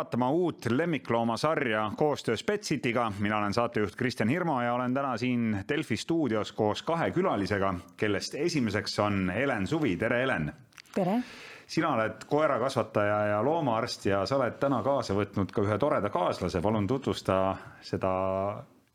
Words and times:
vaatama 0.00 0.30
uut 0.30 0.66
lemmikloomasarja 0.70 1.92
koostöös 1.96 2.44
Petsitiga. 2.44 3.12
mina 3.18 3.38
olen 3.38 3.54
saatejuht 3.54 3.96
Kristjan 3.96 4.28
Hirmu 4.28 4.60
ja 4.60 4.74
olen 4.74 4.94
täna 4.94 5.16
siin 5.16 5.64
Delfi 5.68 5.96
stuudios 5.96 6.52
koos 6.52 6.82
kahe 6.82 7.10
külalisega, 7.10 7.74
kellest 7.96 8.34
esimeseks 8.34 8.98
on 8.98 9.30
Helen 9.30 9.66
Suvi, 9.66 9.96
tere 9.96 10.20
Helen. 10.20 10.52
tere. 10.94 11.22
sina 11.66 11.92
oled 11.94 12.24
koerakasvataja 12.26 13.18
ja 13.26 13.42
loomaarst 13.44 14.06
ja 14.06 14.26
sa 14.26 14.36
oled 14.36 14.56
täna 14.60 14.82
kaasa 14.82 15.14
võtnud 15.14 15.52
ka 15.52 15.62
ühe 15.62 15.78
toreda 15.78 16.08
kaaslase, 16.08 16.60
palun 16.60 16.86
tutvusta 16.86 17.56
seda 17.80 18.14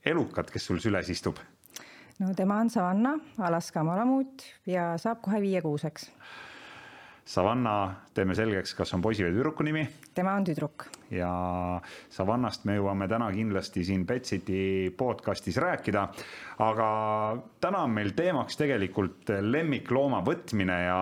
elukat, 0.05 0.51
kes 0.51 0.65
sul 0.65 0.81
süles 0.81 1.09
istub. 1.09 1.37
no 2.19 2.33
tema 2.33 2.57
on 2.65 2.69
Savanna, 2.69 3.13
Alaska 3.37 3.83
malamuut 3.83 4.49
ja 4.65 4.97
saab 4.97 5.21
kohe 5.21 5.41
viiekuuseks 5.41 6.09
Savanna, 7.25 8.03
teeme 8.13 8.35
selgeks, 8.37 8.75
kas 8.77 8.93
on 8.93 9.01
poisi 9.01 9.23
või 9.25 9.33
tüdruku 9.33 9.65
nimi? 9.65 9.81
tema 10.13 10.35
on 10.37 10.43
tüdruk. 10.45 10.85
ja 11.09 11.29
Savannast 12.13 12.67
me 12.69 12.75
jõuame 12.77 13.07
täna 13.09 13.31
kindlasti 13.33 13.81
siin 13.83 14.05
Betsiti 14.05 14.93
podcastis 14.97 15.57
rääkida. 15.57 16.05
aga 16.59 16.89
täna 17.61 17.81
on 17.87 17.97
meil 17.97 18.13
teemaks 18.13 18.61
tegelikult 18.61 19.33
lemmiklooma 19.41 20.21
võtmine 20.21 20.77
ja 20.85 20.99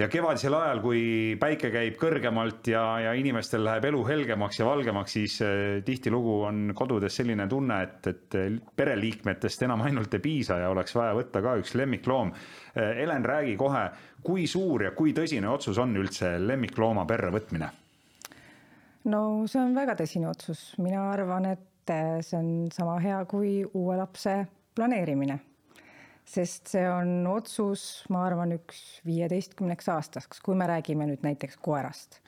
ja 0.00 0.08
kevadisel 0.08 0.54
ajal, 0.54 0.80
kui 0.82 1.02
päike 1.40 1.70
käib 1.72 1.96
kõrgemalt 2.00 2.68
ja, 2.72 2.82
ja 3.04 3.14
inimestel 3.18 3.64
läheb 3.66 3.88
elu 3.90 4.00
helgemaks 4.06 4.60
ja 4.60 4.68
valgemaks, 4.68 5.16
siis 5.16 5.36
eh, 5.44 5.80
tihtilugu 5.86 6.36
on 6.48 6.74
kodudes 6.76 7.16
selline 7.20 7.46
tunne, 7.50 7.80
et, 7.86 8.10
et 8.10 8.38
pereliikmetest 8.76 9.66
enam 9.66 9.84
ainult 9.86 10.14
ei 10.16 10.24
piisa 10.24 10.60
ja 10.62 10.70
oleks 10.72 10.94
vaja 10.96 11.16
võtta 11.18 11.42
ka 11.44 11.56
üks 11.60 11.74
lemmikloom. 11.78 12.32
Eh, 12.74 12.94
Helen, 13.02 13.26
räägi 13.26 13.56
kohe, 13.60 13.88
kui 14.22 14.46
suur 14.50 14.86
ja 14.86 14.94
kui 14.96 15.14
tõsine 15.16 15.48
otsus 15.50 15.78
on 15.78 15.94
üldse 15.96 16.36
lemmiklooma 16.38 17.06
perre 17.08 17.32
võtmine? 17.34 17.70
no 19.10 19.20
see 19.48 19.60
on 19.62 19.76
väga 19.76 19.96
tõsine 20.00 20.28
otsus, 20.30 20.74
mina 20.78 21.10
arvan, 21.12 21.52
et 21.54 21.94
see 22.22 22.38
on 22.38 22.50
sama 22.72 22.98
hea 23.02 23.22
kui 23.26 23.60
uue 23.64 23.96
lapse 23.98 24.34
planeerimine 24.76 25.40
sest 26.30 26.70
see 26.74 26.86
on 26.86 27.26
otsus, 27.30 28.04
ma 28.12 28.24
arvan, 28.28 28.54
üks 28.54 29.00
viieteistkümneks 29.06 29.90
aastaks, 29.90 30.42
kui 30.44 30.58
me 30.58 30.68
räägime 30.70 31.08
nüüd 31.08 31.24
näiteks 31.26 31.58
koerast. 31.62 32.20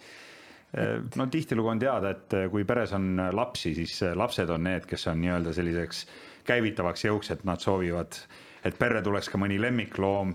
Et... 0.72 1.16
no 1.20 1.26
tihtilugu 1.30 1.74
on 1.74 1.82
teada, 1.82 2.14
et 2.16 2.36
kui 2.50 2.64
peres 2.68 2.94
on 2.96 3.20
lapsi, 3.36 3.74
siis 3.76 3.98
lapsed 4.18 4.50
on 4.50 4.64
need, 4.66 4.88
kes 4.88 5.06
on 5.12 5.20
nii-öelda 5.22 5.52
selliseks 5.54 6.06
käivitavaks 6.48 7.06
jõuks, 7.06 7.30
et 7.34 7.44
nad 7.46 7.62
soovivad, 7.62 8.18
et 8.66 8.78
perre 8.80 9.02
tuleks 9.04 9.30
ka 9.30 9.40
mõni 9.40 9.60
lemmikloom. 9.62 10.34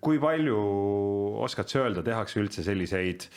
Kui 0.00 0.18
palju 0.20 0.56
oskad 1.44 1.70
sa 1.70 1.84
öelda, 1.86 2.02
tehakse 2.04 2.42
üldse 2.42 2.64
selliseid 2.66 3.28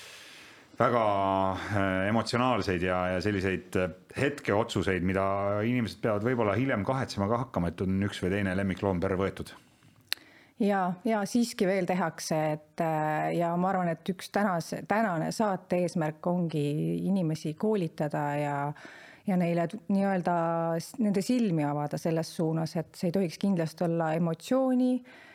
väga 0.78 1.03
äh, 1.52 2.08
emotsionaalseid 2.09 2.83
ja, 2.86 2.97
ja 3.16 3.22
selliseid 3.22 3.78
äh, 3.81 3.94
hetkeotsuseid, 4.17 5.05
mida 5.05 5.23
inimesed 5.66 6.02
peavad 6.03 6.25
võib-olla 6.25 6.58
hiljem 6.58 6.86
kahetsema 6.86 7.30
ka 7.30 7.42
hakkama, 7.45 7.72
et 7.72 7.81
on 7.86 7.98
üks 8.05 8.22
või 8.23 8.36
teine 8.36 8.53
lemmikloom 8.58 9.02
perre 9.02 9.17
võetud? 9.20 9.53
Ja, 10.61 10.88
ja 11.05 11.22
siiski 11.30 11.67
veel 11.70 11.86
tehakse, 11.89 12.38
et 12.58 12.86
äh, 12.86 13.33
ja 13.38 13.52
ma 13.58 13.72
arvan, 13.73 13.92
et 13.94 14.14
üks 14.14 14.30
tänase, 14.33 14.83
tänane 14.89 15.31
saate 15.33 15.83
eesmärk 15.86 16.30
ongi 16.30 16.64
inimesi 17.09 17.55
koolitada 17.58 18.30
ja 18.38 18.55
ja 19.28 19.36
neile 19.36 19.66
nii-öelda 19.92 20.33
nende 21.03 21.20
silmi 21.20 21.66
avada 21.67 21.98
selles 22.00 22.30
suunas, 22.32 22.77
et 22.80 22.95
see 22.95 23.09
ei 23.09 23.15
tohiks 23.17 23.42
kindlasti 23.42 23.83
olla 23.83 24.14
emotsiooni 24.15 24.94
Äh, 25.04 25.27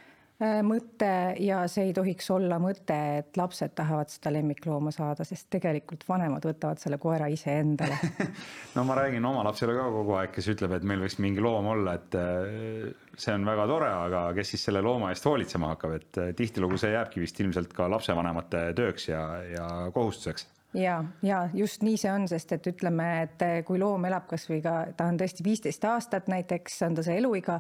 mõte 0.66 1.08
ja 1.42 1.62
see 1.70 1.88
ei 1.88 1.92
tohiks 1.94 2.26
olla 2.34 2.58
mõte, 2.62 2.97
et 3.20 3.36
lapsed 3.38 3.75
tahavad 3.78 4.10
seda 4.10 4.32
lemmiklooma 4.34 4.91
saada, 4.94 5.26
sest 5.26 5.48
tegelikult 5.54 6.03
vanemad 6.08 6.44
võtavad 6.47 6.80
selle 6.82 6.98
koera 7.03 7.28
ise 7.30 7.54
endale 7.60 7.98
no 8.76 8.84
ma 8.88 8.97
räägin 8.98 9.25
oma 9.28 9.44
lapsele 9.47 9.76
ka 9.76 9.84
kogu 9.94 10.16
aeg, 10.19 10.32
kes 10.34 10.48
ütleb, 10.54 10.75
et 10.76 10.86
meil 10.88 11.04
võiks 11.04 11.19
mingi 11.22 11.44
loom 11.44 11.69
olla, 11.75 11.94
et 12.00 12.16
äh, 12.19 12.88
see 13.14 13.36
on 13.36 13.47
väga 13.47 13.69
tore, 13.70 13.92
aga 14.08 14.25
kes 14.36 14.54
siis 14.54 14.66
selle 14.69 14.82
looma 14.84 15.12
eest 15.12 15.28
hoolitsema 15.28 15.75
hakkab, 15.75 15.94
et 16.00 16.20
äh, 16.22 16.32
tihtilugu 16.38 16.80
see 16.80 16.91
jääbki 16.97 17.22
vist 17.22 17.38
ilmselt 17.44 17.76
ka 17.76 17.86
lapsevanemate 17.92 18.72
tööks 18.78 19.09
ja, 19.12 19.22
ja 19.47 19.69
kohustuseks. 19.94 20.48
Ja, 20.74 21.03
ja 21.22 21.44
just 21.53 21.82
nii 21.84 21.98
see 22.00 22.10
on, 22.10 22.24
sest 22.30 22.54
et 22.56 22.66
ütleme, 22.70 23.09
et 23.26 23.42
kui 23.69 23.78
loom 23.78 24.06
elab 24.09 24.24
kasvõi 24.30 24.62
ka, 24.64 24.76
ta 24.97 25.10
on 25.12 25.20
tõesti 25.20 25.44
viisteist 25.44 25.84
aastat 25.84 26.30
näiteks, 26.32 26.78
on 26.88 26.97
ta 26.97 27.04
see 27.04 27.19
eluiga 27.20 27.59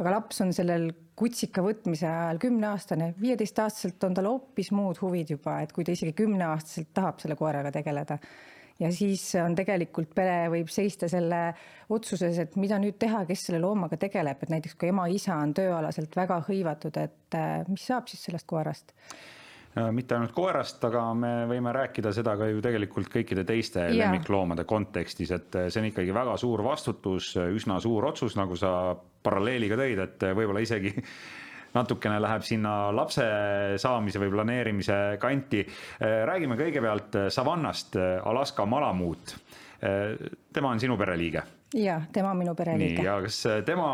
aga 0.00 0.12
laps 0.12 0.42
on 0.44 0.52
sellel 0.56 0.90
kutsika 1.16 1.62
võtmise 1.64 2.08
ajal 2.08 2.40
kümneaastane, 2.42 3.12
viieteistaastaselt 3.20 4.04
on 4.04 4.16
tal 4.16 4.28
hoopis 4.28 4.70
muud 4.76 5.00
huvid 5.00 5.32
juba, 5.32 5.60
et 5.64 5.72
kui 5.72 5.86
ta 5.86 5.94
isegi 5.96 6.12
kümneaastaselt 6.16 6.92
tahab 6.96 7.22
selle 7.22 7.38
koeraga 7.38 7.72
tegeleda. 7.72 8.18
ja 8.76 8.90
siis 8.92 9.22
on 9.40 9.54
tegelikult 9.56 10.10
pere 10.14 10.50
võib 10.52 10.68
seista 10.68 11.08
selle 11.08 11.54
otsuses, 11.88 12.38
et 12.38 12.56
mida 12.60 12.76
nüüd 12.78 12.98
teha, 13.00 13.24
kes 13.24 13.46
selle 13.48 13.62
loomaga 13.62 13.96
tegeleb, 13.96 14.42
et 14.42 14.52
näiteks 14.52 14.76
kui 14.76 14.90
ema-isa 14.92 15.38
on 15.40 15.54
tööalaselt 15.56 16.16
väga 16.16 16.42
hõivatud, 16.48 17.00
et 17.00 17.38
äh, 17.38 17.64
mis 17.68 17.88
saab 17.88 18.12
siis 18.12 18.28
sellest 18.28 18.46
koerast 18.46 18.92
mitte 19.92 20.16
ainult 20.16 20.32
koerast, 20.36 20.80
aga 20.88 21.02
me 21.16 21.32
võime 21.50 21.72
rääkida 21.74 22.12
seda 22.16 22.36
ka 22.38 22.48
ju 22.48 22.62
tegelikult 22.64 23.10
kõikide 23.12 23.44
teiste 23.48 23.84
ja. 23.84 23.96
lemmikloomade 24.00 24.64
kontekstis, 24.68 25.32
et 25.36 25.58
äh, 25.58 25.66
see 25.72 25.82
on 25.82 25.90
ikkagi 25.90 26.14
väga 26.16 26.36
suur 26.40 26.64
vastutus, 26.64 27.34
üsna 27.36 27.80
suur 27.84 28.08
otsus, 28.08 28.38
nagu 28.40 28.56
sa 28.56 28.70
paralleeliga 28.96 29.78
tõid, 29.80 30.00
et 30.06 30.28
äh, 30.28 30.36
võib-olla 30.38 30.62
isegi 30.64 30.94
natukene 31.76 32.22
läheb 32.24 32.46
sinna 32.46 32.76
lapse 32.94 33.26
saamise 33.82 34.22
või 34.22 34.30
planeerimise 34.32 34.96
kanti. 35.20 35.60
räägime 36.00 36.56
kõigepealt 36.56 37.18
Savannast, 37.28 37.98
Alaska 38.24 38.64
malamuut. 38.64 39.34
tema 40.56 40.70
on 40.70 40.80
sinu 40.80 40.96
pereliige 40.96 41.42
ja 41.74 42.00
tema 42.12 42.30
on 42.30 42.38
minu 42.38 42.54
pereliige. 42.54 43.02
ja 43.02 43.16
kas 43.22 43.40
äh, 43.50 43.62
tema 43.66 43.88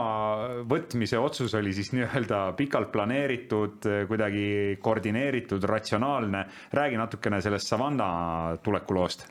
võtmise 0.69 1.21
otsus 1.21 1.55
oli 1.56 1.72
siis 1.72 1.93
nii-öelda 1.97 2.44
pikalt 2.59 2.93
planeeritud, 2.93 3.78
äh, 3.88 4.03
kuidagi 4.09 4.78
koordineeritud, 4.83 5.65
ratsionaalne? 5.65 6.44
räägi 6.72 7.00
natukene 7.00 7.41
sellest 7.41 7.72
Savanna 7.72 8.56
tulekuloost 8.62 9.27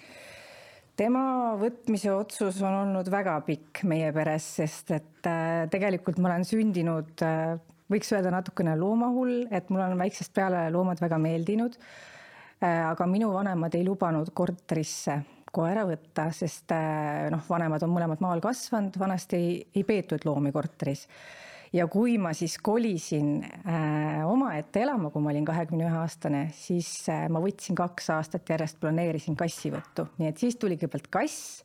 tema 0.97 1.53
võtmise 1.57 2.11
otsus 2.13 2.59
on 2.65 2.75
olnud 2.83 3.09
väga 3.09 3.39
pikk 3.45 3.83
meie 3.89 4.11
peres, 4.13 4.47
sest 4.61 4.91
et 4.97 5.29
äh, 5.29 5.67
tegelikult 5.71 6.19
ma 6.21 6.33
olen 6.33 6.45
sündinud, 6.45 7.25
võiks 7.91 8.09
öelda 8.15 8.31
natukene 8.33 8.73
loomahull, 8.79 9.45
et 9.51 9.69
mulle 9.69 9.91
on 9.91 10.01
väiksest 10.01 10.33
peale 10.33 10.65
loomad 10.73 11.01
väga 11.01 11.19
meeldinud. 11.21 11.77
aga 12.61 13.05
minu 13.09 13.31
vanemad 13.33 13.73
ei 13.73 13.81
lubanud 13.81 14.29
korterisse 14.37 15.15
koera 15.55 15.83
võtta, 15.87 16.29
sest 16.35 16.71
äh, 16.75 17.27
noh, 17.31 17.43
vanemad 17.49 17.83
on 17.85 17.93
mõlemad 17.93 18.21
maal 18.23 18.41
kasvanud, 18.43 18.97
vanasti 18.99 19.37
ei, 19.37 19.55
ei 19.75 19.83
peetud 19.87 20.25
loomi 20.27 20.53
korteris. 20.55 21.07
ja 21.73 21.87
kui 21.87 22.17
ma 22.19 22.33
siis 22.35 22.57
kolisin 22.59 23.43
äh, 23.43 24.21
omaette 24.27 24.83
elama, 24.83 25.11
kui 25.11 25.23
ma 25.23 25.31
olin 25.31 25.47
kahekümne 25.47 25.87
ühe 25.87 25.99
aastane, 26.01 26.45
siis 26.55 26.89
äh, 27.11 27.27
ma 27.31 27.43
võtsin 27.43 27.75
kaks 27.75 28.09
aastat 28.15 28.49
järjest, 28.49 28.79
planeerisin 28.79 29.35
kassivõttu, 29.39 30.07
nii 30.19 30.31
et 30.31 30.39
siis 30.39 30.59
tuli 30.59 30.79
kõigepealt 30.79 31.11
kass 31.11 31.63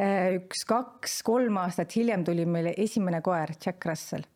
äh,. 0.00 0.38
üks, 0.38 0.64
kaks, 0.68 1.20
kolm 1.26 1.60
aastat 1.64 1.96
hiljem 1.96 2.24
tuli 2.28 2.46
meile 2.48 2.76
esimene 2.76 3.22
koer, 3.24 3.56
Jack 3.56 3.84
Russell. 3.88 4.28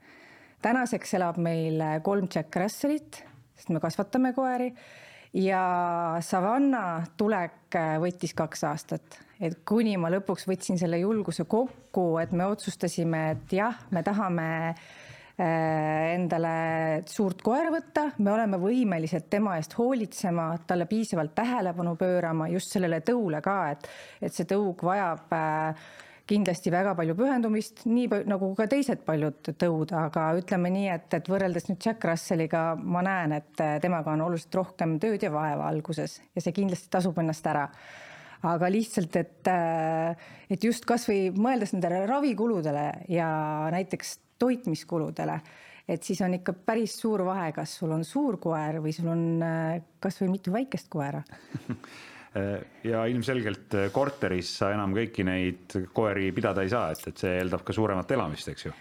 tänaseks 0.65 1.15
elab 1.21 1.41
meil 1.41 1.81
äh, 1.81 1.99
kolm 2.03 2.29
Jack 2.33 2.57
Russellit, 2.57 3.25
sest 3.57 3.73
me 3.73 3.85
kasvatame 3.85 4.33
koeri 4.37 4.73
ja 5.37 6.17
Savanna 6.25 7.05
tulek 7.19 7.77
äh, 7.77 7.97
võttis 8.01 8.35
kaks 8.37 8.65
aastat, 8.69 9.19
et 9.41 9.61
kuni 9.69 9.97
ma 10.01 10.11
lõpuks 10.13 10.47
võtsin 10.49 10.81
selle 10.81 11.01
julguse 11.03 11.45
kokku, 11.49 12.15
et 12.23 12.33
me 12.33 12.49
otsustasime, 12.49 13.23
et 13.35 13.57
jah, 13.59 13.77
me 13.93 14.03
tahame 14.07 14.47
äh, 14.71 16.15
endale 16.15 16.55
suurt 17.11 17.45
koera 17.45 17.73
võtta, 17.75 18.09
me 18.19 18.33
oleme 18.33 18.61
võimelised 18.63 19.29
tema 19.33 19.59
eest 19.61 19.77
hoolitsema, 19.79 20.49
talle 20.67 20.89
piisavalt 20.89 21.37
tähelepanu 21.37 21.97
pöörama, 22.01 22.49
just 22.55 22.73
sellele 22.73 23.03
tõule 23.05 23.43
ka, 23.45 23.59
et, 23.77 23.89
et 24.23 24.33
see 24.33 24.49
tõug 24.49 24.87
vajab 24.89 25.37
äh, 25.37 25.87
kindlasti 26.27 26.73
väga 26.75 26.95
palju 26.99 27.15
pühendumist, 27.19 27.85
nii 27.87 28.25
nagu 28.27 28.49
ka 28.59 28.67
teised 28.71 29.05
paljud 29.07 29.53
tõud, 29.61 29.93
aga 29.95 30.27
ütleme 30.41 30.73
nii, 30.75 30.89
et, 30.91 31.07
et 31.15 31.29
võrreldes 31.31 31.69
nüüd 31.69 31.87
Jack 31.87 32.05
Russelliga 32.09 32.63
ma 32.83 33.03
näen, 33.07 33.37
et 33.39 33.63
temaga 33.83 34.15
on 34.17 34.25
oluliselt 34.27 34.59
rohkem 34.59 34.97
tööd 35.03 35.23
ja 35.23 35.31
vaeva 35.35 35.69
alguses 35.71 36.19
ja 36.35 36.43
see 36.43 36.57
kindlasti 36.57 36.91
tasub 36.93 37.19
ennast 37.23 37.47
ära. 37.47 37.69
Aga 38.47 38.69
lihtsalt, 38.71 39.17
et, 39.17 39.49
et 40.53 40.67
just 40.67 40.85
kasvõi 40.87 41.31
mõeldes 41.35 41.73
nendele 41.73 42.03
ravikuludele 42.07 42.85
ja 43.11 43.29
näiteks 43.73 44.19
toitmiskuludele, 44.39 45.39
et 45.89 46.05
siis 46.05 46.21
on 46.27 46.35
ikka 46.37 46.53
päris 46.67 46.99
suur 47.01 47.25
vahe, 47.27 47.49
kas 47.57 47.79
sul 47.79 47.95
on 47.97 48.05
suur 48.05 48.37
koer 48.43 48.83
või 48.85 48.93
sul 48.95 49.09
on 49.15 49.25
kasvõi 50.03 50.29
mitu 50.35 50.53
väikest 50.55 50.91
koera 50.93 51.23
ja 52.85 53.07
ilmselgelt 53.11 53.75
äh, 53.79 53.89
korteris 53.95 54.53
sa 54.61 54.71
enam 54.75 54.95
kõiki 54.97 55.25
neid 55.27 55.77
koeri 55.95 56.31
pidada 56.37 56.65
ei 56.65 56.71
saa, 56.73 56.93
et, 56.93 57.03
et 57.11 57.25
see 57.25 57.35
eeldab 57.41 57.65
ka 57.67 57.75
suuremat 57.77 58.15
elamist, 58.17 58.51
eks 58.53 58.67
ju? 58.67 58.73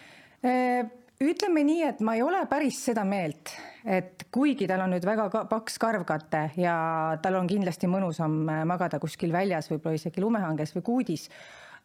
Äh, 0.46 0.88
ütleme 1.24 1.64
nii, 1.68 1.84
et 1.90 2.02
ma 2.06 2.18
ei 2.18 2.24
ole 2.26 2.42
päris 2.52 2.82
seda 2.90 3.06
meelt, 3.08 3.54
et 3.86 4.28
kuigi 4.34 4.68
tal 4.70 4.86
on 4.86 4.96
nüüd 4.96 5.06
väga 5.08 5.46
paks 5.52 5.78
karvkate 5.82 6.48
ja 6.60 6.78
tal 7.24 7.40
on 7.40 7.50
kindlasti 7.50 7.90
mõnusam 7.92 8.44
magada 8.68 9.00
kuskil 9.04 9.34
väljas, 9.36 9.70
võib-olla 9.72 10.02
isegi 10.02 10.24
lumehanges 10.24 10.76
või 10.76 10.86
kuudis, 10.90 11.30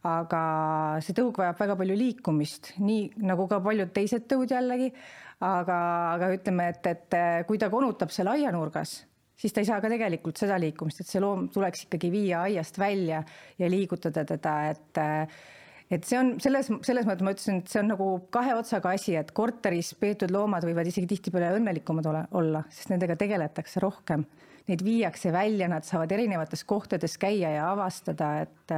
aga 0.07 0.41
see 1.05 1.15
tõug 1.17 1.37
vajab 1.37 1.59
väga 1.61 1.77
palju 1.77 1.97
liikumist, 1.97 2.73
nii 2.81 3.25
nagu 3.29 3.45
ka 3.47 3.61
paljud 3.63 3.93
teised 3.93 4.25
tõud 4.29 4.51
jällegi. 4.51 4.91
aga, 5.41 5.75
aga 6.13 6.27
ütleme, 6.35 6.67
et, 6.69 6.85
et 6.85 7.15
kui 7.49 7.57
ta 7.57 7.69
konutab 7.73 8.11
seal 8.13 8.27
aianurgas, 8.29 8.91
siis 9.41 9.53
ta 9.53 9.63
ei 9.63 9.69
saa 9.69 9.79
ka 9.81 9.89
tegelikult 9.91 10.37
seda 10.41 10.59
liikumist, 10.61 11.01
et 11.01 11.09
see 11.09 11.23
loom 11.23 11.47
tuleks 11.53 11.87
ikkagi 11.87 12.11
viia 12.13 12.43
aiast 12.49 12.77
välja 12.81 13.23
ja 13.59 13.71
liigutada 13.71 14.25
teda, 14.27 14.57
et 14.73 15.01
et 15.91 16.05
see 16.07 16.19
on 16.19 16.35
selles, 16.39 16.69
selles 16.87 17.07
mõttes 17.07 17.25
ma 17.25 17.33
ütlesin, 17.35 17.57
et 17.59 17.71
see 17.71 17.81
on 17.81 17.89
nagu 17.91 18.05
kahe 18.31 18.53
otsaga 18.55 18.93
asi, 18.95 19.17
et 19.19 19.33
korteris 19.35 19.91
peetud 19.99 20.31
loomad 20.31 20.63
võivad 20.63 20.87
isegi 20.87 21.09
tihtipeale 21.09 21.57
õnnelikumad 21.57 22.07
ole, 22.07 22.21
olla, 22.39 22.61
sest 22.71 22.93
nendega 22.93 23.17
tegeletakse 23.19 23.83
rohkem. 23.83 24.23
Neid 24.69 24.85
viiakse 24.85 25.33
välja, 25.35 25.67
nad 25.67 25.83
saavad 25.83 26.13
erinevates 26.15 26.63
kohtades 26.69 27.17
käia 27.19 27.49
ja 27.57 27.65
avastada, 27.73 28.29
et, 28.45 28.75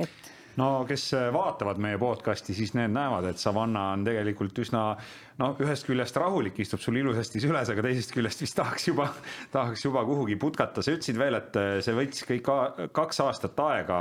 et 0.00 0.33
no 0.60 0.68
kes 0.88 1.08
vaatavad 1.34 1.80
meie 1.82 1.98
podcast'i, 2.00 2.54
siis 2.56 2.74
need 2.76 2.92
näevad, 2.94 3.26
et 3.30 3.40
Savanna 3.42 3.90
on 3.94 4.04
tegelikult 4.06 4.58
üsna 4.62 4.84
no 5.40 5.50
ühest 5.62 5.86
küljest 5.88 6.16
rahulik, 6.20 6.58
istub 6.62 6.82
sul 6.82 6.98
ilusasti 7.00 7.42
süles, 7.42 7.70
aga 7.72 7.84
teisest 7.86 8.14
küljest 8.14 8.44
vist 8.44 8.56
tahaks 8.58 8.88
juba, 8.90 9.08
tahaks 9.54 9.84
juba 9.86 10.04
kuhugi 10.06 10.38
putkata. 10.40 10.82
sa 10.82 10.94
ütlesid 10.94 11.18
veel, 11.20 11.38
et 11.40 11.58
see 11.84 11.96
võttis 11.96 12.26
kõik 12.28 12.50
kaks 12.94 13.22
aastat 13.26 13.64
aega. 13.66 13.98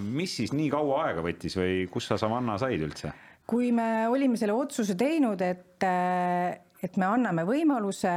mis 0.00 0.38
siis 0.40 0.54
nii 0.56 0.70
kaua 0.72 1.04
aega 1.08 1.24
võttis 1.26 1.58
või 1.60 1.84
kus 1.92 2.08
sa 2.10 2.20
Savanna 2.20 2.58
said 2.60 2.86
üldse? 2.86 3.12
kui 3.50 3.72
me 3.74 4.06
olime 4.06 4.38
selle 4.38 4.54
otsuse 4.54 4.94
teinud, 4.94 5.40
et, 5.42 5.82
et 5.82 6.98
me 7.02 7.06
anname 7.08 7.42
võimaluse 7.48 8.12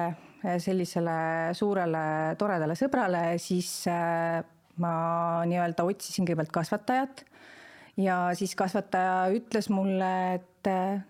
sellisele 0.61 1.53
suurele 1.57 2.03
toredale 2.37 2.75
sõbrale, 2.77 3.23
siis 3.41 3.71
ma 4.83 4.93
nii-öelda 5.49 5.85
otsisin 5.87 6.27
kõigepealt 6.27 6.53
kasvatajat 6.53 7.23
ja 7.97 8.17
siis 8.37 8.55
kasvataja 8.55 9.27
ütles 9.35 9.69
mulle, 9.69 10.11
et 10.39 10.69
äh, 10.69 11.01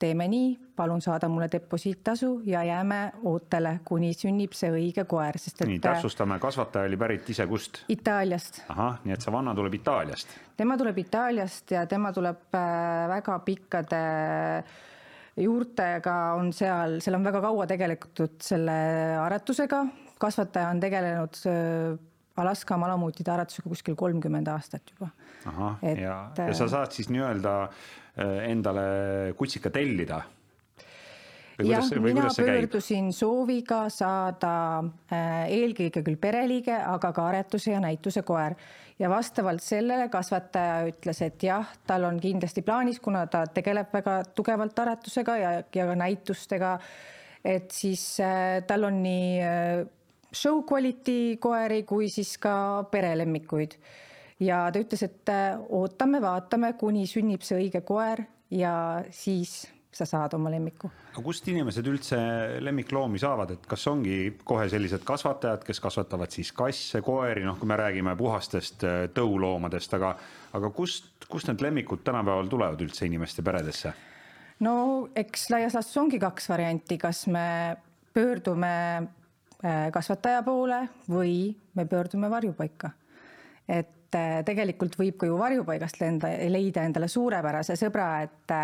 teeme 0.00 0.26
nii, 0.32 0.52
palun 0.76 1.02
saada 1.04 1.28
mulle 1.28 1.48
deposiittasu 1.52 2.40
ja 2.48 2.62
jääme 2.64 3.00
ootele, 3.28 3.74
kuni 3.84 4.12
sünnib 4.16 4.54
see 4.56 4.70
õige 4.72 5.04
koer, 5.08 5.36
sest 5.38 5.60
et. 5.60 5.68
nii, 5.68 5.80
täpsustame, 5.84 6.38
kasvataja 6.40 6.88
oli 6.88 6.98
pärit 7.00 7.28
ise 7.34 7.46
kust? 7.50 7.82
Itaaliast. 7.92 8.62
ahah, 8.72 9.00
nii 9.04 9.16
et 9.16 9.26
Savanna 9.26 9.54
tuleb 9.56 9.76
Itaaliast? 9.80 10.32
tema 10.56 10.78
tuleb 10.80 11.02
Itaaliast 11.04 11.76
ja 11.76 11.84
tema 11.90 12.14
tuleb 12.16 12.56
äh, 12.56 13.08
väga 13.12 13.38
pikkade 13.44 14.04
juurtega 15.40 16.16
on 16.38 16.52
seal, 16.56 16.98
seal 17.04 17.18
on 17.18 17.26
väga 17.28 17.42
kaua 17.44 17.66
tegeletud 17.68 18.38
selle 18.44 18.76
aretusega, 19.20 19.84
kasvataja 20.20 20.72
on 20.72 20.80
tegelenud 20.80 21.42
äh, 21.50 21.98
Alaska 22.40 22.76
malamuutide 22.80 23.34
aretusega 23.34 23.68
kuskil 23.68 23.96
kolmkümmend 24.00 24.48
aastat 24.48 24.94
juba. 24.94 25.10
Ahah, 25.46 25.78
ja, 25.96 26.18
ja 26.36 26.52
sa 26.54 26.68
saad 26.68 26.92
siis 26.92 27.08
nii-öelda 27.12 27.54
äh, 27.64 28.50
endale 28.50 28.82
kutsika 29.38 29.70
tellida? 29.70 30.22
jah, 31.60 31.84
mina 32.00 32.28
pöördusin 32.36 33.12
sooviga 33.12 33.82
saada 33.92 34.52
äh, 35.12 35.50
eelkõige 35.52 36.02
küll 36.06 36.16
pereliige, 36.20 36.76
aga 36.76 37.12
ka 37.12 37.26
aretuse 37.28 37.74
ja 37.74 37.80
näituse 37.82 38.22
koer 38.26 38.56
ja 39.00 39.10
vastavalt 39.12 39.64
sellele 39.64 40.08
kasvataja 40.12 40.82
ütles, 40.88 41.22
et 41.24 41.42
jah, 41.44 41.68
tal 41.86 42.04
on 42.08 42.20
kindlasti 42.20 42.64
plaanis, 42.64 43.00
kuna 43.00 43.26
ta 43.32 43.46
tegeleb 43.48 43.92
väga 43.92 44.20
tugevalt 44.36 44.78
aretusega 44.84 45.36
ja, 45.40 45.54
ja 45.74 45.88
ka 45.88 45.96
näitustega, 46.00 46.74
et 47.44 47.72
siis 47.72 48.04
äh, 48.24 48.60
tal 48.68 48.88
on 48.88 49.02
nii 49.04 49.88
show 50.32 50.62
quality 50.64 51.36
koeri 51.42 51.82
kui 51.88 52.08
siis 52.12 52.36
ka 52.38 52.84
perelemmikuid. 52.90 53.74
Ja 54.40 54.62
ta 54.72 54.80
ütles, 54.82 55.02
et 55.06 55.32
äh, 55.32 55.58
ootame, 55.68 56.20
vaatame, 56.22 56.72
kuni 56.80 57.06
sünnib 57.08 57.44
see 57.46 57.58
õige 57.60 57.84
koer 57.86 58.24
ja 58.54 58.72
siis 59.14 59.62
sa 59.90 60.06
saad 60.06 60.36
oma 60.36 60.52
lemmiku. 60.52 60.90
aga 61.10 61.22
kust 61.24 61.48
inimesed 61.50 61.86
üldse 61.90 62.18
lemmikloomi 62.62 63.18
saavad, 63.18 63.56
et 63.56 63.66
kas 63.68 63.86
ongi 63.90 64.36
kohe 64.46 64.68
sellised 64.70 65.02
kasvatajad, 65.06 65.64
kes 65.66 65.82
kasvatavad 65.82 66.30
siis 66.30 66.52
kasse, 66.54 67.02
koeri, 67.02 67.44
noh, 67.44 67.58
kui 67.58 67.68
me 67.68 67.78
räägime 67.80 68.14
puhastest 68.18 68.86
äh, 68.86 69.04
tõuloomadest, 69.14 69.98
aga, 69.98 70.14
aga 70.58 70.72
kust, 70.74 71.28
kust 71.28 71.50
need 71.50 71.62
lemmikud 71.66 72.04
tänapäeval 72.06 72.50
tulevad 72.50 72.86
üldse 72.86 73.06
inimeste 73.10 73.46
peredesse? 73.46 73.94
no 74.60 74.74
eks 75.16 75.48
laias 75.50 75.78
laastus 75.78 76.02
ongi 76.02 76.20
kaks 76.20 76.50
varianti, 76.52 76.98
kas 77.00 77.26
me 77.32 77.48
pöördume 78.14 78.76
Äh, 79.60 79.90
kasvataja 79.92 80.40
poole 80.40 80.86
või 81.04 81.50
me 81.76 81.84
pöördume 81.84 82.30
varjupaika. 82.32 82.90
et 83.68 83.88
äh, 84.18 84.40
tegelikult 84.46 84.96
võib 85.00 85.18
ka 85.20 85.28
ju 85.28 85.36
varjupaigast 85.40 86.00
lenda, 86.02 86.32
leida 86.50 86.84
endale 86.88 87.08
suurepärase 87.10 87.76
sõbra, 87.78 88.08
et, 88.26 88.56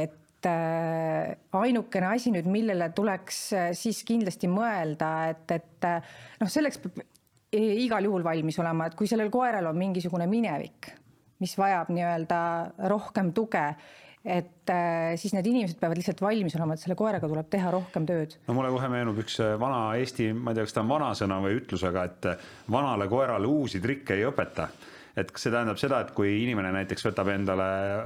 et 0.00 0.48
äh, 0.48 1.36
ainukene 1.60 2.10
asi 2.14 2.32
nüüd, 2.34 2.48
millele 2.50 2.90
tuleks 2.96 3.42
siis 3.78 4.02
kindlasti 4.08 4.50
mõelda, 4.52 5.12
et, 5.34 5.56
et 5.58 5.88
noh, 6.40 6.50
selleks 6.50 6.82
peab 6.84 7.06
igal 7.56 8.04
juhul 8.04 8.24
valmis 8.24 8.58
olema, 8.60 8.88
et 8.88 8.96
kui 8.96 9.08
sellel 9.08 9.30
koeral 9.32 9.70
on 9.70 9.78
mingisugune 9.78 10.26
minevik, 10.28 10.90
mis 11.40 11.54
vajab 11.56 11.88
nii-öelda 11.94 12.40
rohkem 12.90 13.32
tuge 13.32 13.64
et 14.28 14.72
äh, 14.72 15.14
siis 15.16 15.32
need 15.32 15.46
inimesed 15.48 15.78
peavad 15.80 15.98
lihtsalt 15.98 16.20
valmis 16.20 16.56
olema, 16.58 16.76
et 16.76 16.84
selle 16.84 16.98
koeraga 16.98 17.30
tuleb 17.30 17.48
teha 17.50 17.72
rohkem 17.72 18.06
tööd. 18.08 18.36
no 18.48 18.56
mulle 18.58 18.72
kohe 18.74 18.90
meenub 18.92 19.22
üks 19.24 19.40
äh, 19.44 19.56
vana 19.60 19.96
Eesti, 20.00 20.30
ma 20.36 20.52
ei 20.52 20.58
tea, 20.58 20.68
kas 20.68 20.76
ta 20.76 20.84
on 20.84 20.92
vanasõna 20.92 21.40
või 21.44 21.58
ütlus, 21.62 21.84
aga 21.88 22.04
et 22.10 22.30
äh, 22.34 22.46
vanale 22.70 23.08
koerale 23.08 23.48
uusi 23.48 23.80
trikke 23.84 24.18
ei 24.18 24.28
õpeta 24.28 24.68
et 25.18 25.32
kas 25.34 25.46
see 25.46 25.50
tähendab 25.50 25.78
seda, 25.80 25.98
et 26.04 26.12
kui 26.14 26.30
inimene 26.44 26.70
näiteks 26.76 27.08
võtab 27.08 27.32
endale 27.32 27.64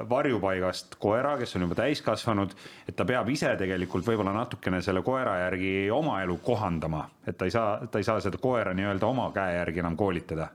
varjupaigast 0.08 0.96
koera, 1.02 1.34
kes 1.40 1.58
on 1.58 1.66
juba 1.66 1.76
täiskasvanud, 1.82 2.54
et 2.88 2.96
ta 2.96 3.04
peab 3.08 3.28
ise 3.28 3.50
tegelikult 3.60 4.06
võib-olla 4.06 4.32
natukene 4.36 4.80
selle 4.84 5.02
koera 5.04 5.34
järgi 5.42 5.90
oma 5.92 6.22
elu 6.24 6.38
kohandama, 6.44 7.04
et 7.26 7.36
ta 7.36 7.48
ei 7.48 7.52
saa, 7.52 7.74
ta 7.84 8.00
ei 8.00 8.08
saa 8.08 8.22
seda 8.24 8.40
koera 8.40 8.72
nii-öelda 8.78 9.10
oma 9.10 9.28
käe 9.34 9.58
järgi 9.58 9.84
enam 9.84 9.98
koolitada? 10.00 10.48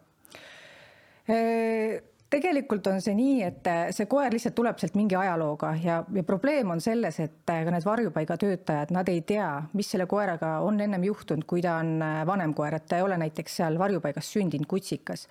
Tegelikult 2.30 2.88
on 2.92 3.02
see 3.04 3.16
nii, 3.18 3.36
et 3.48 3.68
äh, 3.72 3.84
see 3.96 4.08
koer 4.10 4.34
lihtsalt 4.34 4.56
tuleb 4.58 4.80
sealt 4.82 4.98
mingi 5.00 5.16
ajalooga 5.16 5.72
ja, 5.80 6.02
ja 6.14 6.24
probleem 6.28 6.74
on 6.74 6.82
selles, 6.84 7.20
et 7.24 7.54
äh, 7.54 7.64
ka 7.66 7.74
need 7.74 7.88
varjupaiga 7.88 8.38
töötajad, 8.42 8.92
nad 8.96 9.08
ei 9.12 9.22
tea, 9.28 9.48
mis 9.78 9.92
selle 9.94 10.08
koeraga 10.12 10.58
on 10.66 10.82
ennem 10.84 11.08
juhtunud, 11.08 11.48
kui 11.48 11.64
ta 11.64 11.78
on 11.84 11.96
äh, 12.04 12.20
vanem 12.28 12.56
koer, 12.58 12.80
et 12.80 12.88
ta 12.90 13.00
ei 13.00 13.08
ole 13.08 13.20
näiteks 13.24 13.62
seal 13.62 13.80
varjupaigas 13.80 14.34
sündinud 14.36 14.68
kutsikas. 14.68 15.28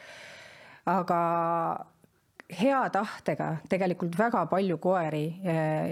aga 0.86 1.20
hea 2.46 2.80
tahtega 2.94 3.48
tegelikult 3.68 4.14
väga 4.18 4.44
palju 4.46 4.76
koeri 4.78 5.24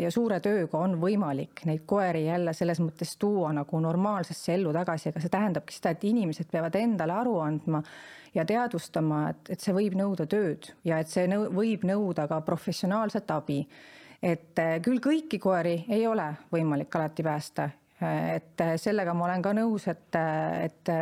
ja 0.00 0.10
suure 0.14 0.38
tööga 0.40 0.78
on 0.78 0.94
võimalik 1.02 1.64
neid 1.66 1.82
koeri 1.86 2.26
jälle 2.28 2.54
selles 2.54 2.78
mõttes 2.78 3.16
tuua 3.18 3.50
nagu 3.56 3.80
normaalsesse 3.82 4.54
ellu 4.54 4.72
tagasi, 4.72 5.10
aga 5.10 5.22
see 5.22 5.32
tähendabki 5.32 5.74
seda, 5.74 5.94
et 5.96 6.04
inimesed 6.06 6.50
peavad 6.52 6.78
endale 6.78 7.16
aru 7.16 7.40
andma 7.42 7.82
ja 8.34 8.44
teadvustama, 8.46 9.28
et, 9.30 9.52
et 9.54 9.62
see 9.62 9.74
võib 9.74 9.96
nõuda 9.98 10.26
tööd 10.30 10.70
ja 10.86 10.98
et 11.02 11.10
see 11.10 11.26
nõu, 11.30 11.48
võib 11.54 11.86
nõuda 11.86 12.26
ka 12.30 12.40
professionaalset 12.46 13.30
abi. 13.34 13.60
et 14.22 14.58
eh, 14.58 14.76
küll 14.82 15.00
kõiki 15.02 15.38
koeri 15.38 15.84
ei 15.88 16.06
ole 16.06 16.30
võimalik 16.52 16.94
alati 16.96 17.22
päästa, 17.22 17.68
et 18.00 18.60
eh, 18.60 18.76
sellega 18.80 19.14
ma 19.14 19.26
olen 19.28 19.42
ka 19.42 19.52
nõus, 19.54 19.88
et, 19.88 20.16
et 20.64 20.94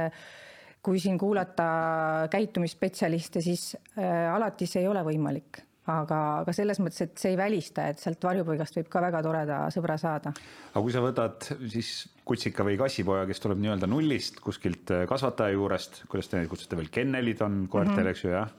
kui 0.82 0.98
siin 1.00 1.18
kuulata 1.18 2.28
käitumisspetsialiste, 2.30 3.40
siis 3.40 3.76
äh, 3.98 4.34
alati 4.34 4.66
see 4.66 4.82
ei 4.82 4.90
ole 4.90 5.04
võimalik 5.06 5.62
aga, 5.90 6.18
aga 6.42 6.54
selles 6.54 6.78
mõttes, 6.82 7.02
et 7.04 7.14
see 7.18 7.32
ei 7.32 7.38
välista, 7.38 7.88
et 7.90 8.00
sealt 8.02 8.22
varjupaigast 8.22 8.76
võib 8.78 8.90
ka 8.92 9.02
väga 9.02 9.22
toreda 9.24 9.58
sõbra 9.74 9.96
saada. 9.98 10.32
aga 10.70 10.82
kui 10.84 10.94
sa 10.94 11.02
võtad 11.02 11.48
siis 11.72 11.90
kutsika 12.28 12.66
või 12.66 12.76
kassipoja, 12.78 13.26
kes 13.26 13.42
tuleb 13.42 13.62
nii-öelda 13.62 13.88
nullist 13.90 14.38
kuskilt 14.44 14.92
äh, 14.94 15.04
kasvataja 15.10 15.56
juurest, 15.56 16.04
kuidas 16.10 16.30
te 16.30 16.38
neid 16.38 16.50
kutsute 16.52 16.78
veel, 16.78 16.92
kennelid 16.94 17.42
on 17.42 17.64
koertel 17.72 17.96
mm, 17.96 18.04
-hmm. 18.04 18.10
eks 18.14 18.24
ju 18.24 18.30
jah. 18.30 18.54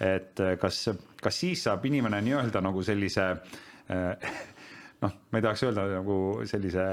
et 0.00 0.44
äh, 0.44 0.58
kas, 0.60 0.82
kas 1.22 1.40
siis 1.40 1.64
saab 1.64 1.84
inimene 1.88 2.20
nii-öelda 2.20 2.60
nagu 2.60 2.82
sellise 2.84 3.24
äh, 3.30 4.36
noh, 5.02 5.16
ma 5.30 5.38
ei 5.40 5.42
tahaks 5.42 5.64
öelda 5.64 5.88
nagu 5.96 6.18
sellise 6.44 6.84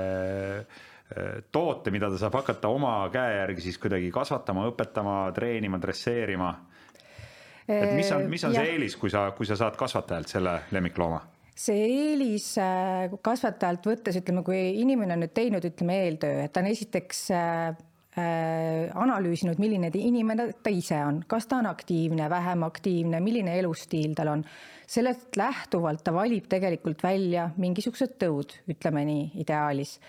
toote, 1.51 1.91
mida 1.91 2.09
ta 2.09 2.17
saab 2.17 2.39
hakata 2.41 2.71
oma 2.73 2.95
käe 3.13 3.37
järgi 3.37 3.67
siis 3.67 3.77
kuidagi 3.81 4.11
kasvatama, 4.11 4.67
õpetama, 4.71 5.17
treenima, 5.35 5.79
dresseerima 5.81 6.53
et 7.67 7.93
mis 7.95 8.11
on, 8.11 8.25
mis 8.31 8.43
on 8.43 8.55
ja. 8.55 8.63
see 8.63 8.75
eelis, 8.75 8.97
kui 8.99 9.11
sa, 9.13 9.29
kui 9.37 9.47
sa 9.47 9.57
saad 9.59 9.77
kasvatajalt 9.79 10.35
selle 10.35 10.57
lemmiklooma? 10.75 11.21
see 11.53 11.85
eelis 11.85 12.47
äh, 12.57 13.13
kasvatajalt 13.21 13.85
võttes, 13.85 14.15
ütleme, 14.17 14.41
kui 14.45 14.57
inimene 14.81 15.13
on 15.13 15.21
nüüd 15.21 15.35
teinud, 15.37 15.65
ütleme 15.69 15.99
eeltöö, 16.07 16.39
et 16.47 16.53
ta 16.53 16.63
on 16.63 16.69
esiteks 16.71 17.19
äh, 17.37 17.75
äh, 18.17 18.89
analüüsinud, 18.97 19.61
milline 19.61 19.91
inimene 19.93 20.49
ta 20.65 20.73
ise 20.73 20.97
on, 21.05 21.21
kas 21.29 21.45
ta 21.51 21.61
on 21.61 21.69
aktiivne, 21.69 22.25
vähem 22.33 22.65
aktiivne, 22.65 23.21
milline 23.21 23.53
elustiil 23.61 24.17
tal 24.17 24.33
on. 24.33 24.45
sellest 24.93 25.37
lähtuvalt 25.37 26.03
ta 26.03 26.11
valib 26.13 26.49
tegelikult 26.49 27.05
välja 27.05 27.51
mingisugused 27.57 28.17
tõud, 28.19 28.57
ütleme 28.73 29.05
nii, 29.07 29.29
ideaalis 29.45 29.99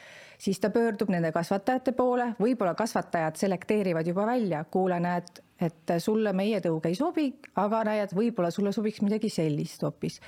siis 0.44 0.60
ta 0.60 0.70
pöördub 0.70 1.08
nende 1.12 1.32
kasvatajate 1.32 1.94
poole, 1.96 2.32
võib-olla 2.40 2.74
kasvatajad 2.76 3.38
selekteerivad 3.40 4.08
juba 4.08 4.26
välja, 4.28 4.64
kuule, 4.70 4.98
näed, 5.00 5.40
et 5.62 5.94
sulle 6.02 6.34
meie 6.36 6.60
tõug 6.64 6.84
ei 6.88 6.98
sobi, 6.98 7.30
aga 7.60 7.84
näed, 7.88 8.12
võib-olla 8.16 8.50
sulle 8.52 8.74
sobiks 8.74 9.00
midagi 9.04 9.32
sellist 9.32 9.86
hoopis. 9.86 10.20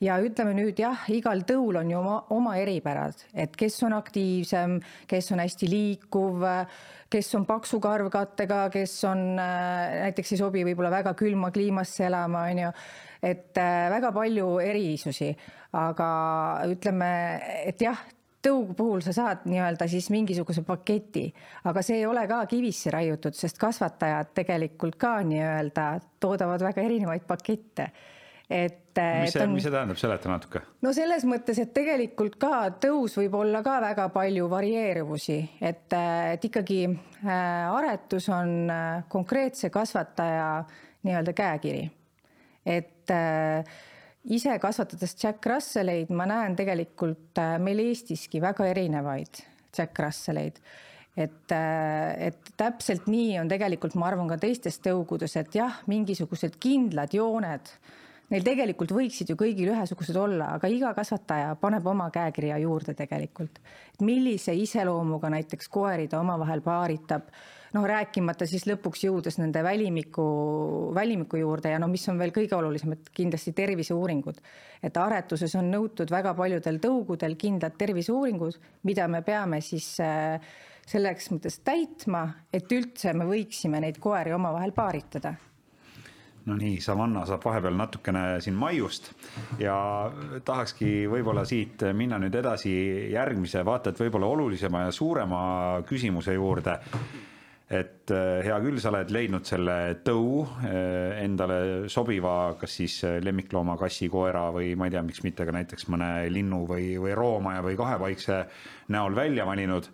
Ja 0.00 0.18
ütleme 0.20 0.52
nüüd 0.52 0.76
jah, 0.76 1.06
igal 1.08 1.40
tõul 1.48 1.78
on 1.80 1.90
ju 1.90 1.96
oma, 1.96 2.16
oma 2.36 2.58
eripärad, 2.60 3.22
et 3.32 3.54
kes 3.56 3.78
on 3.86 3.96
aktiivsem, 3.96 4.76
kes 5.08 5.30
on 5.32 5.40
hästi 5.40 5.68
liikuv, 5.72 6.44
kes 7.10 7.32
on 7.38 7.46
paksu 7.48 7.80
karvkattega, 7.80 8.66
kes 8.74 8.92
on 9.08 9.24
äh, 9.40 10.02
näiteks 10.02 10.34
ei 10.36 10.42
sobi 10.42 10.66
võib-olla 10.68 10.92
väga 10.98 11.14
külma 11.16 11.48
kliimasse 11.54 12.10
elama, 12.10 12.44
on 12.52 12.60
ju. 12.66 12.74
et 13.24 13.62
äh, 13.62 13.86
väga 13.96 14.12
palju 14.12 14.50
erisusi, 14.66 15.30
aga 15.80 16.10
ütleme, 16.68 17.10
et 17.64 17.80
jah, 17.80 18.04
tõugu 18.46 18.76
puhul 18.78 19.04
sa 19.04 19.14
saad 19.16 19.46
nii-öelda 19.50 19.88
siis 19.90 20.08
mingisuguse 20.14 20.62
paketi, 20.66 21.26
aga 21.66 21.82
see 21.82 22.00
ei 22.00 22.06
ole 22.06 22.26
ka 22.30 22.44
kivisse 22.50 22.92
raiutud, 22.94 23.34
sest 23.34 23.58
kasvatajad 23.58 24.34
tegelikult 24.40 24.98
ka 25.00 25.18
nii-öelda 25.26 25.88
toodavad 26.22 26.62
väga 26.70 26.86
erinevaid 26.86 27.26
pakette 27.26 27.90
et. 28.50 28.82
mis 28.96 29.34
see, 29.34 29.46
mis 29.50 29.66
see 29.66 29.72
tähendab, 29.74 29.98
seleta 30.00 30.30
natuke. 30.30 30.62
no 30.84 30.92
selles 30.96 31.26
mõttes, 31.28 31.58
et 31.60 31.72
tegelikult 31.76 32.38
ka 32.40 32.68
tõus 32.82 33.16
võib 33.20 33.34
olla 33.40 33.62
ka 33.66 33.78
väga 33.82 34.06
palju 34.14 34.46
varieeruvusi, 34.52 35.38
et, 35.60 35.96
et 36.32 36.46
ikkagi 36.48 36.80
äh, 36.86 37.32
aretus 37.66 38.30
on 38.32 38.70
konkreetse 39.12 39.70
kasvataja 39.74 40.48
nii-öelda 41.06 41.34
käekiri. 41.36 41.84
et 42.66 43.14
äh, 43.14 43.76
ise 44.32 44.56
kasvatades 44.62 45.14
Jack 45.22 45.46
Russelleid, 45.46 46.10
ma 46.10 46.26
näen 46.26 46.56
tegelikult 46.58 47.40
meil 47.62 47.84
Eestiski 47.84 48.40
väga 48.42 48.66
erinevaid 48.72 49.42
Jack 49.76 49.98
Russelleid 50.02 50.58
et, 51.16 51.52
et 51.52 52.50
täpselt 52.60 53.06
nii 53.08 53.38
on 53.40 53.48
tegelikult, 53.48 53.94
ma 53.96 54.10
arvan, 54.10 54.28
ka 54.28 54.36
teistes 54.40 54.80
tõugudes, 54.84 55.36
et 55.40 55.54
jah, 55.56 55.80
mingisugused 55.88 56.58
kindlad 56.60 57.16
jooned 57.16 57.72
Neil 58.26 58.42
tegelikult 58.42 58.90
võiksid 58.90 59.28
ju 59.30 59.36
kõigil 59.38 59.68
ühesugused 59.70 60.16
olla, 60.18 60.48
aga 60.56 60.66
iga 60.70 60.90
kasvataja 60.96 61.52
paneb 61.60 61.84
oma 61.86 62.08
käekirja 62.10 62.56
juurde 62.58 62.94
tegelikult. 62.98 63.60
millise 64.02 64.54
iseloomuga 64.54 65.30
näiteks 65.30 65.68
koeri 65.70 66.08
ta 66.10 66.18
omavahel 66.20 66.60
paaritab, 66.60 67.30
noh, 67.74 67.86
rääkimata 67.88 68.46
siis 68.48 68.66
lõpuks 68.68 69.06
jõudes 69.06 69.40
nende 69.40 69.62
välimiku, 69.64 70.26
välimiku 70.94 71.40
juurde 71.40 71.72
ja 71.72 71.80
no 71.82 71.88
mis 71.90 72.06
on 72.12 72.20
veel 72.20 72.34
kõige 72.34 72.56
olulisem, 72.58 72.94
et 72.96 73.10
kindlasti 73.14 73.52
terviseuuringud. 73.56 74.38
et 74.82 74.96
aretuses 74.96 75.54
on 75.58 75.70
nõutud 75.72 76.10
väga 76.10 76.34
paljudel 76.34 76.78
tõugudel 76.82 77.36
kindlad 77.36 77.76
terviseuuringud, 77.78 78.60
mida 78.82 79.08
me 79.08 79.22
peame 79.22 79.60
siis 79.60 79.96
äh, 80.00 80.40
selleks 80.86 81.30
mõttes 81.32 81.60
täitma, 81.64 82.28
et 82.52 82.70
üldse 82.72 83.12
me 83.12 83.26
võiksime 83.26 83.80
neid 83.80 83.98
koeri 83.98 84.32
omavahel 84.36 84.72
paaritada 84.72 85.34
no 86.46 86.54
nii, 86.54 86.78
Savanna 86.82 87.24
saab 87.26 87.44
vahepeal 87.46 87.76
natukene 87.78 88.24
siin 88.44 88.56
maiust 88.58 89.10
ja 89.58 89.76
tahakski 90.46 91.06
võib-olla 91.10 91.42
siit 91.48 91.82
minna 91.96 92.20
nüüd 92.22 92.34
edasi 92.38 92.72
järgmise, 93.12 93.64
vaata 93.66 93.90
et 93.90 94.02
võib-olla 94.04 94.30
olulisema 94.30 94.86
ja 94.86 94.92
suurema 94.94 95.40
küsimuse 95.88 96.36
juurde. 96.36 96.78
Et 98.06 98.12
eh, 98.14 98.44
hea 98.46 98.56
küll, 98.62 98.78
sa 98.78 98.92
oled 98.92 99.10
leidnud 99.10 99.46
selle 99.48 99.96
tõu 100.06 100.44
eh, 100.68 101.18
endale 101.24 101.88
sobiva, 101.90 102.54
kas 102.60 102.76
siis 102.78 103.00
lemmiklooma, 103.24 103.74
kassi, 103.80 104.06
koera 104.12 104.46
või 104.54 104.76
ma 104.78 104.86
ei 104.86 104.94
tea, 104.94 105.02
miks 105.02 105.24
mitte 105.26 105.46
ka 105.46 105.54
näiteks 105.56 105.88
mõne 105.90 106.10
linnu 106.30 106.62
või, 106.70 106.92
või 107.02 107.16
roomaja 107.18 107.64
või 107.66 107.78
kahepaikse 107.78 108.44
näol 108.94 109.16
välja 109.16 109.46
valinud. 109.48 109.90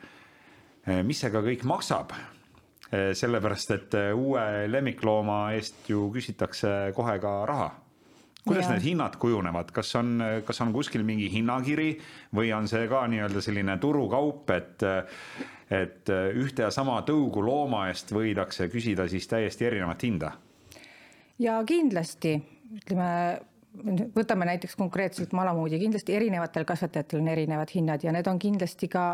Mis 1.06 1.20
see 1.22 1.30
ka 1.30 1.38
kõik 1.44 1.62
maksab 1.62 2.10
sellepärast 2.90 3.70
et 3.70 3.94
uue 4.18 4.42
lemmiklooma 4.66 5.52
eest 5.54 5.86
ju 5.88 6.08
küsitakse 6.12 6.90
kohe 6.96 7.14
ka 7.22 7.36
raha 7.48 7.68
kuidas 8.46 8.66
ja. 8.66 8.74
need 8.74 8.84
hinnad 8.84 9.16
kujunevad, 9.22 9.70
kas 9.74 9.94
on, 10.00 10.16
kas 10.44 10.60
on 10.64 10.72
kuskil 10.74 11.04
mingi 11.06 11.28
hinnakiri 11.32 11.90
või 12.34 12.52
on 12.56 12.68
see 12.70 12.88
ka 12.90 13.04
nii-öelda 13.10 13.42
selline 13.44 13.78
turukaup, 13.82 14.50
et 14.50 14.86
et 15.72 16.10
ühte 16.36 16.66
ja 16.66 16.70
sama 16.74 16.98
tõugu 17.06 17.40
looma 17.44 17.86
eest 17.88 18.10
võidakse 18.12 18.66
küsida 18.68 19.06
siis 19.08 19.28
täiesti 19.30 19.64
erinevat 19.64 20.02
hinda? 20.04 20.32
ja 21.42 21.56
kindlasti, 21.66 22.36
ütleme, 22.76 23.08
võtame 24.16 24.46
näiteks 24.50 24.76
konkreetselt 24.76 25.32
malamuudi, 25.36 25.80
kindlasti 25.80 26.14
erinevatel 26.16 26.66
kasvatajatel 26.68 27.22
on 27.22 27.30
erinevad 27.32 27.72
hinnad 27.74 28.04
ja 28.04 28.12
need 28.14 28.28
on 28.28 28.40
kindlasti 28.42 28.88
ka 28.92 29.06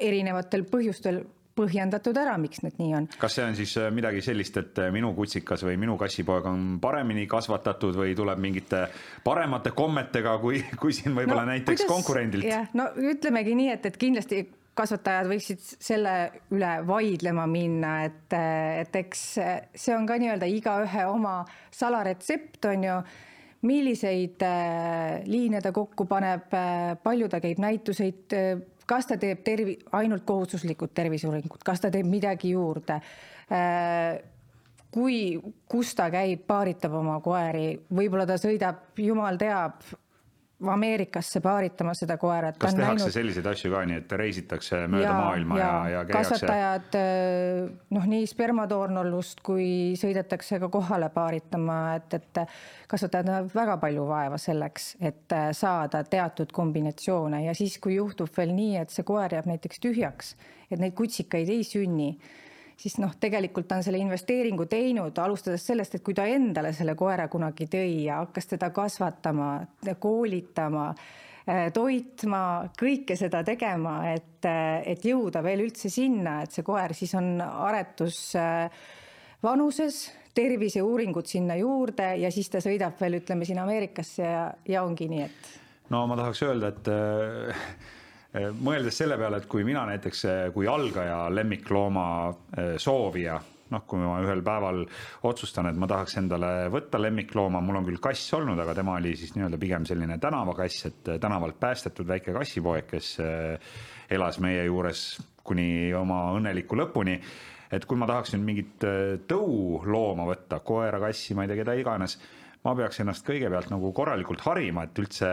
erinevatel 0.00 0.64
põhjustel 0.70 1.24
põhjendatud 1.54 2.18
ära, 2.18 2.34
miks 2.40 2.62
need 2.64 2.78
nii 2.80 2.96
on. 2.98 3.06
kas 3.20 3.38
see 3.38 3.46
on 3.46 3.56
siis 3.58 3.74
äh, 3.80 3.90
midagi 3.94 4.22
sellist, 4.24 4.56
et 4.60 4.80
äh, 4.82 4.90
minu 4.94 5.12
kutsikas 5.16 5.64
või 5.66 5.78
minu 5.80 5.96
kassipoeg 6.00 6.48
on 6.50 6.66
paremini 6.82 7.28
kasvatatud 7.30 7.96
või 8.00 8.16
tuleb 8.18 8.42
mingite 8.42 8.84
paremate 9.24 9.74
kommetega, 9.76 10.36
kui, 10.42 10.62
kui 10.82 10.96
siin 10.96 11.14
võib-olla 11.16 11.46
no, 11.46 11.54
näiteks 11.54 11.84
kuidas, 11.84 11.90
konkurendilt? 11.90 12.48
jah, 12.48 12.68
no 12.78 12.90
ütlemegi 12.98 13.56
nii, 13.58 13.70
et, 13.76 13.90
et 13.90 13.98
kindlasti 14.00 14.42
kasvatajad 14.74 15.28
võiksid 15.30 15.62
selle 15.62 16.14
üle 16.50 16.72
vaidlema 16.86 17.44
minna, 17.46 18.00
et, 18.08 18.34
et 18.34 18.96
eks 19.04 19.22
see 19.38 19.94
on 19.94 20.08
ka 20.08 20.18
nii-öelda 20.18 20.50
igaühe 20.50 21.06
oma 21.06 21.44
salaretsept 21.70 22.66
on 22.72 22.88
ju 22.88 22.98
milliseid 23.64 24.42
äh, 24.44 25.22
liine 25.30 25.62
ta 25.64 25.70
kokku 25.72 26.04
paneb, 26.10 26.50
palju 27.06 27.30
ta 27.32 27.38
käib 27.40 27.62
näituseid 27.62 28.34
kas 28.86 29.08
ta 29.10 29.18
teeb 29.20 29.42
tervi-, 29.46 29.78
ainult 29.96 30.24
kohustuslikud 30.28 30.94
terviseuuringud, 30.94 31.64
kas 31.64 31.82
ta 31.84 31.90
teeb 31.94 32.08
midagi 32.10 32.54
juurde? 32.54 33.00
Äh, 33.52 34.22
kui, 34.94 35.18
kus 35.70 35.94
ta 35.98 36.08
käib, 36.12 36.44
paaritab 36.46 36.94
oma 37.00 37.18
koeri, 37.24 37.74
võib-olla 37.90 38.26
ta 38.28 38.38
sõidab, 38.40 38.92
jumal 39.00 39.38
teab, 39.40 39.82
Ameerikasse 40.62 41.40
paaritama 41.42 41.92
seda 41.98 42.14
koera. 42.16 42.52
kas 42.52 42.76
tehakse 42.76 43.02
näinud... 43.02 43.12
selliseid 43.12 43.46
asju 43.50 43.72
ka, 43.72 43.80
nii 43.90 43.96
et 44.00 44.12
reisitakse 44.16 44.84
mööda 44.86 45.08
ja, 45.08 45.14
maailma 45.18 45.58
ja, 45.58 45.64
ja, 45.66 45.88
ja 45.90 46.02
käiakse? 46.06 46.36
kasvatajad 46.36 46.98
äh, 47.00 47.72
noh, 47.96 48.06
nii 48.12 48.28
spermatoornollust 48.30 49.42
kui 49.44 49.66
sõidetakse 49.98 50.60
ka 50.62 50.70
kohale 50.72 51.10
paaritama, 51.14 51.78
et, 51.98 52.16
et 52.20 52.42
kasvatajad 52.90 53.28
näevad 53.32 53.58
väga 53.58 53.76
palju 53.82 54.06
vaeva 54.08 54.38
selleks, 54.40 54.94
et 55.02 55.34
äh, 55.34 55.50
saada 55.58 56.04
teatud 56.06 56.54
kombinatsioone 56.54 57.44
ja 57.48 57.56
siis, 57.58 57.80
kui 57.82 57.98
juhtub 57.98 58.30
veel 58.38 58.54
nii, 58.54 58.78
et 58.84 58.94
see 58.94 59.06
koer 59.06 59.34
jääb 59.34 59.50
näiteks 59.50 59.82
tühjaks, 59.82 60.32
et 60.70 60.78
neid 60.78 60.94
kutsikaid 60.96 61.50
ei 61.50 61.66
sünni 61.66 62.14
siis 62.76 62.96
noh, 63.02 63.12
tegelikult 63.20 63.68
ta 63.68 63.78
on 63.78 63.84
selle 63.86 64.00
investeeringu 64.02 64.66
teinud, 64.70 65.18
alustades 65.22 65.66
sellest, 65.66 65.98
et 65.98 66.04
kui 66.04 66.16
ta 66.16 66.26
endale 66.30 66.72
selle 66.76 66.96
koera 66.98 67.28
kunagi 67.32 67.68
tõi 67.70 68.04
ja 68.06 68.20
hakkas 68.22 68.50
teda 68.54 68.70
kasvatama, 68.74 69.50
koolitama, 70.00 70.88
äh, 71.48 71.68
toitma, 71.74 72.42
kõike 72.80 73.16
seda 73.20 73.44
tegema, 73.46 74.00
et, 74.14 74.42
äh, 74.48 74.82
et 74.94 75.06
jõuda 75.06 75.42
veel 75.44 75.66
üldse 75.68 75.90
sinna, 75.92 76.42
et 76.42 76.52
see 76.52 76.66
koer 76.66 76.94
siis 76.96 77.14
on 77.18 77.38
aretus 77.40 78.20
äh, 78.40 78.68
vanuses, 79.44 80.06
terviseuuringud 80.34 81.28
sinna 81.30 81.54
juurde 81.54 82.16
ja 82.18 82.30
siis 82.34 82.48
ta 82.50 82.58
sõidab 82.64 82.98
veel, 83.00 83.20
ütleme 83.20 83.46
siin 83.46 83.60
Ameerikasse 83.62 84.24
ja, 84.24 84.48
ja 84.66 84.82
ongi 84.82 85.06
nii, 85.08 85.28
et. 85.28 85.52
no 85.94 86.06
ma 86.10 86.18
tahaks 86.18 86.42
öelda, 86.42 86.72
et 86.74 86.90
mõeldes 88.34 88.96
selle 88.98 89.16
peale, 89.18 89.38
et 89.38 89.48
kui 89.50 89.64
mina 89.66 89.84
näiteks 89.88 90.24
eh, 90.26 90.44
kui 90.54 90.66
algaja 90.70 91.28
lemmiklooma 91.30 92.06
eh, 92.30 92.72
soovija, 92.82 93.36
noh, 93.70 93.84
kui 93.88 94.02
ma 94.02 94.18
ühel 94.24 94.42
päeval 94.44 94.82
otsustan, 95.30 95.70
et 95.70 95.78
ma 95.78 95.88
tahaks 95.90 96.18
endale 96.20 96.50
võtta 96.72 97.00
lemmiklooma, 97.02 97.62
mul 97.64 97.80
on 97.80 97.88
küll 97.88 98.02
kass 98.02 98.34
olnud, 98.36 98.58
aga 98.60 98.74
tema 98.76 98.98
oli 98.98 99.14
siis 99.18 99.34
nii-öelda 99.36 99.60
pigem 99.60 99.86
selline 99.88 100.18
tänavakass, 100.22 100.86
et 100.90 101.14
tänavalt 101.22 101.58
päästetud 101.62 102.10
väike 102.10 102.34
kassipoeg, 102.34 102.90
kes 102.90 103.16
elas 104.14 104.38
meie 104.42 104.66
juures 104.66 105.06
kuni 105.44 105.92
oma 105.96 106.26
õnneliku 106.36 106.78
lõpuni. 106.78 107.18
Et 107.74 107.82
kui 107.88 107.98
ma 107.98 108.06
tahaks 108.06 108.34
nüüd 108.34 108.44
mingit 108.44 108.84
tõulooma 109.26 110.28
võtta, 110.28 110.60
koera, 110.62 111.00
kassi, 111.02 111.34
ma 111.34 111.42
ei 111.42 111.50
tea, 111.50 111.62
keda 111.62 111.74
iganes 111.80 112.18
ma 112.64 112.72
peaks 112.78 113.02
ennast 113.02 113.26
kõigepealt 113.26 113.68
nagu 113.72 113.92
korralikult 113.92 114.40
harima, 114.46 114.86
et 114.86 115.00
üldse, 115.02 115.30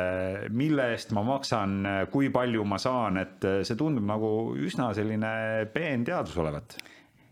mille 0.52 0.90
eest 0.92 1.14
ma 1.16 1.24
maksan, 1.24 1.78
kui 2.12 2.28
palju 2.34 2.66
ma 2.68 2.80
saan, 2.82 3.22
et 3.22 3.46
see 3.64 3.78
tundub 3.80 4.04
nagu 4.08 4.32
üsna 4.60 4.92
selline 4.98 5.32
peenteadus 5.72 6.36
olevat 6.44 6.76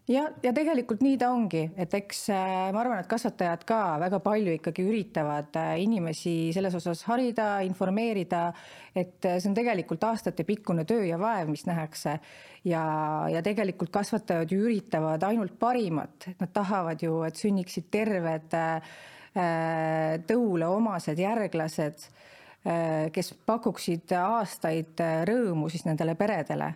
ja, 0.10 0.26
ja 0.44 0.54
tegelikult 0.56 1.04
nii 1.06 1.18
ta 1.22 1.30
ongi, 1.34 1.64
et 1.80 1.94
eks 1.98 2.24
äh, 2.34 2.70
ma 2.74 2.82
arvan, 2.82 3.02
et 3.02 3.10
kasvatajad 3.10 3.66
ka 3.70 3.80
väga 4.02 4.20
palju 4.26 4.56
ikkagi 4.58 4.86
üritavad 4.88 5.60
äh, 5.60 5.74
inimesi 5.84 6.52
selles 6.56 6.76
osas 6.80 7.04
harida, 7.10 7.60
informeerida, 7.68 8.50
et 8.96 9.26
äh, 9.30 9.38
see 9.40 9.52
on 9.52 9.58
tegelikult 9.58 10.04
aastatepikkune 10.10 10.86
töö 10.90 11.06
ja 11.08 11.20
vaev, 11.22 11.52
mis 11.54 11.66
nähakse. 11.70 12.20
ja, 12.68 12.84
ja 13.32 13.44
tegelikult 13.46 13.94
kasvatajad 13.94 14.52
ju 14.52 14.66
üritavad 14.66 15.24
ainult 15.24 15.56
parimat, 15.60 16.32
nad 16.40 16.52
tahavad 16.54 17.02
ju, 17.04 17.22
et 17.28 17.40
sünniksid 17.40 17.88
terved 17.92 18.58
tõule 20.28 20.68
omased 20.68 21.20
järglased, 21.20 22.06
kes 23.16 23.34
pakuksid 23.48 24.12
aastaid 24.20 25.00
rõõmu 25.30 25.70
siis 25.72 25.86
nendele 25.88 26.16
peredele 26.20 26.74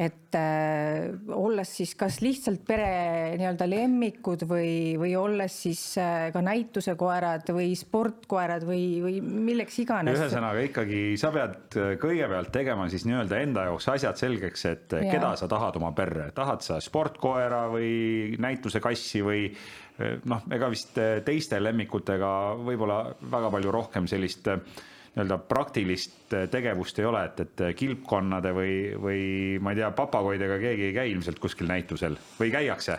et 0.00 0.36
äh, 0.38 1.10
olles 1.36 1.68
siis 1.76 1.90
kas 2.00 2.22
lihtsalt 2.24 2.62
pere 2.64 3.34
nii-öelda 3.36 3.66
lemmikud 3.68 4.46
või, 4.48 4.94
või 4.96 5.12
olles 5.20 5.56
siis 5.66 5.82
äh, 6.00 6.30
ka 6.32 6.40
näitusekoerad 6.44 7.52
või 7.52 7.74
sportkoerad 7.76 8.64
või, 8.64 8.86
või 9.04 9.18
milleks 9.20 9.76
iganes. 9.84 10.16
ühesõnaga 10.16 10.64
ikkagi 10.64 11.02
sa 11.20 11.28
pead 11.34 11.76
äh, 11.76 11.92
kõigepealt 12.00 12.48
tegema 12.54 12.88
siis 12.92 13.04
nii-öelda 13.08 13.42
enda 13.44 13.66
jaoks 13.68 13.90
asjad 13.92 14.16
selgeks, 14.16 14.64
et 14.70 14.96
ja. 14.96 15.04
keda 15.12 15.34
sa 15.36 15.50
tahad 15.52 15.76
oma 15.82 15.92
perre, 15.96 16.30
tahad 16.32 16.64
sa 16.64 16.80
sportkoera 16.80 17.66
või 17.72 18.40
näitusekassi 18.40 19.20
või 19.26 19.44
äh, 19.50 20.16
noh, 20.24 20.48
ega 20.56 20.72
vist 20.72 20.96
äh, 21.00 21.18
teiste 21.26 21.60
lemmikutega 21.60 22.32
võib-olla 22.64 23.02
väga 23.20 23.52
palju 23.52 23.76
rohkem 23.76 24.08
sellist 24.08 24.48
äh, 24.48 24.64
nii-öelda 25.12 25.38
praktilist 25.48 26.32
äh, 26.32 26.48
tegevust 26.50 26.98
ei 26.98 27.06
ole, 27.08 27.24
et, 27.28 27.40
et 27.44 27.60
äh, 27.60 27.74
kilpkonnade 27.76 28.52
või, 28.56 28.74
või 28.96 29.22
ma 29.60 29.74
ei 29.74 29.82
tea, 29.82 29.90
papagoidega 29.96 30.56
keegi 30.62 30.88
ei 30.88 30.94
käi 30.96 31.12
ilmselt 31.12 31.40
kuskil 31.42 31.68
näitusel 31.68 32.16
või 32.40 32.52
käiakse? 32.54 32.98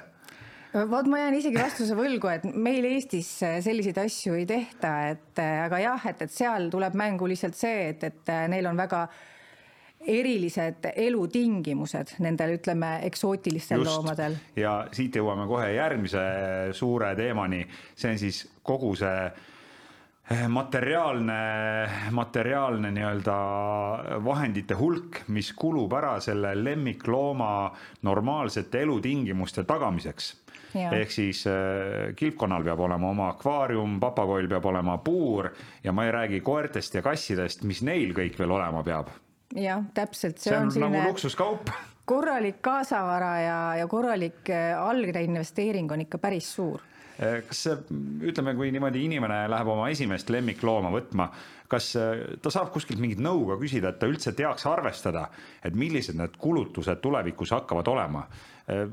vot 0.90 1.06
ma 1.06 1.20
jään 1.20 1.36
isegi 1.38 1.58
vastuse 1.62 1.94
võlgu, 1.98 2.30
et 2.34 2.46
meil 2.54 2.86
Eestis 2.90 3.30
äh, 3.46 3.60
selliseid 3.66 3.98
asju 4.02 4.38
ei 4.38 4.46
tehta, 4.50 4.94
et 5.14 5.42
aga 5.42 5.82
jah, 5.82 6.10
et, 6.10 6.22
et 6.26 6.34
seal 6.34 6.70
tuleb 6.74 6.98
mängu 6.98 7.30
lihtsalt 7.30 7.58
see, 7.58 7.90
et, 7.94 8.06
et 8.10 8.34
neil 8.50 8.70
on 8.70 8.78
väga 8.78 9.08
erilised 10.04 10.86
elutingimused 11.00 12.18
nendel, 12.22 12.58
ütleme, 12.58 12.90
eksootilistel 13.08 13.82
Just. 13.82 13.90
loomadel. 13.90 14.36
ja 14.60 14.76
siit 14.94 15.16
jõuame 15.16 15.48
kohe 15.50 15.72
järgmise 15.74 16.24
suure 16.78 17.14
teemani, 17.18 17.64
see 17.96 18.14
on 18.14 18.22
siis 18.22 18.44
kogu 18.68 18.94
see 19.00 19.18
materiaalne, 20.48 21.90
materiaalne 22.12 22.92
nii-öelda 22.92 23.34
vahendite 24.24 24.78
hulk, 24.80 25.24
mis 25.28 25.52
kulub 25.54 25.94
ära 25.94 26.16
selle 26.24 26.54
lemmiklooma 26.56 27.72
normaalsete 28.02 28.82
elutingimuste 28.82 29.64
tagamiseks. 29.64 30.38
ehk 30.74 31.12
siis 31.12 31.44
äh, 31.48 32.16
kilpkonnal 32.16 32.64
peab 32.64 32.80
olema 32.80 33.10
oma 33.10 33.28
akvaarium, 33.30 34.00
papagoil 34.00 34.48
peab 34.50 34.66
olema 34.66 34.98
puur 34.98 35.52
ja 35.84 35.92
ma 35.94 36.06
ei 36.06 36.12
räägi 36.12 36.40
koertest 36.42 36.96
ja 36.96 37.02
kassidest, 37.02 37.64
mis 37.64 37.84
neil 37.84 38.14
kõik 38.14 38.40
veel 38.40 38.52
olema 38.52 38.84
peab. 38.84 39.12
jah, 39.56 39.84
täpselt, 39.94 40.40
see, 40.40 40.56
on, 40.58 40.72
on 40.72 40.88
nagu 40.88 41.10
luksuskaup 41.10 41.70
korralik 42.06 42.62
kaasavara 42.62 43.36
ja, 43.40 43.60
ja 43.76 43.88
korralik 43.88 44.50
äh, 44.50 44.74
algne 44.80 45.24
investeering 45.24 45.92
on 45.92 46.02
ikka 46.02 46.18
päris 46.18 46.50
suur 46.56 46.82
kas 47.18 47.60
see, 47.68 47.76
ütleme, 48.30 48.56
kui 48.58 48.72
niimoodi 48.74 49.04
inimene 49.06 49.44
läheb 49.52 49.70
oma 49.70 49.90
esimest 49.94 50.32
lemmiklooma 50.34 50.90
võtma, 50.94 51.28
kas 51.70 51.94
eh, 52.00 52.24
ta 52.42 52.52
saab 52.54 52.72
kuskilt 52.74 53.02
mingit 53.02 53.22
nõu 53.24 53.46
ka 53.52 53.58
küsida, 53.62 53.94
et 53.94 54.00
ta 54.02 54.10
üldse 54.10 54.34
teaks 54.38 54.66
arvestada, 54.70 55.28
et 55.64 55.76
millised 55.78 56.18
need 56.20 56.38
kulutused 56.42 57.02
tulevikus 57.04 57.54
hakkavad 57.56 57.90
olema? 57.94 58.24
Eh, 58.70 58.88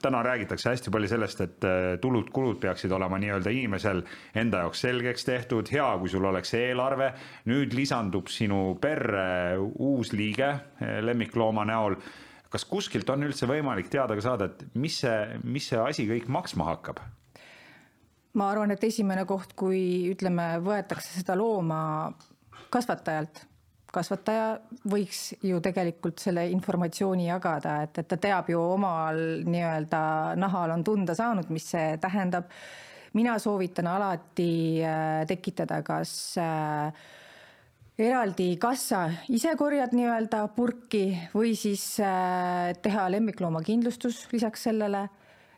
täna 0.00 0.22
räägitakse 0.24 0.70
hästi 0.70 0.92
palju 0.92 1.10
sellest, 1.10 1.40
et 1.44 1.64
tulud-kulud 2.00 2.56
peaksid 2.62 2.92
olema 2.96 3.18
nii-öelda 3.20 3.52
inimesel 3.52 4.00
enda 4.40 4.62
jaoks 4.62 4.80
selgeks 4.86 5.26
tehtud, 5.28 5.68
hea, 5.68 5.90
kui 6.00 6.08
sul 6.08 6.24
oleks 6.24 6.54
eelarve. 6.56 7.10
nüüd 7.52 7.76
lisandub 7.76 8.32
sinu 8.32 8.78
perre 8.80 9.58
uus 9.60 10.14
liige 10.16 10.54
lemmiklooma 10.80 11.66
näol 11.68 11.98
kas 12.54 12.64
kuskilt 12.70 13.10
on 13.10 13.26
üldse 13.26 13.48
võimalik 13.50 13.90
teada 13.90 14.14
ka 14.16 14.22
saada, 14.24 14.46
et 14.46 14.64
mis 14.78 15.00
see, 15.02 15.40
mis 15.42 15.68
see 15.68 15.80
asi 15.82 16.06
kõik 16.08 16.30
maksma 16.32 16.70
hakkab? 16.70 17.02
Ma 18.34 18.50
arvan, 18.50 18.74
et 18.74 18.84
esimene 18.84 19.24
koht, 19.28 19.54
kui 19.58 20.10
ütleme, 20.10 20.54
võetakse 20.64 21.20
seda 21.20 21.36
looma 21.38 21.80
kasvatajalt, 22.74 23.44
kasvataja 23.94 24.46
võiks 24.90 25.20
ju 25.46 25.60
tegelikult 25.62 26.22
selle 26.22 26.48
informatsiooni 26.50 27.28
jagada, 27.28 27.80
et, 27.86 28.00
et 28.02 28.08
ta 28.10 28.18
teab 28.20 28.50
ju 28.50 28.58
omal 28.74 29.20
nii-öelda 29.46 30.00
nahal 30.40 30.74
on 30.74 30.82
tunda 30.86 31.14
saanud, 31.14 31.50
mis 31.54 31.68
see 31.74 31.94
tähendab. 32.02 32.50
mina 33.14 33.38
soovitan 33.38 33.86
alati 33.86 34.82
äh, 34.82 35.22
tekitada 35.26 35.82
kas 35.86 36.34
äh, 36.42 36.90
eraldi 37.98 38.56
kassa 38.58 39.04
ise 39.30 39.54
korjad 39.56 39.94
nii-öelda 39.94 40.48
purki 40.56 41.04
või 41.34 41.54
siis 41.54 42.00
äh, 42.02 42.74
teha 42.82 43.06
lemmikloomakindlustus 43.14 44.26
lisaks 44.32 44.66
sellele 44.66 45.06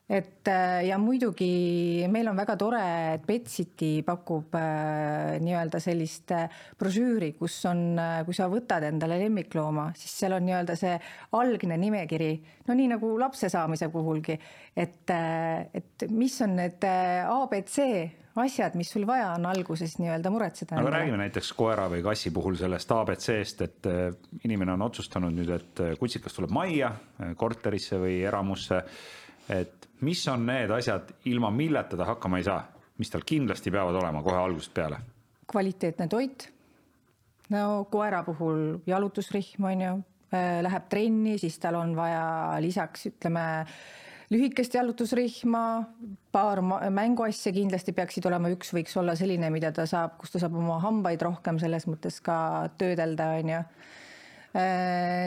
et 0.06 0.46
äh, 0.46 0.84
ja 0.86 0.98
muidugi 1.02 2.06
meil 2.10 2.28
on 2.30 2.38
väga 2.38 2.54
tore, 2.58 2.82
et 3.16 3.24
Betsiti 3.26 4.04
pakub 4.06 4.54
äh, 4.54 5.34
nii-öelda 5.42 5.80
sellist 5.82 6.30
äh, 6.34 6.44
brošüüri, 6.78 7.32
kus 7.38 7.56
on, 7.66 7.98
kui 8.26 8.36
sa 8.36 8.46
võtad 8.50 8.86
endale 8.86 9.18
lemmiklooma, 9.24 9.88
siis 9.98 10.14
seal 10.22 10.36
on 10.36 10.46
nii-öelda 10.46 10.76
see 10.78 10.94
algne 11.38 11.78
nimekiri, 11.82 12.30
no 12.68 12.76
nii 12.78 12.92
nagu 12.94 13.10
lapse 13.18 13.50
saamise 13.50 13.90
puhulgi, 13.90 14.38
et, 14.76 15.10
et 15.10 16.06
mis 16.14 16.38
on 16.46 16.54
need 16.60 16.86
abc 16.86 17.82
asjad, 18.36 18.74
mis 18.78 18.90
sul 18.92 19.08
vaja 19.08 19.32
on 19.34 19.50
alguses 19.50 19.96
nii-öelda 19.98 20.30
muretseda. 20.30 20.78
aga 20.78 20.94
räägime 21.00 21.18
näiteks 21.24 21.50
koera 21.58 21.88
või 21.90 22.04
kassi 22.06 22.30
puhul 22.30 22.54
sellest 22.60 22.94
abc-st, 22.94 23.66
et 23.66 24.44
inimene 24.46 24.76
on 24.76 24.86
otsustanud 24.86 25.34
nüüd, 25.34 25.50
et 25.56 25.86
kutsikas 25.98 26.36
tuleb 26.36 26.52
majja, 26.54 26.94
korterisse 27.40 27.98
või 27.98 28.20
eramusse 28.28 28.84
et 29.48 29.85
mis 30.00 30.28
on 30.28 30.46
need 30.46 30.70
asjad, 30.70 31.12
ilma 31.24 31.50
milleta 31.50 31.96
ta 31.96 32.04
hakkama 32.12 32.40
ei 32.40 32.46
saa, 32.46 32.60
mis 32.98 33.10
tal 33.12 33.24
kindlasti 33.26 33.70
peavad 33.70 33.96
olema 34.02 34.22
kohe 34.22 34.38
algusest 34.40 34.74
peale? 34.74 35.00
kvaliteetne 35.46 36.08
toit. 36.08 36.48
no 37.50 37.86
koera 37.90 38.22
puhul 38.26 38.80
jalutusrihm 38.86 39.64
on 39.64 39.80
ju, 39.80 39.92
äh, 40.34 40.62
läheb 40.62 40.88
trenni, 40.90 41.38
siis 41.38 41.58
tal 41.58 41.78
on 41.78 41.94
vaja 41.96 42.56
lisaks 42.60 43.06
ütleme 43.12 43.46
lühikest 44.30 44.74
jalutusrihma, 44.74 45.62
paar 46.32 46.60
mänguasja 46.90 47.52
kindlasti 47.54 47.94
peaksid 47.94 48.26
olema, 48.26 48.50
üks 48.50 48.72
võiks 48.74 48.96
olla 48.98 49.14
selline, 49.18 49.50
mida 49.54 49.70
ta 49.72 49.86
saab, 49.86 50.16
kus 50.18 50.34
ta 50.34 50.42
saab 50.42 50.56
oma 50.58 50.80
hambaid 50.82 51.22
rohkem 51.22 51.60
selles 51.62 51.86
mõttes 51.86 52.18
ka 52.24 52.38
töödelda, 52.78 53.30
on 53.38 53.54
ju 53.54 53.60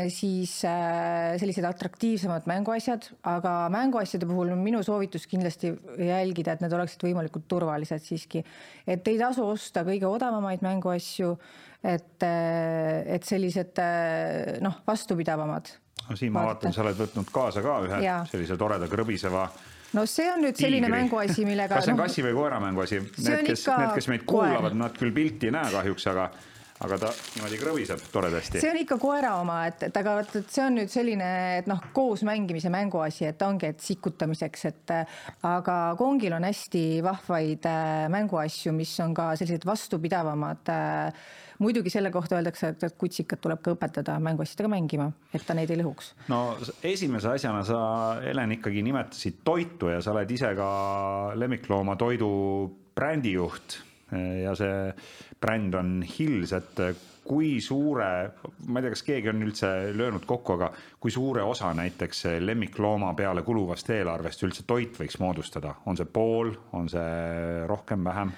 siis 0.09 0.53
äh, 0.65 1.35
sellised 1.37 1.65
atraktiivsemad 1.67 2.47
mänguasjad, 2.49 3.09
aga 3.29 3.53
mänguasjade 3.73 4.25
puhul 4.29 4.53
on 4.55 4.61
minu 4.63 4.81
soovitus 4.85 5.27
kindlasti 5.29 5.73
jälgida, 6.01 6.55
et 6.55 6.63
need 6.63 6.73
oleksid 6.73 7.03
võimalikult 7.05 7.45
turvalised 7.51 8.01
siiski. 8.05 8.43
et 8.87 9.07
ei 9.07 9.19
tasu 9.19 9.45
osta 9.45 9.83
kõige 9.87 10.09
odavamaid 10.09 10.63
mänguasju, 10.65 11.33
et, 11.83 12.23
äh, 12.25 13.03
et 13.15 13.27
sellised 13.27 13.81
noh, 14.65 14.81
vastupidavamad. 14.87 15.73
no 16.09 16.15
siin 16.15 16.33
ma 16.33 16.47
vaatan, 16.49 16.73
sa 16.73 16.85
oled 16.87 16.97
võtnud 16.97 17.33
kaasa 17.33 17.65
ka 17.65 17.81
ühe 17.85 18.01
ja. 18.05 18.23
sellise 18.31 18.57
toreda 18.57 18.89
krõbiseva 18.89 19.49
no 19.93 20.05
see 20.09 20.29
on 20.31 20.43
nüüd 20.45 20.57
selline 20.57 20.87
tiigri. 20.87 21.01
mänguasi, 21.03 21.45
millega. 21.45 21.75
kas 21.75 21.87
see 21.87 21.93
on 21.93 21.99
no, 21.99 22.05
kassi 22.05 22.25
või 22.25 22.37
koera 22.37 22.59
mänguasi? 22.63 23.01
Need, 23.01 23.43
kes, 23.47 23.65
need, 23.67 23.91
kes 23.97 24.09
meid 24.11 24.25
kuulavad, 24.29 24.77
nad 24.77 24.97
küll 24.97 25.13
pilti 25.15 25.49
ei 25.49 25.55
näe 25.55 25.73
kahjuks, 25.73 26.07
aga 26.11 26.31
aga 26.85 26.99
ta 27.01 27.09
niimoodi 27.35 27.59
krõbiseb 27.59 28.03
toredasti. 28.13 28.61
see 28.63 28.71
on 28.71 28.79
ikka 28.79 28.97
koera 29.01 29.33
oma, 29.41 29.59
et, 29.67 29.83
et 29.89 29.99
aga 29.99 30.15
vot, 30.19 30.37
et 30.39 30.53
see 30.53 30.63
on 30.63 30.77
nüüd 30.79 30.91
selline, 30.91 31.31
et 31.59 31.67
noh, 31.69 31.81
koos 31.95 32.23
mängimise 32.27 32.71
mänguasi, 32.71 33.27
et 33.29 33.43
ongi, 33.43 33.73
et 33.73 33.83
sikutamiseks, 33.83 34.65
et 34.69 34.95
aga 35.49 35.77
kongil 35.99 36.37
on 36.37 36.47
hästi 36.47 36.85
vahvaid 37.05 37.67
äh, 37.67 38.07
mänguasju, 38.13 38.73
mis 38.75 38.95
on 39.03 39.13
ka 39.17 39.33
sellised 39.39 39.67
vastupidavamad. 39.67 40.71
Äh, 40.71 41.27
muidugi 41.59 41.91
selle 41.91 42.07
kohta 42.11 42.37
öeldakse, 42.37 42.71
et 42.71 42.95
kutsikat 42.95 43.41
tuleb 43.43 43.59
ka 43.63 43.73
õpetada 43.75 44.15
mänguasjadega 44.23 44.71
mängima, 44.71 45.09
et 45.35 45.43
ta 45.43 45.57
neid 45.57 45.71
ei 45.73 45.81
lõhuks. 45.81 46.13
no 46.31 46.55
esimese 46.87 47.33
asjana 47.33 47.65
sa, 47.67 47.81
Helen, 48.23 48.55
ikkagi 48.55 48.83
nimetasid 48.87 49.43
toitu 49.43 49.91
ja 49.91 49.99
sa 49.99 50.15
oled 50.15 50.31
ise 50.31 50.53
ka 50.55 50.69
lemmikloomatoidu 51.35 52.31
brändijuht 52.95 53.81
ja 54.43 54.55
see 54.57 54.91
bränd 55.41 55.75
on 55.77 55.99
Hills, 56.03 56.53
et 56.57 56.81
kui 57.29 57.59
suure, 57.61 58.09
ma 58.67 58.79
ei 58.79 58.85
tea, 58.87 58.93
kas 58.95 59.03
keegi 59.05 59.29
on 59.29 59.43
üldse 59.45 59.69
löönud 59.93 60.25
kokku, 60.29 60.55
aga 60.57 60.71
kui 60.99 61.13
suure 61.13 61.43
osa 61.45 61.69
näiteks 61.77 62.25
lemmiklooma 62.41 63.13
peale 63.13 63.43
kuluvast 63.45 63.91
eelarvest 63.93 64.43
üldse 64.47 64.65
toit 64.67 64.97
võiks 64.97 65.19
moodustada, 65.21 65.75
on 65.85 65.99
see 65.99 66.09
pool, 66.09 66.55
on 66.73 66.89
see 66.89 67.67
rohkem, 67.69 68.07
vähem? 68.09 68.33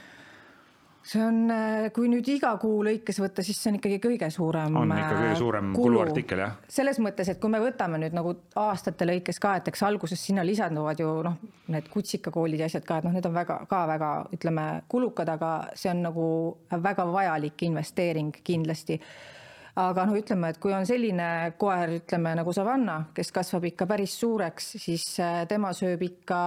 See 1.03 1.21
on, 1.23 1.49
äh, 1.51 1.87
kui 1.93 2.09
nüüd 2.11 2.27
iga 2.29 2.51
kuu 2.61 2.83
lõikes 2.85 3.19
võtta, 3.23 3.43
siis 3.45 3.57
see 3.57 3.71
on 3.71 3.79
ikkagi 3.79 3.97
kõige 4.03 4.29
suurem. 4.33 4.75
on 4.77 4.93
ikka 4.93 5.15
kõige 5.17 5.35
suurem 5.39 5.73
kulu. 5.73 5.87
kuluartikkel 5.87 6.43
jah. 6.43 6.55
selles 6.69 7.01
mõttes, 7.01 7.31
et 7.31 7.39
kui 7.41 7.49
me 7.49 7.61
võtame 7.63 7.99
nüüd 8.01 8.15
nagu 8.17 8.35
aastate 8.61 9.07
lõikes 9.09 9.41
ka, 9.41 9.55
et 9.57 9.67
eks 9.71 9.83
alguses 9.87 10.21
sinna 10.21 10.45
lisanduvad 10.45 11.01
ju 11.01 11.11
noh, 11.25 11.37
need 11.73 11.89
kutsikakoolid 11.89 12.61
ja 12.61 12.69
asjad 12.69 12.85
ka, 12.85 12.99
et 13.01 13.09
noh, 13.09 13.17
need 13.17 13.25
on 13.25 13.35
väga 13.35 13.59
ka 13.69 13.83
väga 13.89 14.13
ütleme 14.37 14.65
kulukad, 14.91 15.29
aga 15.29 15.51
see 15.75 15.91
on 15.93 16.05
nagu 16.05 16.25
väga 16.71 17.07
vajalik 17.11 17.67
investeering 17.69 18.33
kindlasti 18.43 18.99
aga 19.81 20.05
noh, 20.05 20.17
ütleme, 20.19 20.51
et 20.51 20.59
kui 20.61 20.73
on 20.75 20.85
selline 20.87 21.27
koer, 21.59 21.97
ütleme 22.01 22.35
nagu 22.37 22.53
Savanna, 22.53 23.05
kes 23.15 23.31
kasvab 23.33 23.69
ikka 23.71 23.87
päris 23.89 24.17
suureks, 24.19 24.73
siis 24.83 25.05
äh, 25.23 25.45
tema 25.49 25.71
sööb 25.73 26.03
ikka 26.05 26.41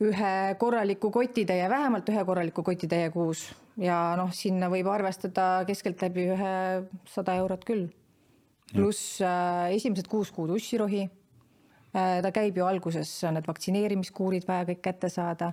ühe 0.00 0.34
korraliku 0.58 1.10
kotitäie, 1.12 1.68
vähemalt 1.68 2.08
ühe 2.08 2.24
korraliku 2.24 2.62
kotitäie 2.64 3.10
kuus 3.12 3.50
ja 3.80 4.16
noh, 4.16 4.32
sinna 4.32 4.70
võib 4.72 4.88
arvestada 4.88 5.62
keskeltläbi 5.68 6.28
ühe 6.34 6.54
sada 7.08 7.36
eurot 7.40 7.64
küll. 7.68 7.88
pluss 8.70 9.20
äh, 9.20 9.74
esimesed 9.74 10.08
kuus 10.08 10.30
kuud 10.30 10.50
ussirohi 10.54 11.02
äh,. 11.04 12.20
ta 12.22 12.32
käib 12.32 12.56
ju 12.56 12.66
alguses, 12.66 13.12
need 13.34 13.46
vaktsineerimiskuurid 13.46 14.46
vaja 14.48 14.68
kõik 14.70 14.82
kätte 14.84 15.08
saada 15.08 15.52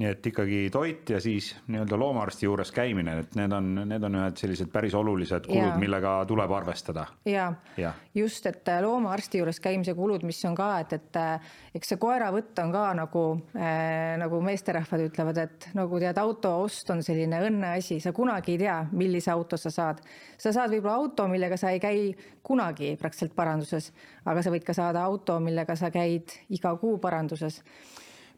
nii 0.00 0.08
et 0.08 0.26
ikkagi 0.30 0.58
toit 0.72 1.10
ja 1.12 1.18
siis 1.20 1.50
nii-öelda 1.68 1.98
loomaarsti 2.00 2.46
juures 2.46 2.70
käimine, 2.72 3.18
et 3.20 3.34
need 3.36 3.52
on, 3.52 3.68
need 3.90 4.04
on 4.06 4.16
ühed 4.22 4.40
sellised 4.40 4.70
päris 4.72 4.94
olulised 4.96 5.44
kulud, 5.48 5.76
millega 5.82 6.14
tuleb 6.28 6.54
arvestada. 6.56 7.04
ja, 7.28 7.50
ja., 7.76 7.92
just, 8.14 8.46
et 8.48 8.68
äh, 8.72 8.80
loomaarsti 8.84 9.42
juures 9.42 9.60
käimise 9.60 9.94
kulud, 9.98 10.24
mis 10.26 10.40
on 10.48 10.56
ka, 10.56 10.70
et, 10.80 10.96
et 10.96 11.20
äh, 11.20 11.52
eks 11.76 11.92
see 11.92 12.00
koeravõtt 12.00 12.62
on 12.64 12.72
ka 12.72 12.86
nagu 12.96 13.24
äh,, 13.52 14.16
nagu 14.22 14.40
meesterahvad 14.44 15.06
ütlevad, 15.10 15.42
et 15.44 15.68
nagu 15.76 16.00
tead, 16.00 16.20
auto 16.24 16.56
ost 16.64 16.90
on 16.94 17.04
selline 17.04 17.44
õnneasi, 17.50 18.00
sa 18.00 18.14
kunagi 18.16 18.56
ei 18.56 18.64
tea, 18.64 18.80
millise 18.96 19.34
auto 19.34 19.60
sa 19.60 19.72
saad. 19.74 20.00
sa 20.40 20.54
saad 20.56 20.72
võib-olla 20.72 20.96
auto, 20.96 21.28
millega 21.28 21.60
sa 21.60 21.74
ei 21.76 21.82
käi 21.82 22.10
kunagi 22.42 22.94
praktiliselt 22.96 23.36
paranduses, 23.36 23.92
aga 24.24 24.42
sa 24.42 24.52
võid 24.54 24.64
ka 24.64 24.76
saada 24.76 25.04
auto, 25.04 25.36
millega 25.44 25.76
sa 25.76 25.92
käid 25.92 26.32
iga 26.48 26.72
kuu 26.80 26.96
paranduses 27.02 27.60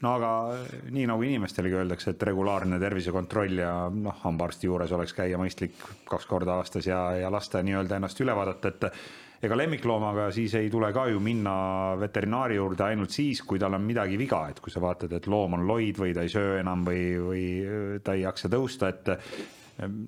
no 0.02 0.14
aga 0.18 0.30
nii 0.90 1.06
nagu 1.10 1.24
inimestelegi 1.26 1.78
öeldakse, 1.78 2.14
et 2.14 2.22
regulaarne 2.26 2.78
tervisekontroll 2.82 3.62
ja 3.62 3.74
noh, 3.94 4.16
hambaarsti 4.24 4.68
juures 4.68 4.92
oleks 4.96 5.14
käia 5.16 5.40
mõistlik 5.40 5.76
kaks 6.08 6.26
korda 6.30 6.58
aastas 6.58 6.88
ja, 6.88 7.04
ja 7.20 7.30
lasta 7.32 7.62
nii-öelda 7.62 7.98
ennast 7.98 8.20
üle 8.24 8.34
vaadata, 8.36 8.72
et 8.72 9.46
ega 9.46 9.58
lemmikloomaga 9.58 10.28
siis 10.34 10.54
ei 10.58 10.68
tule 10.70 10.92
ka 10.94 11.08
ju 11.10 11.22
minna 11.22 11.54
veterinaari 12.00 12.58
juurde 12.58 12.86
ainult 12.86 13.14
siis, 13.14 13.42
kui 13.46 13.62
tal 13.62 13.78
on 13.78 13.82
midagi 13.86 14.18
viga, 14.18 14.44
et 14.50 14.60
kui 14.62 14.74
sa 14.74 14.82
vaatad, 14.82 15.14
et 15.18 15.26
loom 15.30 15.58
on 15.58 15.66
loid 15.66 15.98
või 15.98 16.14
ta 16.14 16.26
ei 16.26 16.30
söö 16.32 16.60
enam 16.60 16.86
või, 16.86 17.02
või 17.22 17.48
ta 18.04 18.14
ei 18.18 18.26
jaksa 18.26 18.50
tõusta, 18.52 18.92
et 18.92 19.61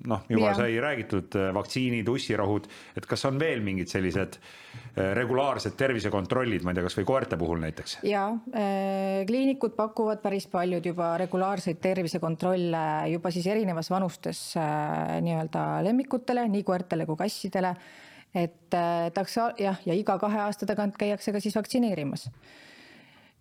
noh, 0.07 0.23
juba 0.29 0.51
ja. 0.51 0.53
sai 0.59 0.77
räägitud, 0.81 1.35
äh, 1.35 1.51
vaktsiinid, 1.55 2.09
ussirohud, 2.09 2.67
et 2.97 3.07
kas 3.09 3.25
on 3.29 3.39
veel 3.41 3.63
mingid 3.65 3.89
sellised 3.91 4.37
äh, 4.37 5.11
regulaarsed 5.17 5.75
tervisekontrollid, 5.79 6.65
ma 6.65 6.73
ei 6.73 6.79
tea, 6.79 6.85
kasvõi 6.87 7.07
koerte 7.07 7.39
puhul 7.41 7.61
näiteks? 7.63 7.97
ja 8.07 8.27
äh, 8.31 9.23
kliinikud 9.27 9.75
pakuvad 9.77 10.21
päris 10.23 10.47
paljud 10.51 10.85
juba 10.85 11.15
regulaarseid 11.21 11.81
tervisekontrolle 11.83 12.85
juba 13.13 13.31
siis 13.33 13.47
erinevas 13.51 13.89
vanustes 13.93 14.41
nii-öelda 14.55 15.65
lemmikutele, 15.85 16.47
nii 16.51 16.63
koertele 16.67 17.07
kui 17.09 17.17
kassidele. 17.19 17.75
et 18.35 18.75
takso 19.15 19.49
jah, 19.59 19.79
ja 19.85 19.95
iga 19.95 20.17
kahe 20.19 20.39
aasta 20.43 20.67
tagant 20.67 20.97
käiakse 20.99 21.31
ka 21.31 21.39
siis 21.39 21.55
vaktsineerimas 21.55 22.29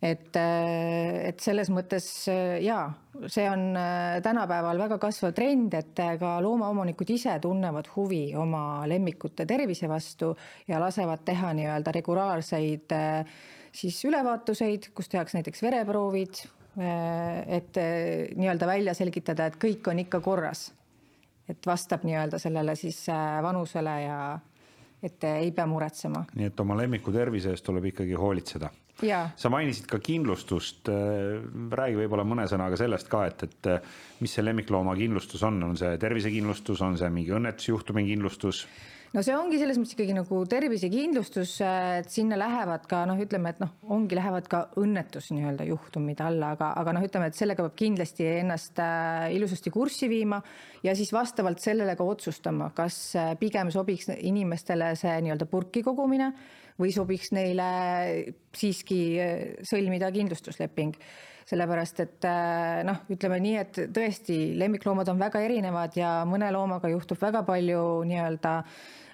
et, 0.04 0.36
äh, 0.36 1.30
et 1.30 1.40
selles 1.40 1.70
mõttes 1.72 2.06
äh, 2.28 2.58
jaa, 2.64 2.88
see 3.30 3.46
on 3.48 3.70
äh, 3.78 4.18
tänapäeval 4.24 4.80
väga 4.82 4.98
kasvav 5.02 5.32
trend, 5.36 5.74
et 5.78 6.02
ka 6.20 6.34
loomaomanikud 6.44 7.14
ise 7.14 7.38
tunnevad 7.42 7.88
huvi 7.94 8.26
oma 8.36 8.84
lemmikute 8.90 9.46
tervise 9.48 9.88
vastu 9.90 10.34
ja 10.68 10.80
lasevad 10.82 11.24
teha 11.24 11.54
nii-öelda 11.56 11.94
regulaarseid 11.96 12.94
siis 13.74 14.04
ülevaatuseid, 14.06 14.92
kus 14.94 15.08
tehakse 15.10 15.40
näiteks 15.40 15.64
vereproovid, 15.64 16.44
et 16.76 17.78
nii-öelda 18.38 18.68
välja 18.70 18.94
selgitada, 18.94 19.48
et 19.50 19.56
kõik 19.58 19.88
on 19.90 19.98
ikka 20.04 20.20
korras. 20.22 20.68
et 21.48 21.66
vastab 21.66 22.06
nii-öelda 22.08 22.38
sellele 22.40 22.72
siis 22.78 23.02
vanusele 23.44 23.94
ja 24.00 24.18
et 25.04 25.28
ei 25.28 25.52
pea 25.52 25.66
muretsema. 25.68 26.24
nii 26.34 26.48
et 26.52 26.64
oma 26.64 26.78
lemmiku 26.80 27.12
tervise 27.12 27.52
eest 27.52 27.66
tuleb 27.66 27.92
ikkagi 27.92 28.16
hoolitseda 28.18 28.70
sa 29.36 29.50
mainisid 29.50 29.88
ka 29.90 29.98
kindlustust, 30.02 30.88
äh, 30.92 31.42
räägi 31.74 31.98
võib-olla 31.98 32.24
mõne 32.26 32.46
sõnaga 32.50 32.78
sellest 32.78 33.10
ka, 33.10 33.24
et, 33.26 33.42
et 33.42 33.70
äh, 33.70 33.94
mis 34.22 34.34
see 34.34 34.44
lemmiklooma 34.44 34.94
kindlustus 34.98 35.42
on, 35.46 35.60
on 35.66 35.78
see 35.78 35.96
tervisekindlustus, 36.00 36.82
on 36.84 36.98
see 37.00 37.10
mingi 37.14 37.34
õnnetusjuhtumi 37.34 38.06
kindlustus? 38.12 38.64
No 39.14 39.22
see 39.22 39.34
ongi 39.38 39.60
selles 39.60 39.78
mõttes 39.78 39.94
ikkagi 39.94 40.14
nagu 40.16 40.40
tervisekindlustus, 40.50 41.52
et 41.62 42.10
sinna 42.10 42.38
lähevad 42.38 42.88
ka 42.90 43.04
noh, 43.06 43.20
ütleme, 43.22 43.52
et 43.54 43.60
noh, 43.62 43.70
ongi, 43.94 44.16
lähevad 44.18 44.48
ka 44.50 44.64
õnnetus 44.80 45.30
nii-öelda 45.34 45.66
juhtumid 45.68 46.22
alla, 46.24 46.54
aga, 46.56 46.72
aga 46.80 46.96
noh, 46.96 47.04
ütleme, 47.06 47.28
et 47.30 47.38
sellega 47.38 47.62
peab 47.62 47.76
kindlasti 47.78 48.26
ennast 48.40 48.80
äh, 48.82 49.28
ilusasti 49.36 49.70
kurssi 49.74 50.10
viima 50.10 50.40
ja 50.84 50.96
siis 50.98 51.14
vastavalt 51.14 51.62
sellele 51.62 51.94
ka 51.98 52.06
otsustama, 52.06 52.72
kas 52.74 52.98
pigem 53.38 53.70
sobiks 53.74 54.10
inimestele 54.16 54.94
see 54.98 55.14
nii-öelda 55.26 55.48
purki 55.50 55.84
kogumine 55.86 56.32
või 56.80 56.90
sobiks 56.94 57.30
neile 57.36 57.68
siiski 58.56 58.98
äh, 59.22 59.44
sõlmida 59.66 60.10
kindlustusleping. 60.14 60.98
Sellepärast 61.44 61.98
et 62.00 62.24
äh, 62.26 62.82
noh, 62.88 63.04
ütleme 63.12 63.38
nii, 63.44 63.56
et 63.60 63.80
tõesti 63.94 64.56
lemmikloomad 64.58 65.12
on 65.12 65.20
väga 65.20 65.44
erinevad 65.44 65.94
ja 66.00 66.16
mõne 66.26 66.48
loomaga 66.56 66.88
juhtub 66.90 67.20
väga 67.20 67.44
palju 67.46 67.84
nii-öelda 68.08 68.54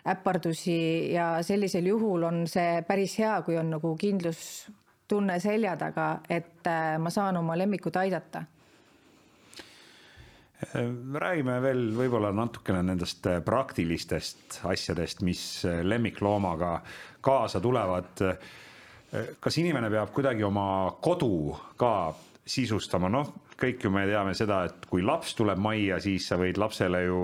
äpardusi 0.08 1.12
ja 1.12 1.42
sellisel 1.42 1.86
juhul 1.86 2.22
on 2.28 2.46
see 2.48 2.80
päris 2.88 3.18
hea, 3.20 3.34
kui 3.42 3.58
on 3.60 3.70
nagu 3.76 3.92
kindlustunne 4.00 5.40
selja 5.40 5.76
taga, 5.80 6.20
et 6.30 6.66
äh, 6.66 6.96
ma 6.98 7.12
saan 7.12 7.36
oma 7.40 7.58
lemmikut 7.58 8.00
aidata 8.00 8.44
räägime 10.60 11.54
veel 11.64 11.86
võib-olla 11.96 12.34
natukene 12.36 12.82
nendest 12.84 13.24
äh, 13.30 13.38
praktilistest 13.44 14.60
asjadest, 14.68 15.22
mis 15.24 15.64
äh, 15.64 15.80
lemmikloomaga 15.84 16.80
kaasa 17.24 17.60
tulevad. 17.60 18.26
Kas 19.40 19.56
inimene 19.58 19.88
peab 19.90 20.12
kuidagi 20.14 20.44
oma 20.46 20.92
kodu 21.02 21.56
ka 21.76 22.12
sisustama, 22.46 23.10
noh, 23.12 23.28
kõik 23.60 23.84
ju 23.84 23.90
me 23.92 24.06
teame 24.08 24.32
seda, 24.34 24.62
et 24.66 24.86
kui 24.90 25.04
laps 25.04 25.34
tuleb 25.38 25.60
majja, 25.60 26.00
siis 26.02 26.26
sa 26.30 26.38
võid 26.40 26.58
lapsele 26.58 27.04
ju 27.04 27.20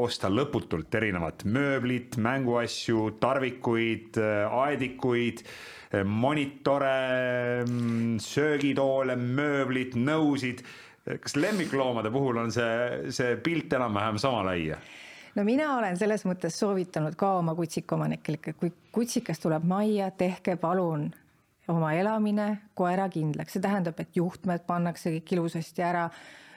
osta 0.00 0.30
lõputult 0.30 0.94
erinevat 0.94 1.44
mööblit, 1.44 2.16
mänguasju, 2.22 3.10
tarvikuid, 3.20 4.20
aedikuid, 4.48 5.44
monitore, 6.06 6.96
mm, 7.66 8.16
söögitoole, 8.22 9.18
mööblit, 9.20 9.98
nõusid 9.98 10.64
kas 11.04 11.36
lemmikloomade 11.36 12.10
puhul 12.10 12.38
on 12.40 12.52
see, 12.52 13.10
see 13.12 13.36
pilt 13.44 13.72
enam-vähem 13.76 14.18
sama 14.18 14.44
laia? 14.46 14.78
no 15.34 15.44
mina 15.44 15.74
olen 15.76 15.98
selles 16.00 16.24
mõttes 16.28 16.56
soovitanud 16.58 17.16
ka 17.18 17.34
oma 17.40 17.54
kutsikaomanikele, 17.58 18.54
kui 18.60 18.72
kutsikas 18.94 19.42
tuleb 19.42 19.66
majja, 19.68 20.10
tehke 20.16 20.56
palun 20.60 21.10
oma 21.72 21.92
elamine 21.96 22.48
koera 22.76 23.08
kindlaks, 23.12 23.56
see 23.56 23.64
tähendab, 23.64 23.98
et 24.00 24.16
juhtmed 24.16 24.66
pannakse 24.68 25.12
kõik 25.16 25.36
ilusasti 25.38 25.84
ära. 25.84 26.08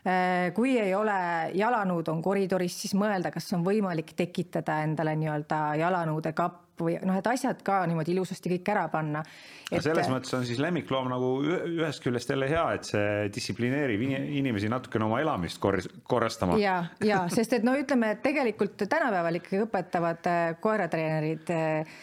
Äh, 0.07 0.53
kui 0.55 0.77
ei 0.79 0.93
ole 0.95 1.17
jalanõud 1.57 2.07
on 2.13 2.21
koridoris, 2.23 2.77
siis 2.83 2.93
mõelda, 2.95 3.31
kas 3.33 3.49
on 3.57 3.65
võimalik 3.65 4.13
tekitada 4.15 4.81
endale 4.85 5.17
nii-öelda 5.19 5.61
jalanõude 5.81 6.31
kapp 6.37 6.63
või 6.77 6.97
noh, 7.01 7.17
et 7.17 7.27
asjad 7.27 7.61
ka 7.65 7.79
niimoodi 7.89 8.13
ilusasti 8.13 8.51
kõik 8.51 8.69
ära 8.71 8.85
panna. 8.93 9.23
Et... 9.71 9.81
selles 9.83 10.09
mõttes 10.11 10.33
on 10.37 10.45
siis 10.47 10.59
lemmikloom 10.61 11.09
nagu 11.11 11.31
ühest 11.43 12.03
küljest 12.03 12.29
jälle 12.31 12.49
hea, 12.51 12.65
et 12.77 12.87
see 12.87 13.07
distsiplineerib 13.33 14.03
inimesi 14.05 14.69
natukene 14.71 15.07
oma 15.07 15.21
elamist 15.23 15.59
kor-, 15.63 15.81
korrastama. 16.07 16.59
ja, 16.61 16.77
ja 17.03 17.23
sest 17.33 17.57
et 17.57 17.65
no 17.67 17.73
ütleme, 17.79 18.13
et 18.15 18.21
tegelikult 18.25 18.85
tänapäeval 18.85 19.41
ikkagi 19.41 19.63
õpetavad 19.65 20.29
äh, 20.29 20.45
koeratreenerid 20.63 21.51
äh, 21.55 21.97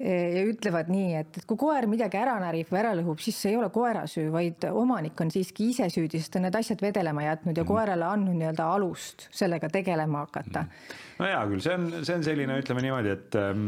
ja 0.00 0.42
ütlevad 0.44 0.90
nii, 0.92 1.14
et, 1.22 1.38
et 1.40 1.46
kui 1.48 1.56
koer 1.60 1.86
midagi 1.88 2.18
ära 2.20 2.34
närib 2.42 2.68
või 2.72 2.80
ära 2.82 2.92
lõhub, 2.98 3.20
siis 3.22 3.38
see 3.40 3.54
ei 3.54 3.56
ole 3.56 3.70
koera 3.72 4.04
süü, 4.10 4.26
vaid 4.34 4.66
omanik 4.68 5.20
on 5.24 5.32
siiski 5.32 5.70
ise 5.72 5.88
süüdi, 5.92 6.20
sest 6.20 6.34
ta 6.34 6.40
on 6.40 6.46
need 6.48 6.58
asjad 6.58 6.84
vedelema 6.84 7.24
jätnud 7.24 7.56
ja 7.56 7.64
mm. 7.64 7.70
koerale 7.70 8.08
andnud 8.10 8.36
nii-öelda 8.36 8.68
alust 8.76 9.28
sellega 9.32 9.70
tegelema 9.72 10.26
hakata. 10.26 10.66
Mm.. 10.66 11.00
no 11.20 11.30
hea 11.30 11.42
küll, 11.48 11.64
see 11.64 11.78
on, 11.78 11.88
see 12.02 12.18
on 12.18 12.28
selline, 12.28 12.60
ütleme 12.60 12.84
niimoodi, 12.84 13.16
et 13.16 13.40
ähm, 13.40 13.66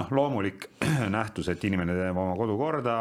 noh, 0.00 0.12
loomulik 0.16 0.70
nähtus, 1.18 1.52
et 1.52 1.68
inimene 1.68 1.96
teeb 2.00 2.16
oma 2.24 2.36
kodu 2.38 2.56
korda, 2.60 2.98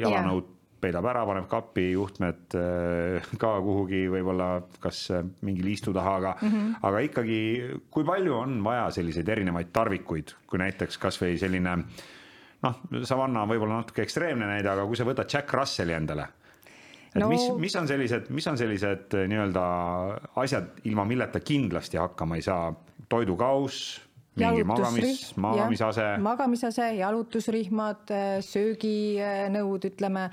jalanõud 0.00 0.55
peidab 0.80 1.06
ära, 1.08 1.24
paneb 1.28 1.46
kapi 1.50 1.86
juhtmed 1.92 2.56
äh, 2.58 3.30
ka 3.40 3.52
kuhugi 3.64 4.04
võib-olla 4.12 4.48
kas 4.82 5.06
äh, 5.14 5.24
mingi 5.46 5.64
liistu 5.64 5.94
taha, 5.96 6.16
aga 6.20 6.34
mm, 6.40 6.50
-hmm. 6.52 6.78
aga 6.88 7.02
ikkagi, 7.08 7.40
kui 7.90 8.04
palju 8.04 8.36
on 8.36 8.58
vaja 8.64 8.90
selliseid 8.98 9.28
erinevaid 9.28 9.72
tarvikuid, 9.72 10.34
kui 10.46 10.60
näiteks 10.62 10.98
kasvõi 11.02 11.38
selline 11.40 11.76
noh, 12.62 12.80
Savanna 13.02 13.42
on 13.42 13.54
võib-olla 13.54 13.82
natuke 13.82 14.04
ekstreemne 14.04 14.46
näide, 14.46 14.70
aga 14.72 14.86
kui 14.86 14.96
sa 14.96 15.08
võtad 15.08 15.32
Jack 15.32 15.52
Russelli 15.52 15.96
endale 15.96 16.28
et 17.16 17.22
no... 17.22 17.28
mis, 17.32 17.46
mis 17.58 17.76
on 17.80 17.88
sellised, 17.88 18.28
mis 18.30 18.46
on 18.46 18.58
sellised 18.60 19.14
äh, 19.16 19.28
nii-öelda 19.30 19.62
asjad, 20.42 20.74
ilma 20.84 21.06
milleta 21.08 21.40
kindlasti 21.40 22.00
hakkama 22.00 22.36
ei 22.36 22.44
saa, 22.44 22.74
toidukaus, 23.08 24.02
mingi 24.36 24.64
magamis, 24.64 25.30
magamisase. 25.40 26.04
magamisase, 26.20 26.90
jalutusrihmad, 26.98 28.12
sööginõud, 28.44 29.86
ütleme 29.88 30.26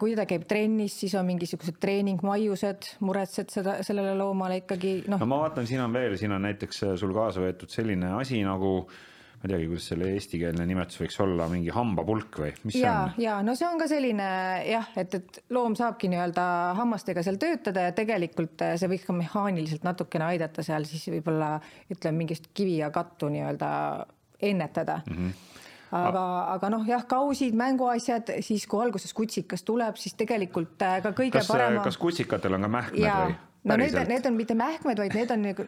kui 0.00 0.16
ta 0.18 0.24
käib 0.26 0.48
trennis, 0.50 0.96
siis 1.04 1.12
on 1.14 1.26
mingisugused 1.28 1.76
treeningmaiused, 1.78 2.88
muretsed 3.06 3.52
seda, 3.54 3.76
sellele 3.86 4.16
loomale 4.18 4.64
ikkagi 4.64 4.96
noh. 5.06 5.20
no 5.22 5.28
ma 5.30 5.44
vaatan, 5.44 5.68
siin 5.70 5.84
on 5.84 5.94
veel, 5.94 6.16
siin 6.18 6.34
on 6.34 6.42
näiteks 6.42 6.82
sul 6.98 7.14
kaasa 7.14 7.44
võetud 7.44 7.70
selline 7.70 8.10
asi 8.18 8.40
nagu 8.42 8.80
äh, 8.82 8.96
ma 9.44 9.50
ei 9.50 9.52
teagi, 9.52 9.66
kuidas 9.68 9.86
selle 9.90 10.06
eestikeelne 10.16 10.64
nimetus 10.64 10.96
võiks 11.02 11.18
olla, 11.20 11.44
mingi 11.52 11.72
hambapulk 11.74 12.38
või 12.40 12.52
mis 12.64 12.78
ja, 12.78 12.80
see 12.80 12.92
on? 12.94 13.10
ja 13.20 13.34
no 13.44 13.52
see 13.58 13.66
on 13.68 13.80
ka 13.80 13.88
selline 13.90 14.28
jah, 14.64 14.86
et, 14.96 15.18
et 15.18 15.40
loom 15.52 15.76
saabki 15.76 16.08
nii-öelda 16.08 16.46
hammastega 16.78 17.20
seal 17.26 17.36
töötada 17.42 17.84
ja 17.84 17.92
tegelikult 17.96 18.64
see 18.80 18.88
võiks 18.94 19.04
ka 19.04 19.16
mehaaniliselt 19.18 19.84
natukene 19.84 20.30
aidata 20.30 20.64
seal 20.64 20.88
siis 20.88 21.04
võib-olla 21.12 21.58
ütleme 21.92 22.22
mingist 22.22 22.48
kivi 22.56 22.78
ja 22.80 22.88
kattu 22.94 23.28
nii-öelda 23.34 23.70
ennetada 24.40 25.02
mm. 25.04 25.18
-hmm 25.18 25.52
aga, 25.90 26.24
aga 26.54 26.70
noh, 26.72 26.84
jah, 26.88 27.04
kausid, 27.08 27.56
mänguasjad, 27.58 28.36
siis 28.44 28.66
kui 28.70 28.82
alguses 28.84 29.14
kutsikas 29.16 29.64
tuleb, 29.66 29.98
siis 30.00 30.16
tegelikult 30.18 30.82
äh, 30.82 31.00
ka 31.04 31.14
kõige 31.16 31.38
kas, 31.38 31.50
parema. 31.50 31.82
kas 31.84 31.98
kutsikatel 32.00 32.56
on 32.58 32.66
ka 32.66 32.72
mähkmed 32.78 33.04
ja, 33.04 33.18
või? 33.24 33.36
no 33.64 33.78
need, 33.80 33.96
need 34.08 34.26
on 34.28 34.38
mitte 34.38 34.56
mähkmed, 34.58 35.00
vaid 35.00 35.16
need 35.16 35.34
on, 35.34 35.46
nagu, 35.50 35.66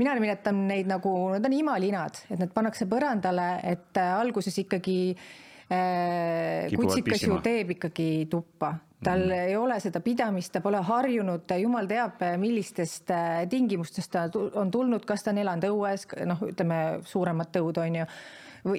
mina 0.00 0.14
nimetan 0.18 0.64
neid 0.68 0.90
nagu, 0.90 1.14
need 1.34 1.48
on 1.48 1.56
imalinad, 1.58 2.22
et 2.30 2.40
need 2.40 2.54
pannakse 2.54 2.88
põrandale, 2.90 3.48
et 3.74 4.00
äh, 4.00 4.14
alguses 4.20 4.56
ikkagi 4.64 4.98
äh, 5.14 6.72
kutsikas 6.74 7.26
ju 7.26 7.40
teeb 7.44 7.74
ikkagi 7.76 8.08
tuppa, 8.32 8.74
tal 9.04 9.26
mm. 9.26 9.50
ei 9.50 9.58
ole 9.60 9.80
seda 9.82 10.00
pidamist, 10.04 10.54
ta 10.54 10.62
pole 10.64 10.80
harjunud, 10.84 11.56
jumal 11.60 11.90
teab, 11.90 12.22
millistest 12.40 13.12
äh, 13.12 13.42
tingimustest 13.50 14.14
ta 14.14 14.28
on 14.60 14.72
tulnud, 14.72 15.04
kas 15.08 15.26
ta 15.26 15.34
on 15.34 15.42
elanud 15.44 15.68
õues, 15.72 16.08
noh, 16.30 16.48
ütleme 16.48 16.80
suuremad 17.08 17.52
tõud 17.52 17.84
on 17.84 18.02
ju 18.02 18.08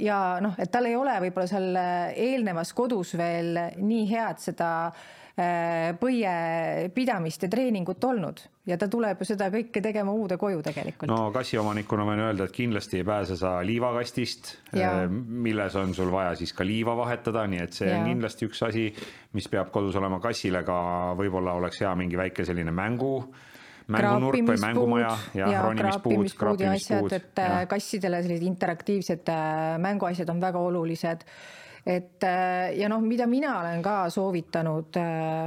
ja 0.02 0.40
noh, 0.42 0.56
et 0.58 0.72
tal 0.74 0.90
ei 0.90 0.96
ole 0.98 1.14
võib-olla 1.28 1.50
seal 1.50 1.78
äh, 1.78 2.16
eelnevas 2.32 2.74
kodus 2.78 3.14
veel 3.20 3.58
nii 3.78 4.08
head 4.10 4.42
seda 4.42 4.70
äh, 4.90 5.94
põiepidamist 6.02 7.46
ja 7.46 7.50
treeningut 7.52 8.04
olnud 8.10 8.42
ja 8.66 8.80
ta 8.82 8.90
tuleb 8.90 9.22
ju 9.22 9.28
seda 9.30 9.52
kõike 9.54 9.82
tegema 9.86 10.14
uude 10.16 10.40
koju 10.42 10.64
tegelikult. 10.66 11.10
no 11.12 11.30
kassiomanikuna 11.36 12.08
võin 12.08 12.24
öelda, 12.26 12.48
et 12.48 12.56
kindlasti 12.56 13.02
ei 13.02 13.08
pääse 13.08 13.38
sa 13.40 13.60
liivakastist, 13.66 14.56
äh, 14.74 15.04
milles 15.10 15.78
on 15.80 15.94
sul 15.98 16.10
vaja 16.14 16.34
siis 16.40 16.54
ka 16.54 16.66
liiva 16.66 16.98
vahetada, 16.98 17.46
nii 17.52 17.62
et 17.62 17.78
see 17.78 17.92
ja. 17.92 18.00
on 18.00 18.10
kindlasti 18.10 18.50
üks 18.50 18.64
asi, 18.66 18.88
mis 19.38 19.50
peab 19.52 19.70
kodus 19.76 19.98
olema 20.02 20.20
kassile 20.24 20.66
ka, 20.66 20.80
võib-olla 21.20 21.54
oleks 21.60 21.84
hea 21.86 21.94
mingi 22.00 22.18
väike 22.18 22.48
selline 22.48 22.74
mängu 22.74 23.20
mängunurk 23.92 24.48
või 24.48 24.62
mängumaja 24.62 25.12
ja, 25.38 25.50
ja 25.52 25.62
ronimispuud, 25.66 26.32
kraapimispuud. 26.40 27.14
et 27.14 27.38
ja. 27.38 27.46
Äh, 27.46 27.68
kassidele 27.70 28.22
sellised 28.24 28.48
interaktiivsed 28.48 29.30
äh, 29.30 29.76
mänguasjad 29.82 30.32
on 30.34 30.42
väga 30.42 30.62
olulised 30.62 31.26
et 31.86 32.26
äh, 32.26 32.72
ja 32.80 32.90
noh, 32.90 33.04
mida 33.06 33.28
mina 33.30 33.60
olen 33.60 33.84
ka 33.86 34.08
soovitanud, 34.10 34.98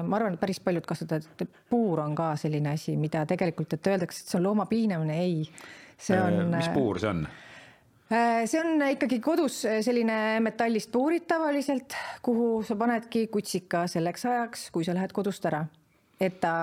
ma 0.07 0.21
arvan, 0.21 0.37
et 0.37 0.41
päris 0.41 0.63
paljud 0.63 0.87
kasutavad, 0.87 1.27
et 1.43 1.59
puur 1.71 2.05
on 2.05 2.15
ka 2.19 2.31
selline 2.39 2.77
asi, 2.77 2.95
mida 3.01 3.25
tegelikult, 3.27 3.75
et 3.75 3.91
öeldakse, 3.91 4.23
et 4.23 4.31
see 4.31 4.39
on 4.39 4.47
looma 4.47 4.69
piinamine, 4.71 5.19
ei. 5.25 5.43
see 5.99 6.21
on. 6.23 6.45
mis 6.55 6.71
puur 6.75 7.03
see 7.03 7.11
on? 7.11 7.27
see 8.09 8.61
on 8.63 8.87
ikkagi 8.87 9.19
kodus 9.21 9.59
selline 9.85 10.39
metallist 10.41 10.93
puurid 10.95 11.27
tavaliselt, 11.29 11.99
kuhu 12.25 12.63
sa 12.65 12.79
panedki 12.79 13.27
kutsika 13.35 13.83
selleks 13.91 14.25
ajaks, 14.31 14.71
kui 14.73 14.87
sa 14.87 14.95
lähed 14.97 15.13
kodust 15.13 15.45
ära. 15.51 15.67
et 16.23 16.39
ta 16.41 16.55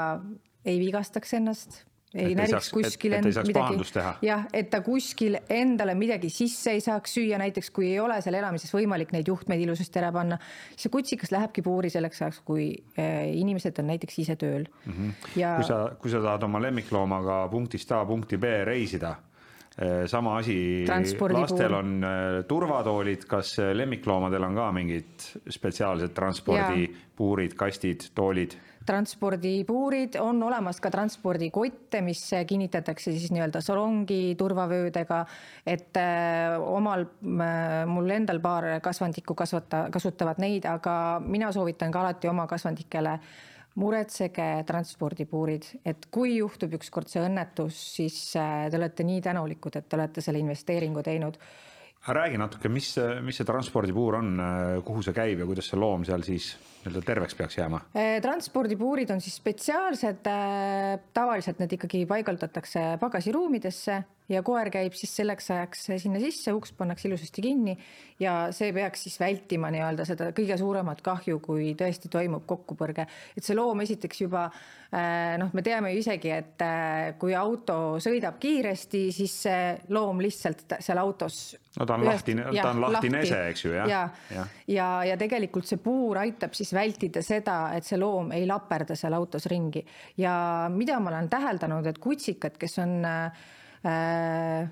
ei 0.66 0.80
vigastaks 0.82 1.34
ennast, 1.38 1.84
ei 2.16 2.32
et 2.32 2.40
näriks 2.40 2.70
kuskil 2.74 3.16
et, 3.18 3.28
et 3.28 3.50
midagi, 3.50 4.02
jah, 4.26 4.46
et 4.56 4.70
ta 4.72 4.80
kuskil 4.86 5.38
endale 5.52 5.96
midagi 6.00 6.30
sisse 6.34 6.76
ei 6.76 6.82
saaks 6.84 7.18
süüa, 7.18 7.40
näiteks 7.42 7.72
kui 7.76 7.90
ei 7.92 8.00
ole 8.00 8.18
seal 8.24 8.40
elamises 8.40 8.72
võimalik 8.74 9.12
neid 9.16 9.28
juhtmeid 9.30 9.62
ilusasti 9.66 10.02
ära 10.02 10.12
panna, 10.16 10.40
see 10.80 10.92
kutsikas 10.94 11.34
lähebki 11.36 11.64
puuri 11.66 11.92
selleks 11.94 12.24
ajaks, 12.24 12.42
kui 12.48 12.70
äh, 13.00 13.28
inimesed 13.36 13.84
on 13.84 13.92
näiteks 13.94 14.20
ise 14.24 14.38
tööl 14.40 14.66
mm. 14.66 14.92
-hmm. 14.94 15.32
Ja... 15.42 15.56
kui 15.60 15.70
sa, 15.70 15.80
kui 16.00 16.12
sa 16.14 16.24
tahad 16.24 16.48
oma 16.48 16.62
lemmikloomaga 16.64 17.46
punktist 17.52 17.92
A 17.92 18.06
punkti 18.06 18.38
B 18.38 18.62
reisida 18.64 19.12
äh, 19.12 20.06
sama 20.08 20.38
asi, 20.38 20.86
lastel 20.88 21.74
on 21.74 21.98
äh, 22.04 22.44
turvatoolid, 22.48 23.28
kas 23.28 23.58
lemmikloomadel 23.74 24.44
on 24.44 24.56
ka 24.56 24.72
mingid 24.72 25.28
spetsiaalsed 25.50 26.16
transpordipuurid, 26.16 27.60
kastid, 27.60 28.08
toolid? 28.16 28.56
Transpordipuurid, 28.86 30.16
on 30.22 30.44
olemas 30.44 30.80
ka 30.82 30.92
transpordikotte, 30.94 32.02
mis 32.06 32.22
kinnitatakse 32.48 33.14
siis 33.16 33.32
nii-öelda 33.34 33.62
salongi 33.64 34.36
turvavöödega, 34.38 35.24
et 35.66 35.98
äh, 35.98 36.56
omal, 36.62 37.08
äh, 37.26 37.82
mul 37.90 38.14
endal 38.16 38.40
paar 38.44 38.68
kasvandikku 38.86 39.36
kasvata, 39.38 39.88
kasutavad 39.94 40.42
neid, 40.44 40.68
aga 40.70 41.20
mina 41.26 41.52
soovitan 41.56 41.94
ka 41.94 42.04
alati 42.04 42.30
oma 42.30 42.48
kasvandikele 42.48 43.18
muretsege 43.82 44.64
transpordipuurid, 44.68 45.68
et 45.86 46.08
kui 46.14 46.38
juhtub 46.38 46.78
ükskord 46.78 47.10
see 47.12 47.24
õnnetus, 47.26 47.80
siis 47.98 48.20
äh, 48.40 48.68
te 48.70 48.80
olete 48.80 49.08
nii 49.08 49.24
tänulikud, 49.26 49.82
et 49.82 49.90
te 49.90 49.98
olete 49.98 50.24
selle 50.24 50.40
investeeringu 50.44 51.04
teinud. 51.04 51.42
Räägi 52.06 52.38
natuke, 52.38 52.70
mis, 52.70 52.92
mis 53.26 53.42
see 53.42 53.48
transpordipuur 53.50 54.20
on, 54.20 54.36
kuhu 54.86 55.02
see 55.02 55.16
käib 55.18 55.40
ja 55.42 55.48
kuidas 55.50 55.72
see 55.72 55.80
loom 55.82 56.04
seal 56.06 56.22
siis 56.22 56.52
nii-öelda 56.86 57.06
terveks 57.06 57.36
peaks 57.38 57.58
jääma? 57.60 57.82
Äh, 57.98 58.18
transpordipuurid 58.22 59.12
on 59.14 59.22
siis 59.24 59.38
spetsiaalsed, 59.42 60.28
äh, 60.30 61.00
tavaliselt 61.14 61.62
need 61.62 61.78
ikkagi 61.78 62.06
paigaldatakse 62.10 62.96
pagasiruumidesse 63.02 64.04
ja 64.30 64.42
koer 64.46 64.72
käib 64.74 64.96
siis 64.98 65.12
selleks 65.20 65.52
ajaks 65.54 65.84
sinna 66.02 66.20
sisse, 66.22 66.54
uks 66.56 66.74
pannakse 66.78 67.10
ilusasti 67.10 67.44
kinni 67.46 67.76
ja 68.22 68.50
see 68.56 68.72
peaks 68.74 69.06
siis 69.06 69.20
vältima 69.22 69.70
nii-öelda 69.74 70.08
seda 70.08 70.32
kõige 70.38 70.58
suuremat 70.58 71.04
kahju, 71.06 71.38
kui 71.46 71.74
tõesti 71.78 72.10
toimub 72.10 72.48
kokkupõrge. 72.50 73.06
et 73.38 73.46
see 73.46 73.58
loom 73.58 73.84
esiteks 73.86 74.24
juba 74.26 74.48
äh, 74.48 75.36
noh, 75.42 75.54
me 75.54 75.66
teame 75.66 75.94
ju 75.94 76.02
isegi, 76.02 76.34
et 76.34 76.66
kui 77.22 77.36
auto 77.38 78.00
sõidab 78.02 78.40
kiiresti, 78.42 79.08
siis 79.14 79.38
see 79.46 79.76
loom 79.94 80.24
lihtsalt 80.24 80.80
seal 80.80 81.02
autos 81.02 81.56
no 81.80 81.86
ta 81.86 81.98
on 81.98 82.06
lahti, 82.06 82.36
ta 82.36 82.70
on 82.72 82.82
lahti 82.82 83.12
nese, 83.14 83.40
eks 83.52 83.66
ju, 83.66 83.74
jah. 83.76 83.90
ja, 83.90 84.02
ja, 84.34 84.46
ja, 84.68 84.90
ja 85.12 85.18
tegelikult 85.20 85.68
see 85.70 85.82
puur 85.82 86.20
aitab 86.22 86.56
siis 86.58 86.72
vältida 86.76 87.24
seda, 87.26 87.58
et 87.76 87.88
see 87.88 88.00
loom 88.00 88.32
ei 88.36 88.46
laperda 88.48 88.98
seal 88.98 89.16
autos 89.18 89.48
ringi. 89.52 89.84
Ja 90.22 90.68
mida 90.72 91.00
ma 91.00 91.14
olen 91.14 91.30
täheldanud, 91.32 91.88
et 91.90 92.02
kutsikad, 92.04 92.58
kes 92.62 92.80
on 92.84 92.98
äh, 93.06 93.48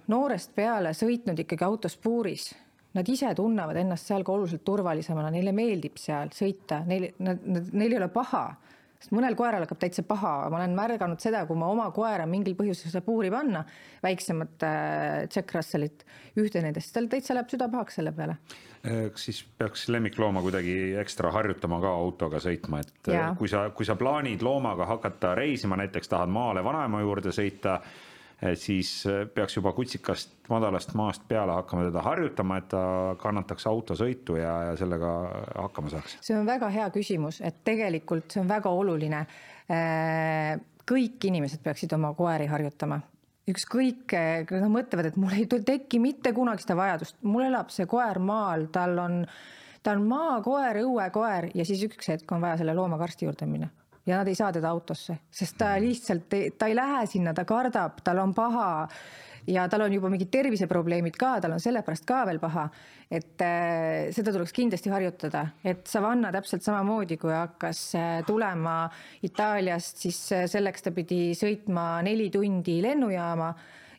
noorest 0.07 0.53
peale 0.55 0.93
sõitnud 0.97 1.39
ikkagi 1.45 1.65
autos 1.67 1.97
puuris, 2.01 2.51
nad 2.93 3.09
ise 3.09 3.31
tunnevad 3.37 3.79
ennast 3.81 4.09
seal 4.09 4.25
ka 4.25 4.35
oluliselt 4.35 4.63
turvalisemana, 4.65 5.31
neile 5.33 5.53
meeldib 5.55 5.97
seal 6.01 6.29
sõita, 6.35 6.83
neil, 6.85 7.09
nad, 7.25 7.41
neil 7.73 7.89
ei 7.89 7.99
ole 8.01 8.11
paha 8.13 8.45
sest 9.03 9.13
mõnel 9.15 9.35
koeral 9.35 9.65
hakkab 9.65 9.81
täitsa 9.81 10.05
paha, 10.07 10.33
ma 10.51 10.61
olen 10.61 10.75
märganud 10.77 11.19
seda, 11.19 11.43
kui 11.49 11.59
ma 11.59 11.67
oma 11.71 11.89
koera 11.95 12.25
mingil 12.29 12.55
põhjusel 12.55 12.91
seda 12.93 13.03
puuri 13.05 13.31
panna, 13.33 13.65
väiksemat 14.03 14.63
äh, 14.67 15.17
Jack 15.27 15.51
Russellit, 15.55 16.05
ühte 16.39 16.63
nendest, 16.63 16.93
tal 16.95 17.09
täitsa 17.11 17.35
läheb 17.35 17.51
süda 17.51 17.67
pahaks 17.73 17.99
selle 17.99 18.13
peale. 18.15 18.37
Äh, 18.87 19.09
kas 19.11 19.27
siis 19.27 19.43
peaks 19.59 19.89
lemmiklooma 19.91 20.43
kuidagi 20.45 20.95
ekstra 21.01 21.33
harjutama 21.35 21.81
ka 21.83 21.91
autoga 21.99 22.39
sõitma, 22.43 22.79
et 22.85 23.11
äh, 23.11 23.19
ja. 23.19 23.27
kui 23.39 23.51
sa, 23.51 23.67
kui 23.75 23.87
sa 23.87 23.97
plaanid 23.99 24.45
loomaga 24.45 24.87
hakata 24.95 25.35
reisima, 25.39 25.79
näiteks 25.83 26.11
tahad 26.11 26.31
maale 26.31 26.63
vanaema 26.63 27.03
juurde 27.03 27.35
sõita 27.35 27.81
siis 28.60 28.91
äh, 29.08 29.23
peaks 29.34 29.58
juba 29.58 29.71
kutsikast 29.75 30.49
madalast 30.49 30.93
maast 30.97 31.23
peale 31.27 31.56
hakkama 31.60 31.88
teda 31.88 32.03
harjutama, 32.06 32.60
et 32.60 32.67
ta 32.73 32.84
kannataks 33.21 33.67
autosõitu 33.69 34.38
ja, 34.39 34.53
ja 34.69 34.75
sellega 34.79 35.13
hakkama 35.56 35.93
saaks? 35.93 36.17
see 36.21 36.38
on 36.38 36.47
väga 36.49 36.69
hea 36.73 36.89
küsimus, 36.93 37.39
et 37.45 37.63
tegelikult 37.65 38.34
see 38.34 38.43
on 38.43 38.51
väga 38.51 38.73
oluline. 38.73 39.25
Äh, 39.71 40.53
kõik 40.84 41.23
inimesed 41.29 41.62
peaksid 41.63 41.93
oma 41.95 42.12
koeri 42.17 42.49
harjutama 42.51 42.99
ükskõik, 43.49 44.13
nad 44.51 44.71
mõtlevad, 44.71 45.10
et 45.10 45.19
mul 45.19 45.36
ei 45.36 45.45
teki 45.47 45.99
mitte 45.99 46.32
kunagi 46.36 46.63
seda 46.63 46.77
vajadust, 46.79 47.17
mul 47.27 47.49
elab 47.49 47.71
see 47.75 47.88
koer 47.91 48.19
maal, 48.23 48.69
tal 48.71 48.95
on, 49.03 49.17
ta 49.84 49.95
on 49.97 50.06
maakoer, 50.08 50.79
õuekoer 50.84 51.49
ja 51.56 51.67
siis 51.67 51.84
üks 51.88 52.12
hetk 52.12 52.32
on 52.32 52.43
vaja 52.43 52.62
selle 52.62 52.75
loomaga 52.77 53.08
arsti 53.08 53.27
juurde 53.27 53.47
minna 53.49 53.71
ja 54.05 54.17
nad 54.19 54.27
ei 54.27 54.35
saa 54.35 54.51
teda 54.51 54.69
autosse, 54.69 55.17
sest 55.31 55.57
ta 55.57 55.73
lihtsalt, 55.79 56.33
ta 56.57 56.67
ei 56.67 56.75
lähe 56.75 57.05
sinna, 57.07 57.33
ta 57.33 57.45
kardab, 57.47 58.01
tal 58.03 58.19
on 58.23 58.33
paha 58.35 58.71
ja 59.47 59.67
tal 59.69 59.85
on 59.85 59.93
juba 59.93 60.09
mingid 60.11 60.31
terviseprobleemid 60.31 61.15
ka, 61.19 61.35
tal 61.43 61.55
on 61.55 61.63
sellepärast 61.63 62.05
ka 62.07 62.23
veel 62.29 62.39
paha. 62.39 62.69
et 63.13 63.41
äh, 63.45 64.09
seda 64.15 64.31
tuleks 64.33 64.55
kindlasti 64.55 64.89
harjutada, 64.89 65.43
et 65.63 65.85
Savanna 65.85 66.31
täpselt 66.33 66.63
samamoodi, 66.65 67.17
kui 67.21 67.29
hakkas 67.35 67.81
äh, 67.99 68.13
tulema 68.25 68.87
Itaaliast, 69.21 70.01
siis 70.01 70.19
äh, 70.33 70.47
selleks 70.49 70.87
ta 70.87 70.91
pidi 70.95 71.35
sõitma 71.37 72.01
neli 72.07 72.31
tundi 72.33 72.79
lennujaama 72.81 73.51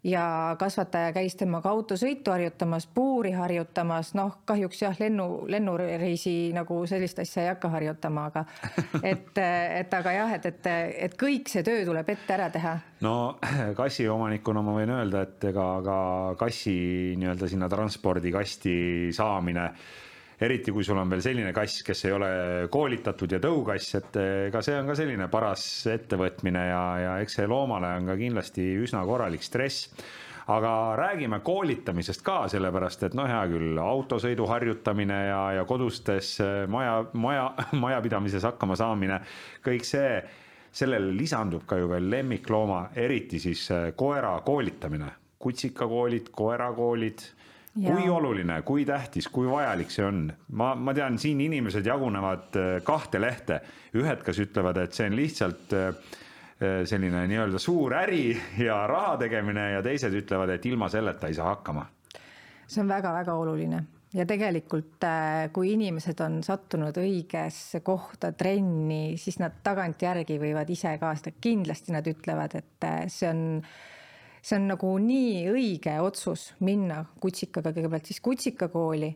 ja 0.04 0.56
kasvataja 0.58 1.12
käis 1.16 1.36
temaga 1.40 1.70
autosõitu 1.72 2.32
harjutamas, 2.34 2.86
puuri 2.86 3.32
harjutamas, 3.32 4.12
noh, 4.18 4.36
kahjuks 4.44 4.82
jah, 4.82 4.96
lennu, 5.00 5.46
lennureisi 5.48 6.52
nagu 6.54 6.82
sellist 6.86 7.18
asja 7.24 7.46
ei 7.46 7.50
hakka 7.52 7.70
harjutama, 7.72 8.26
aga 8.30 8.44
et, 9.12 9.32
et 9.80 9.98
aga 10.00 10.14
jah, 10.18 10.36
et, 10.36 10.48
et, 10.52 10.70
et 11.08 11.18
kõik 11.20 11.48
see 11.50 11.64
töö 11.66 11.84
tuleb 11.88 12.14
ette 12.14 12.36
ära 12.36 12.50
teha. 12.52 12.76
no 13.06 13.16
kassiomanikuna 13.80 14.64
ma 14.64 14.76
võin 14.76 14.94
öelda, 14.98 15.24
et 15.24 15.50
ega 15.50 15.68
ka 15.84 15.98
kassi 16.44 16.76
nii-öelda 17.20 17.48
sinna 17.50 17.70
transpordikasti 17.72 18.76
saamine 19.16 19.70
eriti 20.44 20.72
kui 20.74 20.84
sul 20.84 20.98
on 21.00 21.10
veel 21.10 21.22
selline 21.24 21.52
kass, 21.56 21.82
kes 21.86 22.04
ei 22.08 22.12
ole 22.14 22.28
koolitatud 22.72 23.32
ja 23.32 23.40
tõukass, 23.42 23.96
et 23.98 24.18
ega 24.48 24.62
see 24.64 24.76
on 24.78 24.90
ka 24.90 24.96
selline 24.98 25.28
paras 25.32 25.64
ettevõtmine 25.92 26.66
ja, 26.68 26.82
ja 27.00 27.16
eks 27.24 27.40
see 27.40 27.48
loomale 27.50 27.94
on 27.98 28.12
ka 28.12 28.18
kindlasti 28.20 28.68
üsna 28.84 29.04
korralik 29.08 29.44
stress. 29.44 29.90
Aga 30.52 30.70
räägime 31.00 31.38
koolitamisest 31.40 32.20
ka, 32.24 32.42
sellepärast 32.52 33.06
et 33.06 33.14
noh, 33.16 33.24
hea 33.24 33.44
küll, 33.48 33.78
autosõidu 33.80 34.44
harjutamine 34.50 35.20
ja, 35.30 35.38
ja 35.56 35.62
kodustes 35.64 36.34
maja, 36.68 36.98
maja, 37.16 37.46
majapidamises 37.84 38.44
hakkama 38.44 38.76
saamine, 38.76 39.22
kõik 39.64 39.88
see, 39.88 40.18
sellele 40.74 41.14
lisandub 41.16 41.64
ka 41.68 41.78
ju 41.80 41.88
veel 41.88 42.10
lemmiklooma, 42.12 42.90
eriti 43.00 43.40
siis 43.40 43.70
koera 43.96 44.34
koolitamine, 44.44 45.08
kutsikakoolid, 45.40 46.28
koerakoolid 46.36 47.24
kui 47.74 48.08
oluline, 48.08 48.60
kui 48.62 48.84
tähtis, 48.86 49.28
kui 49.32 49.48
vajalik 49.50 49.90
see 49.90 50.04
on? 50.06 50.26
ma, 50.58 50.74
ma 50.78 50.94
tean, 50.94 51.18
siin 51.18 51.40
inimesed 51.42 51.86
jagunevad 51.86 52.58
äh, 52.58 52.74
kahte 52.86 53.20
lehte, 53.20 53.60
ühed, 53.98 54.22
kes 54.26 54.38
ütlevad, 54.46 54.78
et 54.84 54.94
see 54.94 55.08
on 55.10 55.16
lihtsalt 55.18 55.74
äh, 55.74 55.88
äh, 56.62 56.76
selline 56.88 57.24
nii-öelda 57.30 57.58
suur 57.62 57.96
äri 57.98 58.36
ja 58.62 58.84
raha 58.90 59.16
tegemine 59.24 59.72
ja 59.74 59.82
teised 59.82 60.14
ütlevad, 60.14 60.54
et 60.54 60.70
ilma 60.70 60.88
selleta 60.92 61.30
ei 61.30 61.34
saa 61.34 61.50
hakkama. 61.50 61.88
see 62.66 62.80
on 62.82 62.88
väga-väga 62.88 63.34
oluline 63.34 63.82
ja 64.14 64.26
tegelikult, 64.26 65.02
kui 65.52 65.72
inimesed 65.74 66.20
on 66.22 66.38
sattunud 66.46 66.94
õigesse 67.02 67.80
kohta 67.82 68.30
trenni, 68.32 69.16
siis 69.18 69.40
nad 69.42 69.58
tagantjärgi 69.66 70.38
võivad 70.38 70.70
ise 70.70 70.94
ka 71.02 71.10
seda, 71.18 71.34
kindlasti 71.42 71.96
nad 71.96 72.06
ütlevad, 72.06 72.54
et 72.54 72.88
see 73.10 73.32
on 73.32 73.42
see 74.44 74.58
on 74.58 74.68
nagu 74.74 74.90
nii 75.00 75.46
õige 75.52 75.94
otsus 76.04 76.50
minna 76.64 77.04
kutsikaga 77.20 77.72
kõigepealt 77.72 78.10
siis 78.10 78.20
kutsikakooli. 78.24 79.10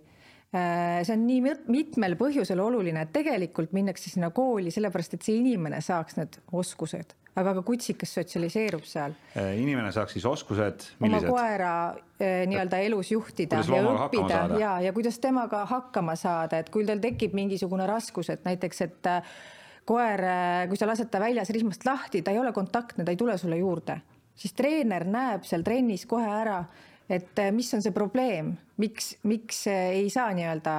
Äh, 0.48 1.02
see 1.04 1.12
on 1.12 1.26
nii 1.28 1.54
mitmel 1.68 2.16
põhjusel 2.16 2.60
oluline, 2.64 3.02
et 3.04 3.12
tegelikult 3.12 3.74
minnakse 3.76 4.08
sinna 4.08 4.30
kooli 4.32 4.72
sellepärast, 4.72 5.18
et 5.18 5.26
see 5.26 5.42
inimene 5.42 5.82
saaks 5.84 6.16
need 6.16 6.38
oskused, 6.56 7.12
aga 7.36 7.52
ka 7.58 7.64
kutsikas 7.68 8.16
sotsialiseerub 8.16 8.88
seal. 8.88 9.12
Äh, 9.36 9.52
inimene 9.60 9.92
saaks 9.92 10.16
siis 10.16 10.24
oskused. 10.28 10.88
oma 11.04 11.20
koera 11.26 11.74
äh, 11.92 12.48
nii-öelda 12.48 12.80
elus 12.88 13.12
juhtida 13.12 13.60
ja 13.60 13.84
õppida 13.92 14.42
ja, 14.56 14.74
ja 14.88 14.96
kuidas 14.96 15.20
temaga 15.20 15.66
hakkama 15.68 16.16
saada, 16.16 16.64
et 16.64 16.72
kui 16.72 16.88
tal 16.88 17.04
tekib 17.04 17.36
mingisugune 17.36 17.84
raskus, 17.90 18.32
et 18.32 18.48
näiteks, 18.48 18.86
et 18.88 19.14
koer, 19.88 20.24
kui 20.68 20.80
sa 20.80 20.88
lased 20.88 21.12
ta 21.12 21.20
väljas 21.20 21.52
rihmast 21.52 21.84
lahti, 21.84 22.24
ta 22.24 22.32
ei 22.32 22.40
ole 22.40 22.56
kontaktne, 22.56 23.04
ta 23.04 23.12
ei 23.12 23.20
tule 23.20 23.36
sulle 23.36 23.60
juurde 23.60 24.00
siis 24.38 24.54
treener 24.56 25.06
näeb 25.08 25.46
seal 25.46 25.64
trennis 25.66 26.06
kohe 26.08 26.26
ära, 26.28 26.62
et 27.08 27.40
eh, 27.40 27.52
mis 27.54 27.70
on 27.74 27.82
see 27.84 27.94
probleem, 27.94 28.52
miks, 28.82 29.14
miks 29.28 29.64
ei 29.72 30.08
saa 30.12 30.30
nii-öelda 30.36 30.74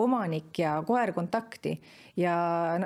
omanik 0.00 0.62
ja 0.62 0.78
koer 0.86 1.12
kontakti 1.14 1.76
ja 2.18 2.34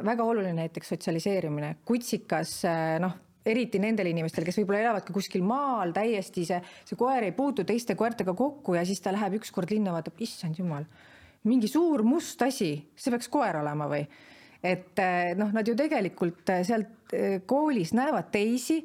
väga 0.04 0.26
oluline 0.26 0.56
näiteks 0.64 0.94
sotsialiseerimine, 0.94 1.76
kutsikas 1.86 2.58
eh, 2.68 2.98
noh 3.02 3.22
eriti 3.46 3.78
nendel 3.78 4.08
inimestel, 4.10 4.42
kes 4.42 4.56
võib-olla 4.58 4.80
elavadki 4.82 5.14
kuskil 5.14 5.44
maal 5.46 5.92
täiesti, 5.94 6.42
see, 6.48 6.56
see 6.82 6.98
koer 6.98 7.28
ei 7.28 7.34
puutu 7.34 7.62
teiste 7.62 7.94
koertega 7.94 8.34
kokku 8.34 8.74
ja 8.74 8.82
siis 8.86 8.98
ta 9.04 9.12
läheb 9.14 9.36
ükskord 9.38 9.70
linna, 9.70 9.92
vaatab, 9.94 10.18
issand 10.26 10.58
jumal, 10.58 10.82
mingi 11.46 11.70
suur 11.70 12.02
must 12.02 12.42
asi, 12.42 12.72
see 12.98 13.14
peaks 13.14 13.30
koer 13.30 13.62
olema 13.62 13.86
või? 13.90 14.02
et 14.66 14.98
eh, 14.98 15.32
noh, 15.38 15.52
nad 15.54 15.68
ju 15.68 15.76
tegelikult 15.78 16.50
sealt 16.66 17.14
koolis 17.46 17.92
näevad 17.94 18.32
teisi 18.34 18.80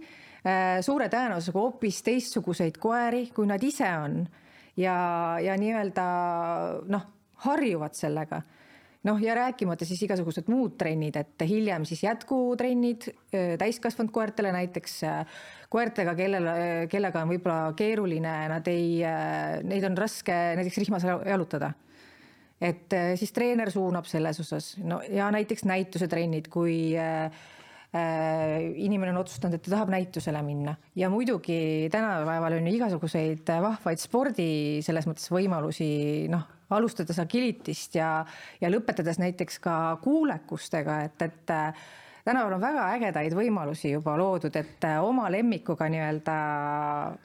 suure 0.82 1.06
tõenäosusega 1.12 1.60
hoopis 1.60 2.02
teistsuguseid 2.06 2.80
koeri, 2.82 3.28
kui 3.36 3.50
nad 3.50 3.62
ise 3.64 3.90
on. 4.02 4.24
Ja, 4.80 4.96
ja 5.44 5.58
nii-öelda 5.60 6.06
noh, 6.90 7.06
harjuvad 7.46 7.98
sellega. 7.98 8.42
Noh, 9.06 9.18
ja 9.22 9.34
rääkimata 9.34 9.86
siis 9.86 10.04
igasugused 10.06 10.50
muud 10.50 10.76
trennid, 10.78 11.16
et 11.18 11.44
hiljem 11.50 11.86
siis 11.90 12.04
jätkutrennid 12.06 13.08
äh, 13.10 13.54
täiskasvanud 13.62 14.14
koertele, 14.14 14.52
näiteks 14.54 14.98
äh, 15.10 15.40
koertega, 15.74 16.14
kellel, 16.18 16.50
kellega 16.90 17.24
on 17.26 17.32
võib-olla 17.34 17.74
keeruline, 17.78 18.34
nad 18.52 18.68
ei, 18.70 19.02
neid 19.66 19.88
on 19.90 19.98
raske 19.98 20.36
näiteks 20.60 20.82
rihmas 20.84 21.08
jalutada. 21.08 21.74
et 22.62 22.94
siis 23.18 23.32
treener 23.34 23.72
suunab 23.74 24.06
selles 24.06 24.40
osas, 24.40 24.76
no 24.78 25.02
ja 25.10 25.32
näiteks 25.34 25.66
näitusetrennid, 25.66 26.52
kui 26.54 26.94
äh, 26.94 27.32
Äh, 27.32 27.61
inimene 27.92 29.12
on 29.12 29.20
otsustanud, 29.20 29.58
et 29.58 29.66
ta 29.66 29.74
tahab 29.74 29.90
näitusele 29.92 30.40
minna. 30.46 30.78
Ja 30.96 31.10
muidugi 31.12 31.90
tänapäeval 31.92 32.56
on 32.56 32.68
ju 32.70 32.76
igasuguseid 32.78 33.52
vahvaid 33.66 34.00
spordi 34.00 34.80
selles 34.86 35.10
mõttes 35.10 35.28
võimalusi, 35.34 35.90
noh, 36.32 36.46
alustades 36.76 37.20
agilitist 37.20 37.98
ja, 38.00 38.22
ja 38.62 38.72
lõpetades 38.72 39.20
näiteks 39.22 39.60
ka 39.64 39.76
kuulekustega, 40.04 41.02
et, 41.08 41.26
et 41.28 41.54
äh, 41.54 41.88
tänapäeval 42.24 42.58
on 42.58 42.64
väga 42.64 42.90
ägedaid 42.96 43.36
võimalusi 43.36 43.96
juba 43.96 44.16
loodud, 44.20 44.56
et 44.56 44.88
äh, 44.88 45.00
oma 45.04 45.28
lemmikuga 45.34 45.90
nii-öelda 45.92 46.36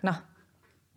noh, 0.08 0.22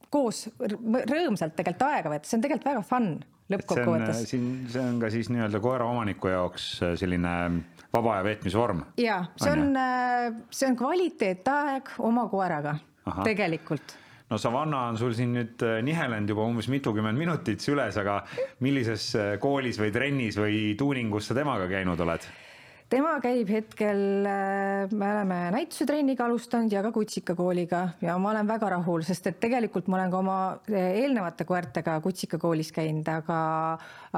koos 0.09 0.47
rõõmsalt 0.59 1.53
tegelikult 1.57 1.89
aega 1.91 2.15
veeta, 2.15 2.29
see 2.29 2.39
on 2.39 2.45
tegelikult 2.47 2.71
väga 2.71 2.87
fun 2.87 3.11
lõppkokkuvõttes. 3.49 4.23
siin, 4.29 4.49
see 4.69 4.83
on 4.83 4.99
ka 5.01 5.09
siis 5.13 5.29
nii-öelda 5.33 5.61
koeraomaniku 5.63 6.33
jaoks 6.33 6.71
selline 7.01 7.35
vaba 7.93 8.17
aja 8.17 8.27
veetmisvorm. 8.27 8.83
ja 8.97 9.23
see 9.39 9.51
on, 9.51 9.71
äh, 9.77 10.29
see 10.51 10.69
on 10.69 10.77
kvaliteetaeg 10.79 11.95
oma 12.05 12.27
koeraga 12.29 12.77
Aha. 13.05 13.23
tegelikult 13.25 13.97
no 14.29 14.37
Savanna 14.37 14.83
on 14.91 14.97
sul 14.97 15.15
siin 15.17 15.33
nüüd 15.33 15.63
äh, 15.65 15.79
nihelenud 15.85 16.29
juba 16.29 16.45
umbes 16.45 16.69
mitukümmend 16.69 17.17
minutit 17.17 17.63
süles, 17.65 17.97
aga 17.97 18.21
millises 18.65 19.09
äh, 19.17 19.31
koolis 19.41 19.79
või 19.81 19.93
trennis 19.95 20.37
või 20.39 20.75
tuuningus 20.77 21.31
sa 21.31 21.37
temaga 21.37 21.69
käinud 21.71 21.99
oled? 22.05 22.29
Tema 22.89 23.15
käib 23.21 23.49
hetkel, 23.53 23.99
me 24.25 25.09
oleme 25.11 25.39
näitusetrenniga 25.53 26.25
alustanud 26.25 26.73
ja 26.73 26.81
ka 26.85 26.91
kutsikakooliga 26.95 27.83
ja 28.01 28.17
ma 28.17 28.31
olen 28.31 28.47
väga 28.49 28.71
rahul, 28.75 29.03
sest 29.07 29.29
et 29.29 29.39
tegelikult 29.43 29.87
ma 29.87 29.99
olen 29.99 30.13
ka 30.13 30.23
oma 30.23 30.39
eelnevate 30.69 31.45
koertega 31.49 31.99
kutsikakoolis 32.05 32.73
käinud, 32.75 33.07
aga, 33.13 33.39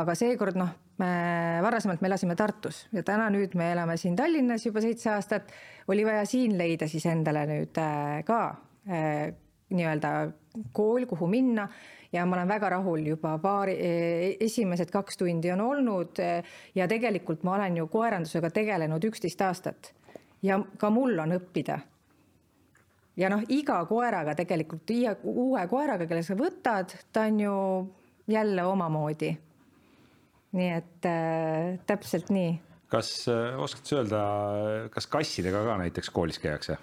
aga 0.02 0.16
seekord 0.18 0.60
noh 0.60 0.72
me 1.02 1.60
varasemalt 1.64 2.02
me 2.02 2.10
elasime 2.12 2.36
Tartus 2.40 2.86
ja 2.94 3.04
täna 3.06 3.30
nüüd 3.34 3.56
me 3.60 3.72
elame 3.74 3.98
siin 4.00 4.16
Tallinnas 4.20 4.66
juba 4.68 4.84
seitse 4.84 5.12
aastat. 5.16 5.52
oli 5.88 6.06
vaja 6.06 6.26
siin 6.30 6.58
leida 6.58 6.88
siis 6.88 7.06
endale 7.10 7.46
nüüd 7.50 7.80
äh, 7.82 8.22
ka 8.28 8.42
äh, 8.90 9.32
nii-öelda 9.72 10.12
kool, 10.76 11.06
kuhu 11.10 11.28
minna 11.32 11.68
ja 12.12 12.26
ma 12.28 12.38
olen 12.38 12.50
väga 12.52 12.70
rahul 12.76 13.06
juba 13.08 13.38
paari, 13.40 13.78
esimesed 14.44 14.92
kaks 14.92 15.18
tundi 15.22 15.52
on 15.54 15.62
olnud 15.64 16.20
ja 16.76 16.88
tegelikult 16.92 17.46
ma 17.48 17.56
olen 17.56 17.78
ju 17.80 17.88
koerandusega 17.92 18.52
tegelenud 18.52 19.08
üksteist 19.12 19.42
aastat 19.48 19.94
ja 20.44 20.60
ka 20.78 20.90
mul 20.92 21.16
on 21.24 21.38
õppida. 21.38 21.80
ja 23.16 23.30
noh, 23.32 23.46
iga 23.50 23.80
koeraga 23.86 24.36
tegelikult, 24.36 24.92
uue 25.24 25.64
koeraga, 25.68 26.08
kelle 26.08 26.24
sa 26.24 26.36
võtad, 26.36 26.98
ta 27.14 27.30
on 27.30 27.40
ju 27.40 27.56
jälle 28.32 28.64
omamoodi 28.68 29.32
nii 30.58 30.72
et 30.76 31.08
äh, 31.08 31.80
täpselt 31.88 32.32
nii. 32.34 32.56
kas 32.92 33.12
äh, 33.32 33.60
oskad 33.62 33.88
sa 33.88 34.00
öelda, 34.02 34.24
kas 34.92 35.08
kassidega 35.12 35.64
ka 35.68 35.78
näiteks 35.84 36.12
koolis 36.14 36.42
käiakse? 36.44 36.78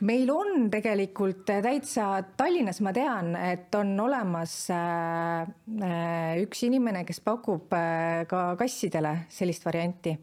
Meil 0.00 0.30
on 0.30 0.70
tegelikult 0.70 1.44
täitsa 1.46 2.08
Tallinnas, 2.36 2.80
ma 2.82 2.92
tean, 2.92 3.34
et 3.36 3.74
on 3.78 3.94
olemas 4.00 4.56
äh, 4.74 5.44
äh 5.80 6.42
üks 6.42 6.64
inimene, 6.66 7.04
kes 7.04 7.20
pakub 7.20 7.72
äh, 7.72 8.24
ka 8.26 8.54
kassidele 8.58 9.24
sellist 9.30 9.64
varianti 9.64 10.16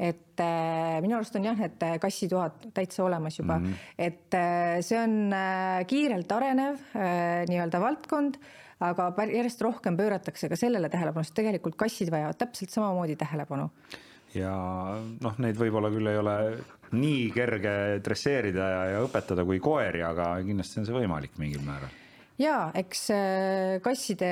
et 0.00 0.40
äh, 0.40 0.96
minu 1.04 1.18
arust 1.18 1.36
on 1.36 1.44
jah, 1.44 1.58
need 1.60 1.84
kassitoad 2.00 2.70
täitsa 2.72 3.04
olemas 3.04 3.36
juba 3.38 3.58
mm, 3.58 3.66
-hmm. 3.66 3.92
et 3.98 4.34
äh, 4.34 4.80
see 4.80 4.98
on 4.98 5.32
äh, 5.32 5.84
kiirelt 5.86 6.32
arenev 6.32 6.80
äh, 6.96 7.44
nii-öelda 7.48 7.80
valdkond 7.80 8.40
aga 8.80 9.10
järjest 9.28 9.60
rohkem 9.64 9.96
pööratakse 9.98 10.48
ka 10.48 10.56
sellele 10.56 10.88
tähelepanu, 10.88 11.24
sest 11.24 11.36
tegelikult 11.36 11.76
kassid 11.80 12.10
vajavad 12.12 12.38
täpselt 12.40 12.72
samamoodi 12.72 13.16
tähelepanu. 13.20 13.68
Ja 14.34 14.52
noh, 15.22 15.38
neid 15.42 15.58
võib-olla 15.58 15.90
küll 15.92 16.10
ei 16.10 16.20
ole 16.20 16.36
nii 16.90 17.30
kerge 17.34 17.72
dresseerida 18.04 18.68
ja, 18.74 18.82
ja 18.94 19.00
õpetada 19.06 19.46
kui 19.46 19.60
koeri, 19.62 20.02
aga 20.02 20.34
kindlasti 20.44 20.82
on 20.82 20.88
see 20.88 20.96
võimalik 20.96 21.38
mingil 21.38 21.62
määral 21.66 21.90
ja 22.40 22.56
eks 22.78 23.04
äh, 23.14 23.76
kasside, 23.84 24.30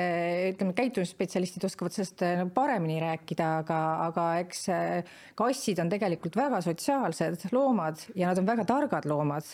ütleme, 0.53 0.73
käitumisspetsialistid 0.77 1.65
oskavad 1.67 1.95
sellest 1.95 2.23
äh, 2.25 2.43
paremini 2.53 2.99
rääkida, 3.03 3.49
aga, 3.63 3.79
aga 4.09 4.27
eks 4.43 4.63
äh, 4.73 5.15
kassid 5.39 5.81
on 5.83 5.91
tegelikult 5.91 6.37
väga 6.39 6.61
sotsiaalsed 6.65 7.49
loomad 7.55 8.01
ja 8.15 8.31
nad 8.31 8.41
on 8.41 8.49
väga 8.49 8.65
targad 8.69 9.07
loomad 9.09 9.49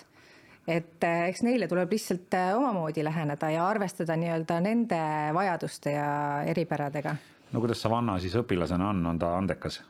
et 0.65 1.03
eks 1.05 1.43
neile 1.45 1.67
tuleb 1.69 1.91
lihtsalt 1.93 2.33
omamoodi 2.57 3.03
läheneda 3.05 3.51
ja 3.53 3.67
arvestada 3.69 4.15
nii-öelda 4.17 4.57
nende 4.65 5.01
vajaduste 5.35 5.93
ja 5.93 6.07
eripäradega. 6.49 7.15
no 7.51 7.61
kuidas 7.61 7.83
Savanna 7.85 8.17
siis 8.23 8.33
õpilasena 8.39 8.89
on, 8.89 9.03
on 9.13 9.19
ta 9.21 9.35
andekas? 9.37 9.83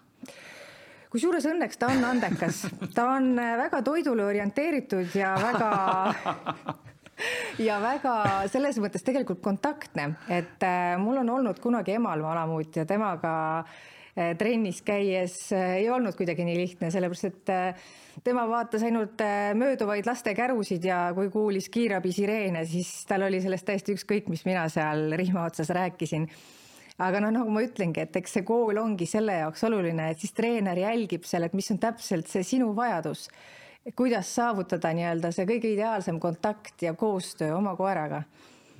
Kusjuures 1.13 1.45
õnneks 1.51 1.79
ta 1.79 1.91
on 1.93 2.03
andekas, 2.13 2.65
ta 2.95 3.09
on 3.15 3.35
väga 3.35 3.81
toidule 3.85 4.25
orienteeritud 4.25 5.15
ja 5.15 5.35
väga 5.41 5.71
ja 7.67 7.79
väga 7.83 8.15
selles 8.51 8.79
mõttes 8.81 9.03
tegelikult 9.05 9.41
kontaktne, 9.43 10.11
et 10.31 10.63
äh, 10.65 10.95
mul 11.01 11.21
on 11.23 11.33
olnud 11.37 11.59
kunagi 11.63 11.95
emal 11.95 12.23
malamuut 12.23 12.81
ja 12.81 12.85
temaga 12.87 13.35
äh, 13.61 14.33
trennis 14.39 14.81
käies 14.85 15.37
äh, 15.55 15.77
ei 15.81 15.89
olnud 15.91 16.17
kuidagi 16.17 16.45
nii 16.47 16.57
lihtne, 16.59 16.91
sellepärast 16.93 17.29
et 17.29 17.53
tema 18.25 18.45
vaatas 18.49 18.83
ainult 18.87 19.21
mööduvaid 19.59 20.07
laste 20.07 20.35
kärusid 20.35 20.85
ja 20.87 21.07
kui 21.15 21.31
kuulis 21.31 21.69
kiirabi 21.71 22.13
sireene, 22.15 22.65
siis 22.67 22.91
tal 23.07 23.27
oli 23.27 23.41
sellest 23.43 23.67
täiesti 23.67 23.95
ükskõik, 23.95 24.29
mis 24.31 24.45
mina 24.47 24.67
seal 24.71 25.09
rihma 25.19 25.47
otsas 25.49 25.71
rääkisin 25.75 26.29
aga 26.97 27.19
noh, 27.19 27.33
nagu 27.35 27.51
ma 27.51 27.65
ütlengi, 27.65 28.05
et 28.05 28.15
eks 28.15 28.37
see 28.37 28.47
kool 28.47 28.77
ongi 28.79 29.07
selle 29.09 29.35
jaoks 29.41 29.63
oluline, 29.67 30.09
et 30.11 30.19
siis 30.19 30.31
treener 30.35 30.79
jälgib 30.79 31.27
seal, 31.27 31.43
et 31.43 31.53
mis 31.53 31.71
on 31.71 31.79
täpselt 31.81 32.31
see 32.31 32.43
sinu 32.43 32.71
vajadus 32.77 33.29
kuidas 33.95 34.35
saavutada 34.35 34.89
nii-öelda 34.97 35.31
see 35.35 35.45
kõige 35.49 35.69
ideaalsem 35.75 36.19
kontakt 36.19 36.81
ja 36.81 36.93
koostöö 36.97 37.55
oma 37.57 37.75
koeraga 37.75 38.23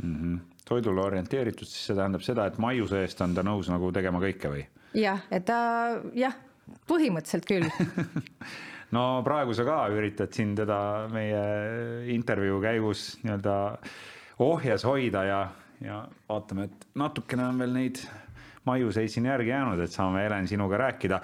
mm. 0.03 0.15
-hmm. 0.15 0.39
toidule 0.67 1.01
orienteeritud, 1.01 1.67
siis 1.67 1.87
see 1.87 1.95
tähendab 1.95 2.21
seda, 2.25 2.45
et 2.45 2.57
maiuse 2.57 3.01
eest 3.01 3.21
on 3.21 3.35
ta 3.35 3.43
nõus 3.43 3.69
nagu 3.69 3.91
tegema 3.91 4.19
kõike 4.23 4.49
või? 4.49 4.65
jah, 4.93 5.21
et 5.31 5.45
ta 5.45 6.01
jah, 6.13 6.33
põhimõtteliselt 6.89 7.45
küll 7.45 7.69
no 8.97 9.21
praegu 9.23 9.53
sa 9.53 9.65
ka 9.65 9.77
üritad 9.93 10.33
siin 10.33 10.55
teda 10.55 11.07
meie 11.13 12.09
intervjuu 12.15 12.61
käigus 12.61 13.19
nii-öelda 13.23 13.77
ohjes 14.39 14.83
hoida 14.83 15.23
ja, 15.23 15.39
ja 15.85 16.03
vaatame, 16.29 16.69
et 16.69 16.87
natukene 16.97 17.45
on 17.47 17.59
veel 17.61 17.73
neid 17.75 18.01
maiuseid 18.65 19.11
siin 19.13 19.29
järgi 19.29 19.53
jäänud, 19.53 19.79
et 19.79 19.93
saame 19.93 20.23
Helen 20.23 20.47
sinuga 20.47 20.77
rääkida. 20.77 21.21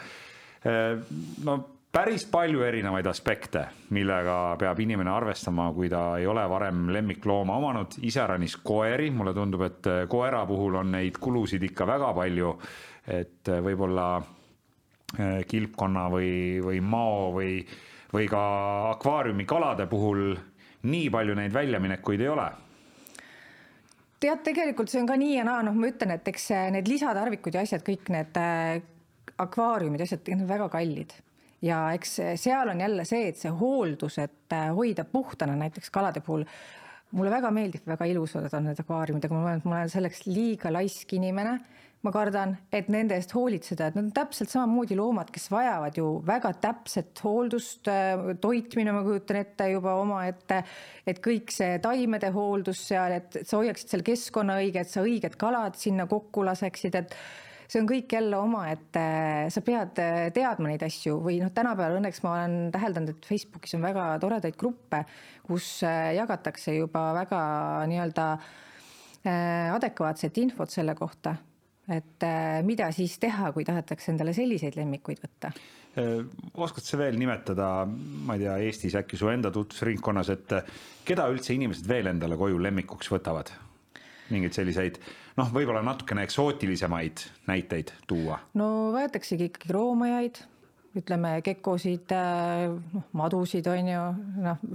no 1.44 1.58
päris 1.92 2.26
palju 2.32 2.62
erinevaid 2.64 3.06
aspekte, 3.10 3.66
millega 3.90 4.56
peab 4.60 4.80
inimene 4.80 5.12
arvestama, 5.12 5.72
kui 5.74 5.90
ta 5.90 6.18
ei 6.20 6.28
ole 6.28 6.44
varem 6.50 6.90
lemmiklooma 6.94 7.58
omanud, 7.58 7.98
iseäranis 8.02 8.58
koeri, 8.64 9.10
mulle 9.12 9.34
tundub, 9.34 9.66
et 9.68 9.92
koera 10.10 10.46
puhul 10.46 10.78
on 10.84 10.92
neid 10.92 11.18
kulusid 11.20 11.64
ikka 11.64 11.88
väga 11.88 12.14
palju. 12.14 12.58
et 13.08 13.50
võib-olla 13.66 14.22
eh, 15.18 15.40
kilpkonna 15.50 16.04
või, 16.14 16.62
või 16.62 16.82
mao 16.86 17.32
või, 17.34 17.56
või 18.14 18.28
ka 18.30 18.42
akvaariumi 18.92 19.46
kalade 19.50 19.88
puhul 19.90 20.36
nii 20.84 21.10
palju 21.10 21.36
neid 21.36 21.54
väljaminekuid 21.54 22.22
ei 22.22 22.30
ole 22.30 22.46
tead, 24.22 24.44
tegelikult 24.46 24.92
see 24.92 25.02
on 25.02 25.10
ka 25.10 25.18
nii 25.20 25.36
ja 25.40 25.48
naa, 25.48 25.64
noh, 25.66 25.76
ma 25.78 25.90
ütlen, 25.90 26.16
et 26.16 26.28
eks 26.32 26.52
need 26.76 26.90
lisatarvikud 26.92 27.58
ja 27.58 27.66
asjad, 27.66 27.84
kõik 27.88 28.12
need 28.14 28.38
äh, 28.40 28.80
akvaariumid, 29.42 30.06
asjad, 30.06 30.24
need 30.30 30.46
on 30.46 30.52
väga 30.52 30.70
kallid 30.74 31.16
ja 31.62 31.82
eks 31.96 32.16
seal 32.42 32.70
on 32.74 32.82
jälle 32.82 33.06
see, 33.06 33.28
et 33.30 33.38
see 33.38 33.52
hooldus, 33.54 34.18
et 34.22 34.56
äh, 34.56 34.70
hoida 34.76 35.06
puhtana 35.06 35.56
näiteks 35.60 35.94
kalade 35.94 36.24
puhul, 36.26 36.46
mulle 37.12 37.34
väga 37.34 37.52
meeldib, 37.54 37.86
väga 37.88 38.08
ilusad 38.10 38.50
on 38.58 38.70
need 38.70 38.82
akvaariumid, 38.82 39.28
aga 39.28 39.42
ma 39.42 39.54
et 39.58 39.68
ma 39.68 39.80
olen 39.82 39.94
selleks 39.94 40.26
liiga 40.30 40.72
laisk 40.74 41.14
inimene. 41.18 41.58
Ma 42.02 42.12
kardan, 42.14 42.56
et 42.74 42.88
nende 42.90 43.14
eest 43.18 43.34
hoolitseda, 43.36 43.92
et 43.92 43.98
nad 43.98 44.08
on 44.08 44.14
täpselt 44.16 44.50
samamoodi 44.50 44.96
loomad, 44.98 45.30
kes 45.34 45.46
vajavad 45.54 45.98
ju 46.00 46.08
väga 46.26 46.54
täpset 46.64 47.22
hooldust, 47.22 47.86
äh, 47.92 48.32
toitmine, 48.42 48.94
ma 48.96 49.04
kujutan 49.06 49.42
ette 49.44 49.68
juba 49.70 49.94
omaette, 50.02 50.64
et 51.06 51.22
kõik 51.22 51.54
see 51.54 51.78
taimede 51.84 52.32
hooldus 52.34 52.82
seal, 52.90 53.20
et 53.20 53.38
sa 53.46 53.60
hoiaksid 53.62 53.94
seal 53.94 54.06
keskkonna 54.08 54.58
õige, 54.64 54.82
et 54.82 54.90
sa 54.90 55.06
õiged 55.06 55.38
kalad 55.42 55.78
sinna 55.78 56.08
kokku 56.10 56.46
laseksid, 56.48 56.98
et 56.98 57.14
see 57.70 57.84
on 57.84 57.92
kõik 57.92 58.18
jälle 58.18 58.42
omaette, 58.42 59.06
sa 59.54 59.64
pead 59.66 60.02
äh, 60.02 60.24
teadma 60.34 60.74
neid 60.74 60.88
asju 60.90 61.20
või 61.22 61.38
noh, 61.44 61.54
tänapäeval 61.54 62.00
õnneks 62.00 62.24
ma 62.26 62.34
olen 62.40 62.58
täheldanud, 62.74 63.14
et 63.14 63.30
Facebookis 63.30 63.78
on 63.78 63.86
väga 63.86 64.10
toredaid 64.26 64.58
gruppe, 64.58 65.06
kus 65.46 65.70
äh, 65.86 66.16
jagatakse 66.18 66.74
juba 66.80 67.12
väga 67.22 67.46
nii-öelda 67.94 68.28
adekvaatset 69.22 70.40
infot 70.42 70.72
selle 70.74 70.96
kohta, 70.98 71.36
et 71.92 72.26
mida 72.68 72.88
siis 72.96 73.18
teha, 73.20 73.52
kui 73.56 73.66
tahetakse 73.68 74.12
endale 74.14 74.34
selliseid 74.38 74.78
lemmikuid 74.80 75.22
võtta 75.24 75.52
oskad 76.56 76.86
sa 76.88 76.98
veel 77.02 77.18
nimetada, 77.20 77.84
ma 77.84 78.38
ei 78.38 78.46
tea, 78.46 78.54
Eestis 78.64 78.94
äkki 78.96 79.18
su 79.20 79.28
enda 79.28 79.52
tutvusringkonnas, 79.52 80.30
et 80.32 80.54
keda 81.04 81.26
üldse 81.34 81.52
inimesed 81.52 81.90
veel 81.90 82.08
endale 82.14 82.38
koju 82.40 82.62
lemmikuks 82.64 83.12
võtavad? 83.12 83.52
mingeid 84.32 84.56
selliseid 84.56 85.02
noh, 85.36 85.50
võib-olla 85.52 85.82
natukene 85.84 86.24
eksootilisemaid 86.24 87.26
näiteid 87.50 87.92
tuua? 88.08 88.40
no 88.56 88.70
võetaksegi 88.96 89.50
ikkagi 89.50 89.76
roomajaid, 89.76 90.40
ütleme 91.02 91.34
gekosid, 91.46 92.16
äh, 92.16 92.70
noh 92.96 93.12
madusid 93.18 93.68
on 93.72 93.92
ju, 93.92 94.08
noh 94.48 94.66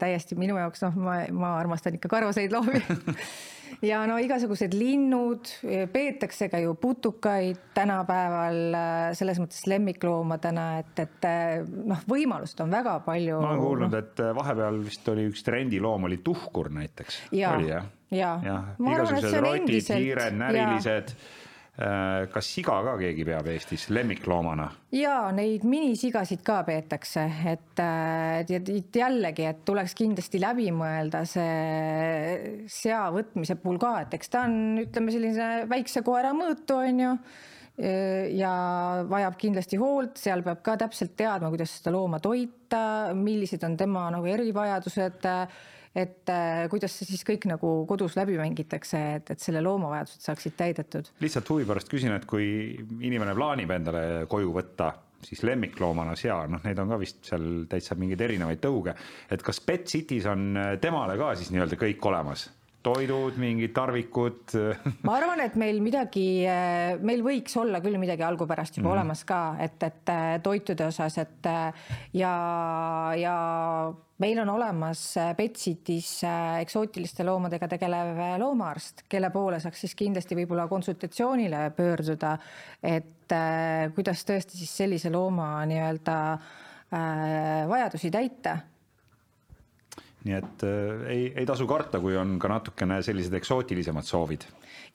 täiesti 0.00 0.34
minu 0.34 0.56
jaoks, 0.58 0.82
noh, 0.82 0.96
ma, 0.98 1.20
ma 1.30 1.52
armastan 1.60 1.94
ikka 1.98 2.10
karvaseid 2.10 2.50
loomi 2.54 2.80
ja 3.82 4.02
no 4.08 4.18
igasugused 4.20 4.74
linnud, 4.76 5.50
peetakse 5.92 6.48
ka 6.52 6.60
ju 6.62 6.74
putukaid 6.80 7.60
tänapäeval 7.76 8.60
äh, 8.74 8.98
selles 9.18 9.40
mõttes 9.42 9.66
lemmikloomadena, 9.70 10.66
et, 10.82 11.04
et 11.04 11.28
äh, 11.28 11.64
noh, 11.64 12.04
võimalust 12.10 12.60
on 12.64 12.72
väga 12.72 12.98
palju. 13.06 13.40
ma 13.40 13.54
olen 13.54 13.64
kuulnud 13.64 13.98
et 14.00 14.24
vahepeal 14.36 14.80
vist 14.84 15.08
oli 15.12 15.28
üks 15.30 15.44
trendiloom 15.46 16.08
oli 16.10 16.20
tuhkur 16.24 16.70
näiteks. 16.80 17.22
ja, 17.36 17.54
ja, 17.66 17.84
ja, 18.10 18.32
ja 18.44 18.58
igasugused 18.78 19.40
rotid, 19.44 19.94
hiired, 19.94 20.40
närilised 20.40 21.14
äh, 21.14 21.28
kas 21.76 22.48
siga 22.50 22.80
ka 22.84 22.96
keegi 23.00 23.24
peab 23.24 23.46
Eestis 23.48 23.86
lemmikloomana? 23.94 24.66
ja 24.92 25.30
neid 25.32 25.62
minisigasid 25.64 26.42
ka 26.44 26.60
peetakse, 26.66 27.22
et, 27.52 27.82
et 28.50 28.98
jällegi, 29.00 29.46
et 29.48 29.62
tuleks 29.64 29.94
kindlasti 29.96 30.42
läbi 30.42 30.68
mõelda 30.74 31.22
see 31.28 32.66
sea 32.68 33.06
võtmise 33.14 33.56
puhul 33.62 33.78
ka, 33.80 33.94
et 34.04 34.18
eks 34.18 34.34
ta 34.34 34.44
on, 34.48 34.58
ütleme 34.82 35.14
sellise 35.14 35.48
väikse 35.70 36.04
koera 36.06 36.34
mõõtu, 36.36 36.82
on 36.82 37.06
ju 37.06 37.14
ja 37.80 38.52
vajab 39.08 39.36
kindlasti 39.40 39.78
hoolt, 39.80 40.18
seal 40.20 40.42
peab 40.44 40.60
ka 40.66 40.76
täpselt 40.82 41.14
teadma, 41.16 41.48
kuidas 41.52 41.78
seda 41.78 41.94
looma 41.94 42.20
toita, 42.20 42.82
millised 43.16 43.62
on 43.64 43.76
tema 43.80 44.08
nagu 44.12 44.28
erivajadused 44.28 45.28
et 45.94 46.30
äh, 46.30 46.64
kuidas 46.70 46.94
see 46.94 47.08
siis 47.08 47.24
kõik 47.26 47.48
nagu 47.50 47.72
kodus 47.90 48.16
läbi 48.18 48.38
mängitakse, 48.38 49.00
et, 49.18 49.32
et 49.34 49.42
selle 49.42 49.62
loomavajadused 49.64 50.26
saaksid 50.28 50.56
täidetud? 50.58 51.10
lihtsalt 51.24 51.50
huvi 51.50 51.66
pärast 51.68 51.90
küsin, 51.90 52.14
et 52.14 52.26
kui 52.30 52.46
inimene 53.00 53.34
plaanib 53.34 53.74
endale 53.74 54.04
koju 54.30 54.54
võtta 54.54 54.92
siis 55.26 55.42
lemmikloomana 55.44 56.14
sea, 56.16 56.44
noh, 56.48 56.62
neid 56.64 56.78
on 56.80 56.94
ka 56.94 57.00
vist 57.00 57.26
seal 57.28 57.66
täitsa 57.68 57.96
mingeid 58.00 58.22
erinevaid 58.24 58.62
tõuge, 58.62 58.94
et 59.30 59.42
kas 59.44 59.60
Pet 59.64 59.90
City's 59.90 60.28
on 60.30 60.54
temale 60.80 61.18
ka 61.20 61.34
siis 61.36 61.52
nii-öelda 61.52 61.76
kõik 61.80 62.08
olemas? 62.08 62.48
Toidud, 62.84 63.36
mingid 63.40 63.72
tarvikud. 63.76 64.54
Ma 65.06 65.16
arvan, 65.18 65.42
et 65.44 65.56
meil 65.60 65.80
midagi, 65.84 66.44
meil 67.04 67.24
võiks 67.24 67.56
olla 67.60 67.80
küll 67.84 67.98
midagi 68.00 68.24
algupärast 68.26 68.78
juba 68.78 68.88
mm 68.88 68.90
olemas 68.90 69.20
ka, 69.28 69.40
et, 69.62 69.82
et 69.86 70.10
toitude 70.42 70.86
osas, 70.88 71.14
et 71.22 71.46
ja, 72.16 72.32
ja 73.14 73.34
meil 74.20 74.40
on 74.42 74.50
olemas 74.56 75.02
Betsitis 75.38 76.08
eksootiliste 76.24 77.24
loomadega 77.28 77.68
tegelev 77.76 78.18
loomaarst, 78.42 79.04
kelle 79.08 79.30
poole 79.30 79.60
saaks 79.62 79.84
siis 79.86 79.94
kindlasti 79.98 80.38
võib-olla 80.40 80.66
konsultatsioonile 80.72 81.68
pöörduda, 81.76 82.34
et 82.82 83.36
kuidas 83.94 84.26
tõesti 84.26 84.58
siis 84.58 84.74
sellise 84.82 85.12
looma 85.14 85.52
nii-öelda 85.70 86.18
vajadusi 87.70 88.10
täita 88.10 88.58
nii 90.24 90.36
et 90.36 90.64
äh, 90.68 91.04
ei, 91.08 91.26
ei 91.42 91.46
tasu 91.48 91.66
karta, 91.68 92.00
kui 92.00 92.16
on 92.20 92.36
ka 92.40 92.50
natukene 92.52 93.00
sellised 93.04 93.34
eksootilisemad 93.40 94.04
soovid. 94.04 94.44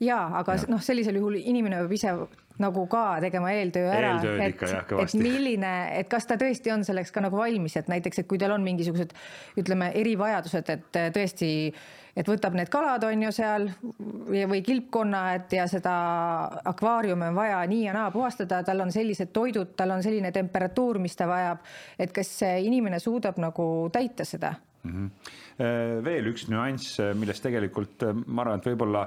ja, 0.00 0.20
aga 0.40 0.58
ja. 0.58 0.66
noh, 0.70 0.82
sellisel 0.82 1.18
juhul 1.18 1.40
inimene 1.40 1.80
peab 1.82 1.96
ise 1.96 2.12
nagu 2.62 2.86
ka 2.88 3.18
tegema 3.20 3.50
eeltöö 3.52 3.90
ära, 3.92 4.14
et, 4.46 4.62
et 5.02 5.14
milline, 5.20 5.72
et 5.98 6.08
kas 6.08 6.28
ta 6.28 6.38
tõesti 6.40 6.72
on 6.72 6.86
selleks 6.86 7.12
ka 7.12 7.20
nagu 7.24 7.36
valmis, 7.36 7.76
et 7.76 7.90
näiteks, 7.92 8.22
et 8.22 8.28
kui 8.30 8.40
tal 8.40 8.54
on 8.54 8.64
mingisugused 8.64 9.12
ütleme, 9.60 9.90
erivajadused, 10.00 10.70
et 10.72 11.00
tõesti, 11.12 11.50
et 12.16 12.30
võtab 12.30 12.56
need 12.56 12.70
kalad, 12.72 13.04
on 13.04 13.26
ju 13.26 13.32
seal 13.36 13.68
või 14.16 14.62
kilpkonna, 14.64 15.24
et 15.36 15.52
ja 15.58 15.66
seda 15.68 15.96
akvaariumi 16.72 17.28
on 17.28 17.36
vaja 17.36 17.58
nii 17.68 17.82
ja 17.90 17.96
naa 17.96 18.08
puhastada, 18.14 18.62
tal 18.64 18.80
on 18.86 18.94
sellised 18.94 19.34
toidud, 19.36 19.74
tal 19.76 19.92
on 19.98 20.06
selline 20.06 20.32
temperatuur, 20.32 21.00
mis 21.02 21.18
ta 21.18 21.28
vajab, 21.28 21.60
et 22.00 22.14
kas 22.16 22.38
inimene 22.64 23.02
suudab 23.04 23.42
nagu 23.42 23.68
täita 23.92 24.24
seda 24.24 24.54
mm. 24.86 25.06
-hmm. 25.06 26.04
veel 26.04 26.30
üks 26.32 26.46
nüanss, 26.52 27.00
äh, 27.00 27.14
millest 27.14 27.42
tegelikult 27.42 28.02
äh, 28.06 28.14
ma 28.26 28.44
arvan, 28.44 28.60
et 28.60 28.68
võib-olla 28.70 29.06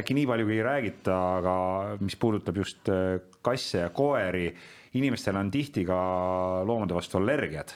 äkki 0.00 0.14
nii 0.14 0.26
palju 0.26 0.52
ei 0.54 0.62
räägita, 0.62 1.16
aga 1.40 1.54
mis 2.00 2.16
puudutab 2.16 2.56
just 2.56 2.88
kasse 3.42 3.82
ja 3.82 3.90
koeri, 3.90 4.46
inimestel 4.94 5.36
on 5.36 5.50
tihti 5.50 5.84
ka 5.84 5.98
loomade 6.64 6.94
vastu 6.94 7.18
allergiad. 7.18 7.74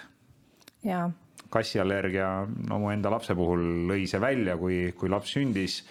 kassiallergia, 1.50 2.46
no 2.68 2.78
mu 2.78 2.90
enda 2.90 3.10
lapse 3.10 3.34
puhul 3.34 3.86
lõi 3.90 4.06
see 4.10 4.20
välja, 4.20 4.56
kui, 4.56 4.92
kui 4.98 5.10
laps 5.10 5.34
sündis 5.36 5.82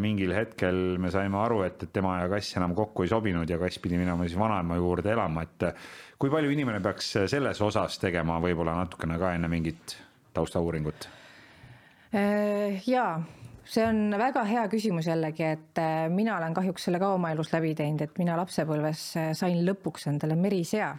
mingil 0.00 0.32
hetkel 0.34 0.98
me 0.98 1.10
saime 1.10 1.36
aru, 1.38 1.62
et, 1.62 1.82
et 1.84 1.92
tema 1.92 2.18
ja 2.20 2.28
kass 2.28 2.56
enam 2.56 2.74
kokku 2.74 3.04
ei 3.04 3.12
sobinud 3.12 3.48
ja 3.48 3.58
kass 3.58 3.78
pidi 3.78 4.00
minema 4.00 4.26
siis 4.26 4.38
vanaema 4.38 4.76
juurde 4.76 5.12
elama, 5.12 5.44
et 5.46 5.66
kui 6.20 6.30
palju 6.32 6.50
inimene 6.52 6.82
peaks 6.84 7.14
selles 7.32 7.60
osas 7.64 7.96
tegema 8.02 8.36
võib-olla 8.42 8.74
natukene 8.76 9.16
ka 9.20 9.32
enne 9.36 9.48
mingit 9.48 9.94
taustauuringut? 10.34 11.08
jaa 12.86 13.12
see 13.70 13.84
on 13.86 14.16
väga 14.18 14.42
hea 14.48 14.64
küsimus 14.72 15.06
jällegi, 15.10 15.44
et 15.56 15.80
äh, 15.80 16.08
mina 16.12 16.36
olen 16.38 16.54
kahjuks 16.56 16.88
selle 16.88 17.00
ka 17.02 17.12
oma 17.14 17.30
elus 17.34 17.52
läbi 17.54 17.72
teinud, 17.78 18.02
et 18.04 18.18
mina 18.20 18.36
lapsepõlves 18.40 19.04
äh, 19.20 19.30
sain 19.38 19.62
lõpuks 19.66 20.08
endale 20.10 20.36
merisea. 20.38 20.90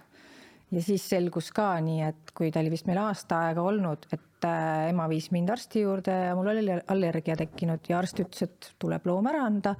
ja 0.71 0.81
siis 0.83 1.03
selgus 1.09 1.51
ka 1.51 1.73
nii, 1.83 2.01
et 2.07 2.31
kui 2.37 2.51
ta 2.51 2.61
oli 2.61 2.71
vist 2.71 2.87
meil 2.87 3.01
aasta 3.03 3.41
aega 3.47 3.63
olnud, 3.67 4.07
et 4.15 4.47
äh, 4.47 4.89
ema 4.91 5.07
viis 5.11 5.31
mind 5.35 5.51
arsti 5.51 5.83
juurde 5.83 6.15
ja 6.29 6.35
mul 6.37 6.53
oli 6.53 6.77
allergia 6.93 7.35
tekkinud 7.39 7.91
ja 7.91 7.99
arst 7.99 8.23
ütles, 8.23 8.47
et 8.47 8.71
tuleb 8.79 9.05
loom 9.09 9.27
ära 9.31 9.43
anda. 9.49 9.75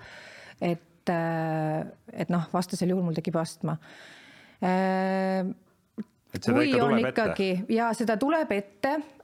et, 0.62 1.10
et 1.10 2.30
noh, 2.30 2.44
vastasel 2.54 2.92
juhul 2.92 3.08
mul 3.08 3.16
tekib 3.18 3.40
astma 3.42 3.74
et 4.62 6.38
seda 6.38 6.62
ikka 6.62 6.84
tuleb 6.84 7.08
ikkagi, 7.10 7.50
ette? 7.56 7.74
ja 7.74 7.88
seda 7.98 8.20
tuleb 8.22 8.52
ette 8.54 8.92
Äh, 8.94 9.21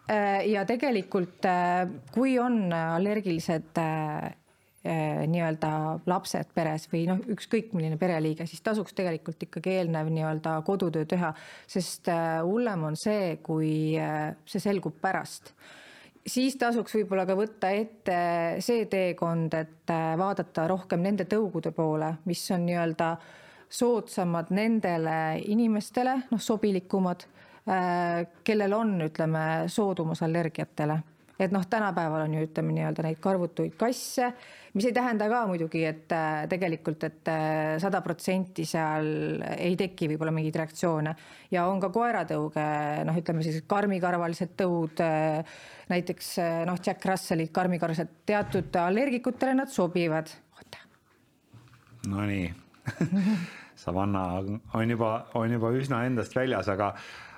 ja 0.47 0.64
tegelikult, 0.68 1.45
äh, 1.45 1.88
kui 2.14 2.38
on 2.39 2.72
allergilised 2.74 3.80
äh, 3.82 4.28
nii-öelda 5.28 5.72
lapsed 6.08 6.53
peres 6.55 6.86
või 6.88 7.01
noh, 7.10 7.20
ükskõik 7.34 7.74
milline 7.76 7.97
pereliige, 7.99 8.45
siis 8.47 8.64
tasuks 8.64 8.95
tegelikult 8.95 9.41
ikkagi 9.43 9.74
eelnev 9.82 10.08
nii-öelda 10.14 10.62
kodutöö 10.68 11.03
teha, 11.10 11.34
sest 11.68 12.08
hullem 12.47 12.86
on 12.88 12.95
see, 12.95 13.34
kui 13.43 13.97
see 14.47 14.64
selgub 14.64 14.95
pärast. 15.03 15.51
Siis 16.28 16.55
tasuks 16.60 16.95
võib-olla 16.95 17.26
ka 17.28 17.36
võtta 17.36 17.74
ette 17.76 18.22
see 18.64 18.86
teekond, 18.88 19.60
et 19.60 19.91
vaadata 19.91 20.70
rohkem 20.72 21.03
nende 21.03 21.28
tõugude 21.28 21.74
poole, 21.76 22.14
mis 22.30 22.45
on 22.55 22.64
nii-öelda 22.70 23.10
soodsamad 23.68 24.53
nendele 24.55 25.18
inimestele, 25.51 26.16
noh, 26.32 26.39
sobilikumad 26.39 27.28
Äh, 27.28 27.47
kellel 27.68 28.74
on, 28.78 28.93
ütleme, 29.03 29.43
soodumus 29.68 30.22
allergiatele. 30.24 31.01
Et 31.38 31.51
noh, 31.53 31.61
tänapäeval 31.70 32.24
on 32.26 32.34
ju 32.34 32.45
ütleme 32.47 32.74
nii-öelda 32.74 33.03
neid 33.05 33.20
karvutuid 33.22 33.76
kasse, 33.78 34.32
mis 34.74 34.88
ei 34.89 34.93
tähenda 34.95 35.28
ka 35.30 35.43
muidugi, 35.45 35.84
et 35.86 36.13
äh, 36.15 36.47
tegelikult 36.49 37.03
et, 37.05 37.20
et 37.20 37.30
äh, 37.30 37.74
sada 37.82 38.01
protsenti 38.01 38.65
seal 38.65 39.43
ei 39.53 39.76
teki 39.78 40.09
võib-olla 40.13 40.34
mingeid 40.34 40.57
reaktsioone. 40.63 41.13
Ja 41.53 41.68
on 41.70 41.84
ka 41.84 41.91
koeratõuge, 41.93 42.65
noh, 43.05 43.22
ütleme 43.22 43.45
siis 43.45 43.61
karmikarvalised 43.70 44.55
tõud, 44.57 45.03
näiteks 45.93 46.34
noh, 46.72 46.82
Jack 46.82 47.05
Russellid, 47.05 47.53
karmikarvalised, 47.53 48.18
teatud 48.26 48.82
allergikutele 48.82 49.53
nad 49.61 49.74
sobivad. 49.74 50.34
Nonii 52.07 52.49
Savanna 53.84 54.41
on 54.74 54.89
juba, 54.89 55.11
on 55.38 55.51
juba 55.53 55.72
üsna 55.76 56.01
endast 56.07 56.36
väljas, 56.36 56.70
aga 56.72 56.95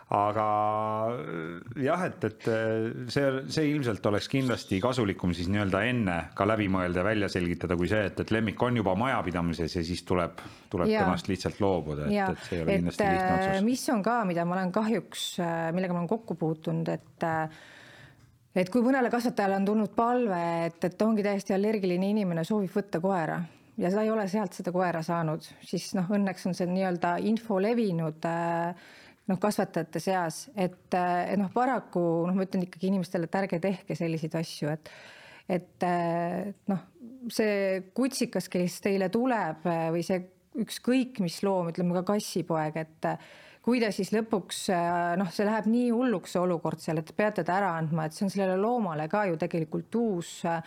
aga 0.09 0.45
äh, 1.13 1.83
jah, 1.85 2.03
et, 2.07 2.23
et 2.25 2.47
äh, 2.49 3.09
see, 3.13 3.25
see 3.53 3.67
ilmselt 3.69 4.05
oleks 4.09 4.29
kindlasti 4.31 4.79
kasulikum 4.81 5.35
siis 5.37 5.51
nii-öelda 5.53 5.83
enne 5.85 6.15
ka 6.37 6.47
läbi 6.49 6.65
mõelda 6.71 7.03
ja 7.03 7.05
välja 7.05 7.29
selgitada, 7.29 7.77
kui 7.77 7.89
see, 7.91 8.07
et, 8.09 8.23
et 8.23 8.33
lemmik 8.33 8.61
on 8.65 8.79
juba 8.81 8.95
majapidamises 8.97 9.75
ja 9.77 9.83
siis 9.85 10.01
tuleb, 10.09 10.41
tuleb 10.73 10.89
ja. 10.89 11.03
temast 11.05 11.29
lihtsalt 11.29 11.61
loobuda, 11.61 12.07
et, 12.09 12.33
et 12.33 12.47
see 12.47 12.57
ei 12.57 12.63
ole 12.63 12.73
et, 12.73 12.81
kindlasti 12.81 13.05
lihtne 13.05 13.35
otsus. 13.35 13.51
Äh, 13.59 13.65
mis 13.67 13.83
on 13.93 14.01
ka, 14.05 14.15
mida 14.29 14.45
ma 14.49 14.57
olen 14.57 14.73
kahjuks, 14.73 15.25
millega 15.77 15.93
ma 15.93 16.01
olen 16.01 16.09
kokku 16.09 16.39
puutunud, 16.39 16.89
et 16.95 17.29
et 18.59 18.71
kui 18.73 18.81
mõnele 18.81 19.11
kasvatajale 19.13 19.59
on 19.59 19.67
tulnud 19.67 19.93
palve, 19.93 20.41
et, 20.65 20.81
et 20.89 21.05
ongi 21.05 21.21
täiesti 21.23 21.53
allergiline 21.53 22.09
inimene, 22.15 22.41
soovib 22.47 22.73
võtta 22.73 22.97
koera 23.03 23.37
ja 23.79 23.91
sa 23.93 24.01
ei 24.01 24.09
ole 24.09 24.25
sealt 24.27 24.57
seda 24.57 24.73
koera 24.73 25.03
saanud, 25.05 25.45
siis 25.69 25.91
noh, 25.95 26.09
õnneks 26.17 26.49
on 26.49 26.57
see 26.57 26.65
nii-öelda 26.67 27.13
info 27.29 27.61
levinud 27.61 28.25
äh, 28.25 28.89
noh, 29.29 29.39
kasvatajate 29.41 30.01
seas, 30.03 30.47
et, 30.57 30.81
et 30.93 31.37
noh, 31.39 31.51
paraku 31.53 32.01
noh, 32.27 32.35
ma 32.35 32.47
ütlen 32.47 32.65
ikkagi 32.65 32.89
inimestele, 32.89 33.29
et 33.29 33.39
ärge 33.43 33.61
tehke 33.63 33.97
selliseid 33.97 34.37
asju, 34.41 34.73
et 34.75 34.93
et 35.49 35.85
noh, 36.69 36.81
see 37.33 37.79
kutsikas, 37.97 38.45
kes 38.53 38.75
teile 38.85 39.07
tuleb 39.09 39.63
või 39.65 40.03
see 40.05 40.19
ükskõik 40.61 41.21
mis 41.25 41.39
loom, 41.41 41.71
ütleme 41.71 41.95
ka 41.97 42.03
kassipoeg, 42.11 42.77
et 42.77 43.07
kui 43.65 43.81
ta 43.81 43.89
siis 43.93 44.11
lõpuks 44.13 44.67
noh, 45.17 45.31
see 45.33 45.47
läheb 45.47 45.65
nii 45.71 45.89
hulluks, 45.95 46.35
see 46.35 46.43
olukord 46.43 46.81
seal, 46.83 47.01
et 47.01 47.09
te 47.09 47.17
peate 47.17 47.45
ta 47.47 47.57
ära 47.57 47.73
andma, 47.79 48.05
et 48.05 48.13
see 48.13 48.27
on 48.27 48.33
sellele 48.33 48.61
loomale 48.61 49.09
ka 49.09 49.25
ju 49.29 49.39
tegelikult 49.41 49.97
uus 49.97 50.35
äh, 50.45 50.61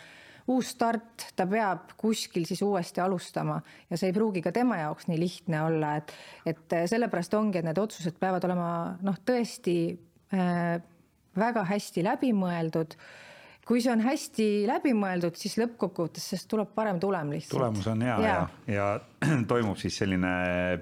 uus 0.51 0.73
start, 0.75 1.29
ta 1.37 1.47
peab 1.47 1.93
kuskil 2.01 2.47
siis 2.49 2.63
uuesti 2.67 3.03
alustama 3.05 3.61
ja 3.91 3.99
see 3.99 4.11
ei 4.11 4.17
pruugi 4.17 4.43
ka 4.43 4.53
tema 4.55 4.81
jaoks 4.81 5.07
nii 5.11 5.21
lihtne 5.21 5.63
olla, 5.63 5.97
et, 6.01 6.15
et 6.47 6.79
sellepärast 6.91 7.35
ongi, 7.39 7.61
et 7.61 7.69
need 7.69 7.79
otsused 7.79 8.19
peavad 8.21 8.45
olema 8.49 8.71
noh, 9.07 9.21
tõesti 9.27 9.77
äh, 10.35 10.81
väga 11.39 11.67
hästi 11.71 12.05
läbimõeldud 12.09 12.99
kui 13.67 13.79
see 13.79 13.93
on 13.95 14.03
hästi 14.03 14.47
läbimõeldud, 14.67 15.37
siis 15.39 15.55
lõppkokkuvõttes 15.61 16.25
sellest 16.33 16.49
tuleb 16.51 16.73
parem 16.75 16.99
tulem 17.03 17.31
lihtsalt. 17.37 17.61
tulemus 17.61 17.87
on 17.93 18.03
hea 18.03 18.19
ja, 18.25 18.35
ja, 18.67 18.75
ja 18.75 19.37
toimub 19.53 19.79
siis 19.81 20.01
selline 20.03 20.33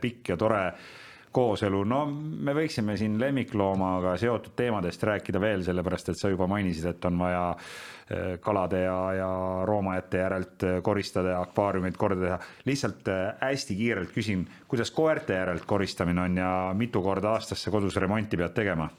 pikk 0.01 0.33
ja 0.33 0.39
tore 0.41 0.63
kooselu, 1.33 1.85
no 1.87 2.05
me 2.11 2.55
võiksime 2.57 2.97
siin 2.99 3.15
lemmikloomaga 3.21 4.17
seotud 4.19 4.57
teemadest 4.59 5.03
rääkida 5.07 5.41
veel, 5.43 5.63
sellepärast 5.67 6.11
et 6.13 6.19
sa 6.19 6.31
juba 6.33 6.49
mainisid, 6.51 6.89
et 6.91 7.05
on 7.07 7.21
vaja 7.23 7.43
eh, 7.55 8.33
kalade 8.43 8.83
ja, 8.83 8.97
ja 9.15 9.29
roomajate 9.69 10.25
järelt 10.25 10.67
eh, 10.67 10.81
koristada 10.83 11.37
ja 11.37 11.45
akvaariumeid 11.45 12.01
korda 12.01 12.25
teha. 12.25 12.41
lihtsalt 12.67 13.13
eh, 13.15 13.23
hästi 13.45 13.77
kiirelt 13.79 14.11
küsin, 14.17 14.43
kuidas 14.69 14.91
koerte 14.91 15.39
järelt 15.39 15.69
koristamine 15.71 16.27
on 16.27 16.43
ja 16.43 16.51
mitu 16.75 17.03
korda 17.03 17.37
aastas 17.37 17.63
sa 17.63 17.71
kodus 17.71 17.97
remonti 18.03 18.41
pead 18.41 18.57
tegema? 18.57 18.91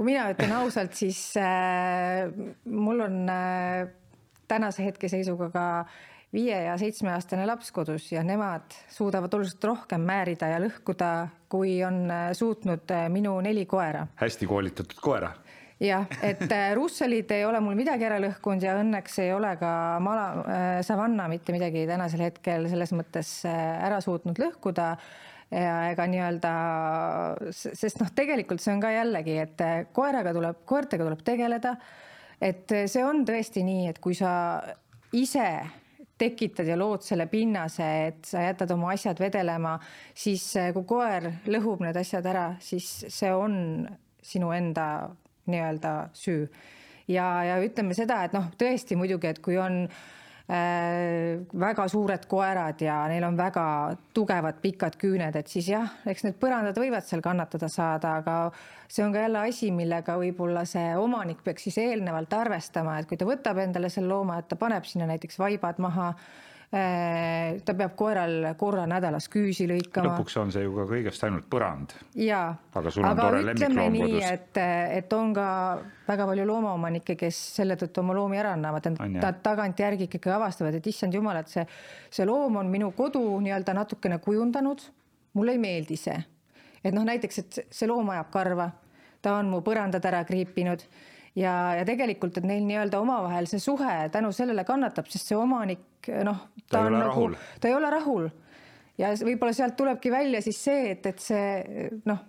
kui 0.00 0.14
mina 0.14 0.30
ütlen 0.32 0.54
ausalt, 0.56 0.94
siis 0.96 1.18
äh, 1.36 2.30
mul 2.64 3.02
on 3.04 3.18
äh, 3.28 3.90
tänase 4.48 4.86
hetke 4.86 5.10
seisuga 5.12 5.50
ka 5.52 5.64
viie 6.34 6.56
ja 6.64 6.76
seitsmeaastane 6.78 7.44
laps 7.48 7.72
kodus 7.74 8.10
ja 8.12 8.22
nemad 8.26 8.74
suudavad 8.90 9.34
oluliselt 9.34 9.64
rohkem 9.66 10.04
määrida 10.06 10.50
ja 10.52 10.58
lõhkuda, 10.62 11.12
kui 11.50 11.80
on 11.86 12.04
äh, 12.10 12.26
suutnud 12.38 12.90
äh, 12.94 13.08
minu 13.10 13.34
neli 13.42 13.66
koera. 13.66 14.06
hästi 14.20 14.46
koolitatud 14.46 15.00
koera 15.02 15.32
jah, 15.82 16.06
et 16.22 16.44
äh, 16.46 16.68
russellid 16.78 17.30
ei 17.34 17.44
ole 17.48 17.62
mul 17.64 17.78
midagi 17.78 18.06
ära 18.06 18.20
lõhkunud 18.22 18.62
ja 18.62 18.76
õnneks 18.78 19.18
ei 19.24 19.32
ole 19.34 19.56
ka 19.58 19.72
mala 20.04 20.28
äh,, 20.44 20.68
savanna 20.86 21.26
mitte 21.32 21.54
midagi 21.56 21.82
tänasel 21.90 22.22
hetkel 22.28 22.70
selles 22.70 22.94
mõttes 22.94 23.34
ära 23.48 23.98
suutnud 24.04 24.38
lõhkuda. 24.38 24.94
ja 25.50 25.74
ega 25.90 26.04
nii-öelda, 26.06 26.50
sest 27.50 27.98
noh, 27.98 28.12
tegelikult 28.14 28.62
see 28.62 28.70
on 28.70 28.84
ka 28.84 28.92
jällegi, 28.94 29.34
et 29.42 29.64
koeraga 29.92 30.30
tuleb, 30.36 30.60
koertega 30.62 31.08
tuleb 31.08 31.24
tegeleda. 31.26 31.74
et 32.40 32.70
see 32.86 33.02
on 33.02 33.24
tõesti 33.26 33.66
nii, 33.66 33.88
et 33.90 33.98
kui 33.98 34.14
sa 34.14 34.30
ise 35.10 35.48
tekitad 36.20 36.68
ja 36.68 36.76
lood 36.78 37.04
selle 37.06 37.26
pinnase, 37.30 37.88
et 38.10 38.28
sa 38.28 38.44
jätad 38.44 38.70
oma 38.76 38.92
asjad 38.94 39.20
vedelema, 39.20 39.78
siis 40.14 40.44
kui 40.76 40.86
koer 40.88 41.30
lõhub 41.48 41.82
need 41.84 41.96
asjad 41.96 42.28
ära, 42.28 42.46
siis 42.60 42.90
see 43.08 43.32
on 43.32 43.88
sinu 44.22 44.52
enda 44.52 44.86
nii-öelda 45.50 45.94
süü. 46.14 46.46
ja, 47.08 47.26
ja 47.44 47.58
ütleme 47.64 47.96
seda, 47.96 48.22
et 48.24 48.36
noh, 48.36 48.52
tõesti 48.60 48.98
muidugi, 49.00 49.32
et 49.32 49.40
kui 49.42 49.56
on 49.58 49.86
Äh, 49.88 50.19
väga 50.50 51.84
suured 51.88 52.24
koerad 52.26 52.80
ja 52.82 52.96
neil 53.10 53.22
on 53.22 53.36
väga 53.38 53.64
tugevad 54.16 54.58
pikad 54.62 54.96
küüned, 54.98 55.36
et 55.38 55.48
siis 55.52 55.68
jah, 55.70 55.92
eks 56.10 56.24
need 56.26 56.38
põrandad 56.42 56.78
võivad 56.80 57.06
seal 57.06 57.22
kannatada 57.22 57.68
saada, 57.70 58.16
aga 58.18 58.36
see 58.90 59.04
on 59.04 59.14
ka 59.14 59.22
jälle 59.26 59.44
asi, 59.46 59.70
millega 59.70 60.18
võib-olla 60.18 60.64
see 60.66 60.96
omanik 60.98 61.44
peaks 61.46 61.68
siis 61.68 61.78
eelnevalt 61.84 62.34
arvestama, 62.34 62.98
et 62.98 63.06
kui 63.06 63.20
ta 63.20 63.28
võtab 63.28 63.62
endale 63.62 63.92
selle 63.94 64.10
looma, 64.10 64.40
et 64.40 64.50
ta 64.50 64.58
paneb 64.58 64.88
sinna 64.90 65.06
näiteks 65.12 65.38
vaibad 65.38 65.78
maha 65.78 66.12
Äh, 66.14 66.49
ta 66.70 67.74
peab 67.74 67.96
koeral 67.98 68.52
korra 68.58 68.84
nädalas 68.86 69.26
küüsi 69.30 69.64
lõikama. 69.66 70.12
lõpuks 70.12 70.36
on 70.38 70.52
see 70.54 70.62
ju 70.62 70.74
ka 70.76 70.84
kõigest 70.86 71.24
ainult 71.26 71.48
põrand. 71.50 71.94
jaa, 72.14 72.52
aga, 72.78 72.92
aga 73.08 73.26
ütleme 73.42 73.88
nii, 73.96 74.20
et, 74.22 74.60
et 75.00 75.16
on 75.16 75.32
ka 75.34 75.48
väga 76.06 76.28
palju 76.30 76.46
loomaomanikke, 76.46 77.16
kes 77.18 77.40
selle 77.56 77.74
tõttu 77.80 78.04
oma 78.04 78.14
loomi 78.14 78.38
ära 78.38 78.54
annavad, 78.54 78.86
nad 79.16 79.42
tagantjärgi 79.42 80.06
ikkagi 80.06 80.30
avastavad, 80.30 80.78
et 80.78 80.86
issand 80.86 81.14
jumal, 81.18 81.42
et 81.42 81.50
see, 81.50 81.66
see 82.10 82.28
loom 82.28 82.62
on 82.62 82.70
minu 82.70 82.92
kodu 82.94 83.24
nii-öelda 83.42 83.74
natukene 83.74 84.20
kujundanud. 84.22 84.86
mulle 85.34 85.52
ei 85.52 85.58
meeldi 85.58 85.96
see, 85.98 86.22
et 86.84 86.94
noh, 86.94 87.02
näiteks, 87.06 87.38
et 87.38 87.64
see 87.66 87.90
loom 87.90 88.14
ajab 88.14 88.30
karva, 88.30 88.70
ta 89.22 89.34
on 89.42 89.50
mu 89.50 89.58
põrandad 89.66 90.06
ära 90.06 90.22
kriipinud 90.24 90.86
ja, 91.38 91.54
ja 91.78 91.84
tegelikult, 91.88 92.40
et 92.40 92.46
neil 92.48 92.64
nii-öelda 92.66 93.00
omavahel 93.00 93.48
see 93.50 93.62
suhe 93.62 94.08
tänu 94.12 94.32
sellele 94.36 94.64
kannatab, 94.68 95.10
sest 95.12 95.30
see 95.30 95.38
omanik 95.38 96.10
noh, 96.26 96.46
ta, 96.68 96.86
on 96.86 96.98
nagu, 96.98 97.28
ta 97.60 97.70
ei 97.70 97.76
ole 97.76 97.92
rahul. 97.92 98.30
Ja 99.00 99.14
võib-olla 99.16 99.54
sealt 99.56 99.78
tulebki 99.78 100.10
välja 100.12 100.42
siis 100.44 100.58
see, 100.60 100.90
et, 100.92 101.06
et 101.08 101.22
see 101.24 101.88
noh, 102.08 102.26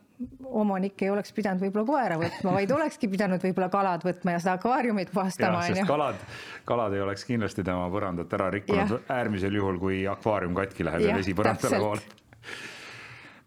omanik 0.61 1.01
ei 1.01 1.09
oleks 1.11 1.33
pidanud 1.35 1.63
võib-olla 1.63 1.85
koera 1.87 2.17
võtma, 2.21 2.53
vaid 2.55 2.71
olekski 2.75 3.09
pidanud 3.11 3.41
võib-olla 3.43 3.69
kalad 3.73 4.05
võtma 4.05 4.35
ja 4.35 4.41
seda 4.43 4.55
akvaariumit 4.59 5.11
puhastama. 5.13 5.63
sest 5.67 5.87
kalad, 5.89 6.21
kalad 6.69 6.95
ei 6.95 7.01
oleks 7.03 7.25
kindlasti 7.27 7.65
tema 7.67 7.87
põrandat 7.93 8.33
ära 8.37 8.51
rikkunud 8.53 9.09
äärmisel 9.11 9.57
juhul, 9.57 9.79
kui 9.81 10.03
akvaarium 10.09 10.55
katki 10.57 10.85
läheb 10.87 11.07
ja, 11.07 11.15
ja 11.15 11.21
vesi 11.21 11.35
põrandale 11.37 11.81
voolab 11.81 12.19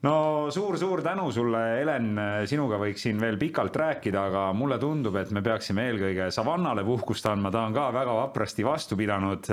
no 0.05 0.15
suur-suur 0.53 1.03
tänu 1.05 1.31
sulle, 1.33 1.61
Helen, 1.79 2.11
sinuga 2.49 2.79
võiks 2.81 3.07
siin 3.07 3.21
veel 3.21 3.39
pikalt 3.41 3.77
rääkida, 3.81 4.27
aga 4.29 4.43
mulle 4.57 4.79
tundub, 4.83 5.17
et 5.21 5.31
me 5.35 5.43
peaksime 5.45 5.87
eelkõige 5.89 6.29
savannale 6.35 6.85
puhkust 6.87 7.29
andma, 7.31 7.53
ta 7.55 7.65
on 7.69 7.77
ka 7.77 7.89
väga 7.95 8.17
vaprasti 8.19 8.67
vastu 8.67 8.99
pidanud. 9.01 9.49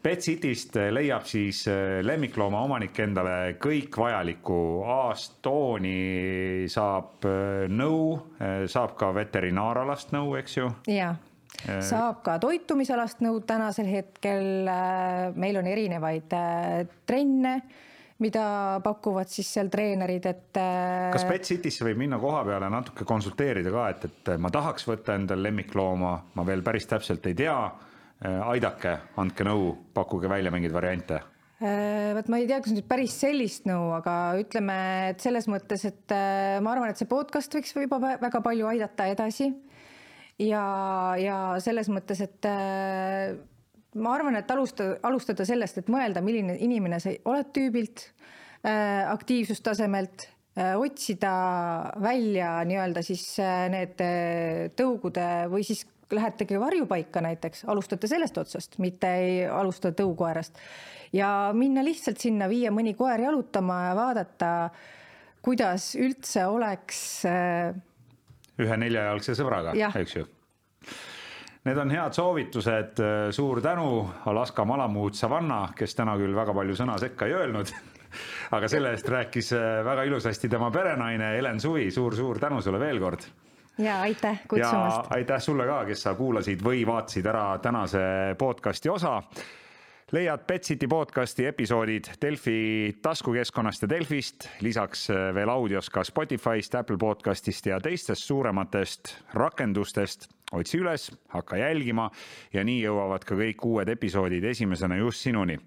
Pet 0.00 0.22
Cityst 0.24 0.78
leiab 0.94 1.26
siis 1.28 1.64
lemmiklooma 2.06 2.62
omanik 2.68 3.02
endale 3.02 3.56
kõik 3.60 3.98
vajaliku, 4.00 4.60
A-st 5.00 5.40
tooni 5.44 6.68
saab 6.70 7.26
nõu, 7.74 8.14
saab 8.70 8.94
ka 9.00 9.10
veterinaaralast 9.16 10.14
nõu, 10.16 10.36
eks 10.40 10.56
ju? 10.60 10.70
jaa 10.90 11.16
saab 11.60 12.22
ka 12.24 12.38
toitumisalast 12.40 13.20
nõu 13.24 13.42
tänasel 13.44 13.88
hetkel. 13.90 14.68
meil 15.34 15.58
on 15.60 15.66
erinevaid 15.66 16.32
trenne 17.06 17.54
mida 18.22 18.44
pakuvad 18.84 19.30
siis 19.32 19.48
seal 19.56 19.70
treenerid, 19.72 20.26
et. 20.30 20.60
Äh, 20.60 21.08
kas 21.14 21.26
Pet 21.28 21.48
City'sse 21.48 21.86
võib 21.86 22.00
minna 22.02 22.20
koha 22.20 22.42
peale 22.46 22.70
natuke 22.72 23.06
konsulteerida 23.08 23.72
ka, 23.74 23.88
et, 23.94 24.06
et 24.10 24.30
ma 24.40 24.52
tahaks 24.52 24.86
võtta 24.88 25.16
endale 25.18 25.48
lemmiklooma, 25.48 26.14
ma 26.36 26.46
veel 26.46 26.64
päris 26.66 26.88
täpselt 26.90 27.26
ei 27.30 27.36
tea. 27.38 27.56
Äh, 28.20 28.40
aidake, 28.52 28.96
andke 29.20 29.46
nõu, 29.48 29.72
pakkuge 29.96 30.28
välja 30.28 30.52
mingeid 30.52 30.74
variante 30.76 31.16
äh, 31.16 32.10
vot 32.18 32.28
ma 32.28 32.40
ei 32.42 32.48
tea, 32.50 32.58
kas 32.60 32.74
nüüd 32.76 32.88
päris 32.88 33.14
sellist 33.22 33.64
nõu, 33.68 33.94
aga 33.96 34.16
ütleme, 34.40 34.76
et 35.14 35.24
selles 35.24 35.48
mõttes, 35.48 35.86
et 35.88 36.16
ma 36.60 36.74
arvan, 36.74 36.92
et 36.92 37.00
see 37.00 37.08
podcast 37.08 37.56
võiks 37.56 37.72
juba 37.72 38.00
väga 38.20 38.42
palju 38.44 38.68
aidata 38.68 39.08
edasi. 39.08 39.48
ja, 40.44 40.64
ja 41.16 41.38
selles 41.64 41.88
mõttes, 41.88 42.20
et 42.28 42.50
ma 43.94 44.14
arvan, 44.14 44.38
et 44.38 44.50
alustada, 44.50 44.98
alustada 45.06 45.46
sellest, 45.48 45.80
et 45.80 45.88
mõelda, 45.90 46.22
milline 46.24 46.56
inimene 46.62 47.00
sa 47.02 47.12
oled 47.30 47.50
tüübilt 47.56 48.04
äh,, 48.62 49.06
aktiivsustasemelt 49.10 50.26
äh,, 50.58 50.76
otsida 50.78 51.32
välja 52.02 52.60
nii-öelda 52.68 53.02
siis 53.06 53.24
äh, 53.42 53.66
need 53.72 53.98
tõugude 54.78 55.26
või 55.50 55.66
siis 55.66 55.86
lähetegi 56.10 56.58
varjupaika 56.58 57.22
näiteks, 57.22 57.64
alustate 57.70 58.08
sellest 58.10 58.38
otsast, 58.38 58.78
mitte 58.82 59.10
ei 59.22 59.44
alusta 59.46 59.92
tõukoerast 59.94 60.58
ja 61.14 61.50
minna 61.54 61.84
lihtsalt 61.86 62.18
sinna, 62.22 62.48
viia 62.50 62.72
mõni 62.74 62.96
koer 62.98 63.22
jalutama 63.26 63.78
ja 63.88 63.94
vaadata, 63.98 64.50
kuidas 65.42 65.92
üldse 65.98 66.46
oleks 66.50 67.00
ühe 68.60 68.82
neljajalgse 68.82 69.38
sõbraga, 69.38 69.74
eks 69.74 70.18
ju 70.18 70.26
Need 71.64 71.76
on 71.76 71.90
head 71.92 72.16
soovitused, 72.16 73.00
suur 73.36 73.60
tänu, 73.60 74.08
Alaska 74.26 74.64
Malamute 74.64 75.16
Savanna, 75.16 75.66
kes 75.76 75.92
täna 75.94 76.14
küll 76.16 76.32
väga 76.32 76.54
palju 76.56 76.76
sõna 76.78 76.94
sekka 77.02 77.28
ei 77.28 77.34
öelnud 77.36 77.68
aga 78.56 78.68
selle 78.70 78.94
eest 78.94 79.08
rääkis 79.10 79.52
äh, 79.54 79.84
väga 79.86 80.04
ilusasti 80.08 80.48
tema 80.48 80.70
perenaine 80.74 81.34
Helen 81.36 81.60
Suvi. 81.60 81.90
Suur,, 81.90 82.14
suur-suur 82.16 82.40
tänu 82.42 82.62
sulle 82.62 82.80
veel 82.80 83.00
kord. 83.00 83.26
Ja 83.78 84.00
aitäh 84.00 84.42
kutsumast. 84.48 85.12
aitäh 85.14 85.40
sulle 85.40 85.66
ka, 85.66 85.84
kes 85.88 86.02
sa 86.02 86.14
kuulasid 86.14 86.60
või 86.64 86.82
vaatasid 86.86 87.26
ära 87.26 87.44
tänase 87.62 88.00
podcasti 88.38 88.90
osa 88.92 89.20
leiad 90.12 90.40
Betsiti 90.46 90.88
podcasti 90.88 91.46
episoodid 91.46 92.04
Delfi 92.22 92.96
taskukeskkonnast 93.02 93.82
ja 93.82 93.88
Delfist, 93.88 94.48
lisaks 94.60 95.10
äh, 95.10 95.28
veel 95.34 95.48
audios 95.48 95.90
ka 95.90 96.04
Spotify'st, 96.04 96.74
Apple 96.74 96.98
podcastist 96.98 97.66
ja 97.66 97.78
teistest 97.80 98.26
suurematest 98.26 99.14
rakendustest 99.34 100.28
otsi 100.52 100.80
üles, 100.82 101.10
hakka 101.30 101.60
jälgima 101.60 102.08
ja 102.52 102.64
nii 102.66 102.80
jõuavad 102.82 103.26
ka 103.26 103.38
kõik 103.38 103.62
uued 103.66 103.92
episoodid 103.94 104.44
esimesena 104.50 104.98
just 104.98 105.22
sinuni. 105.22 105.58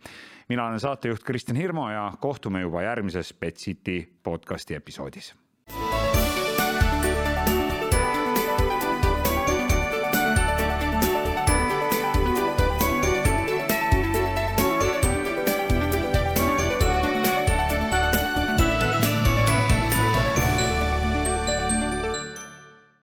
mina 0.49 0.67
olen 0.67 0.79
saatejuht 0.79 1.23
Kristjan 1.23 1.57
Hirmu 1.57 1.87
ja 1.89 2.11
kohtume 2.19 2.61
juba 2.61 2.81
järgmises 2.81 3.33
Petsiti 3.33 4.01
podcasti 4.23 4.75
episoodis 4.75 5.33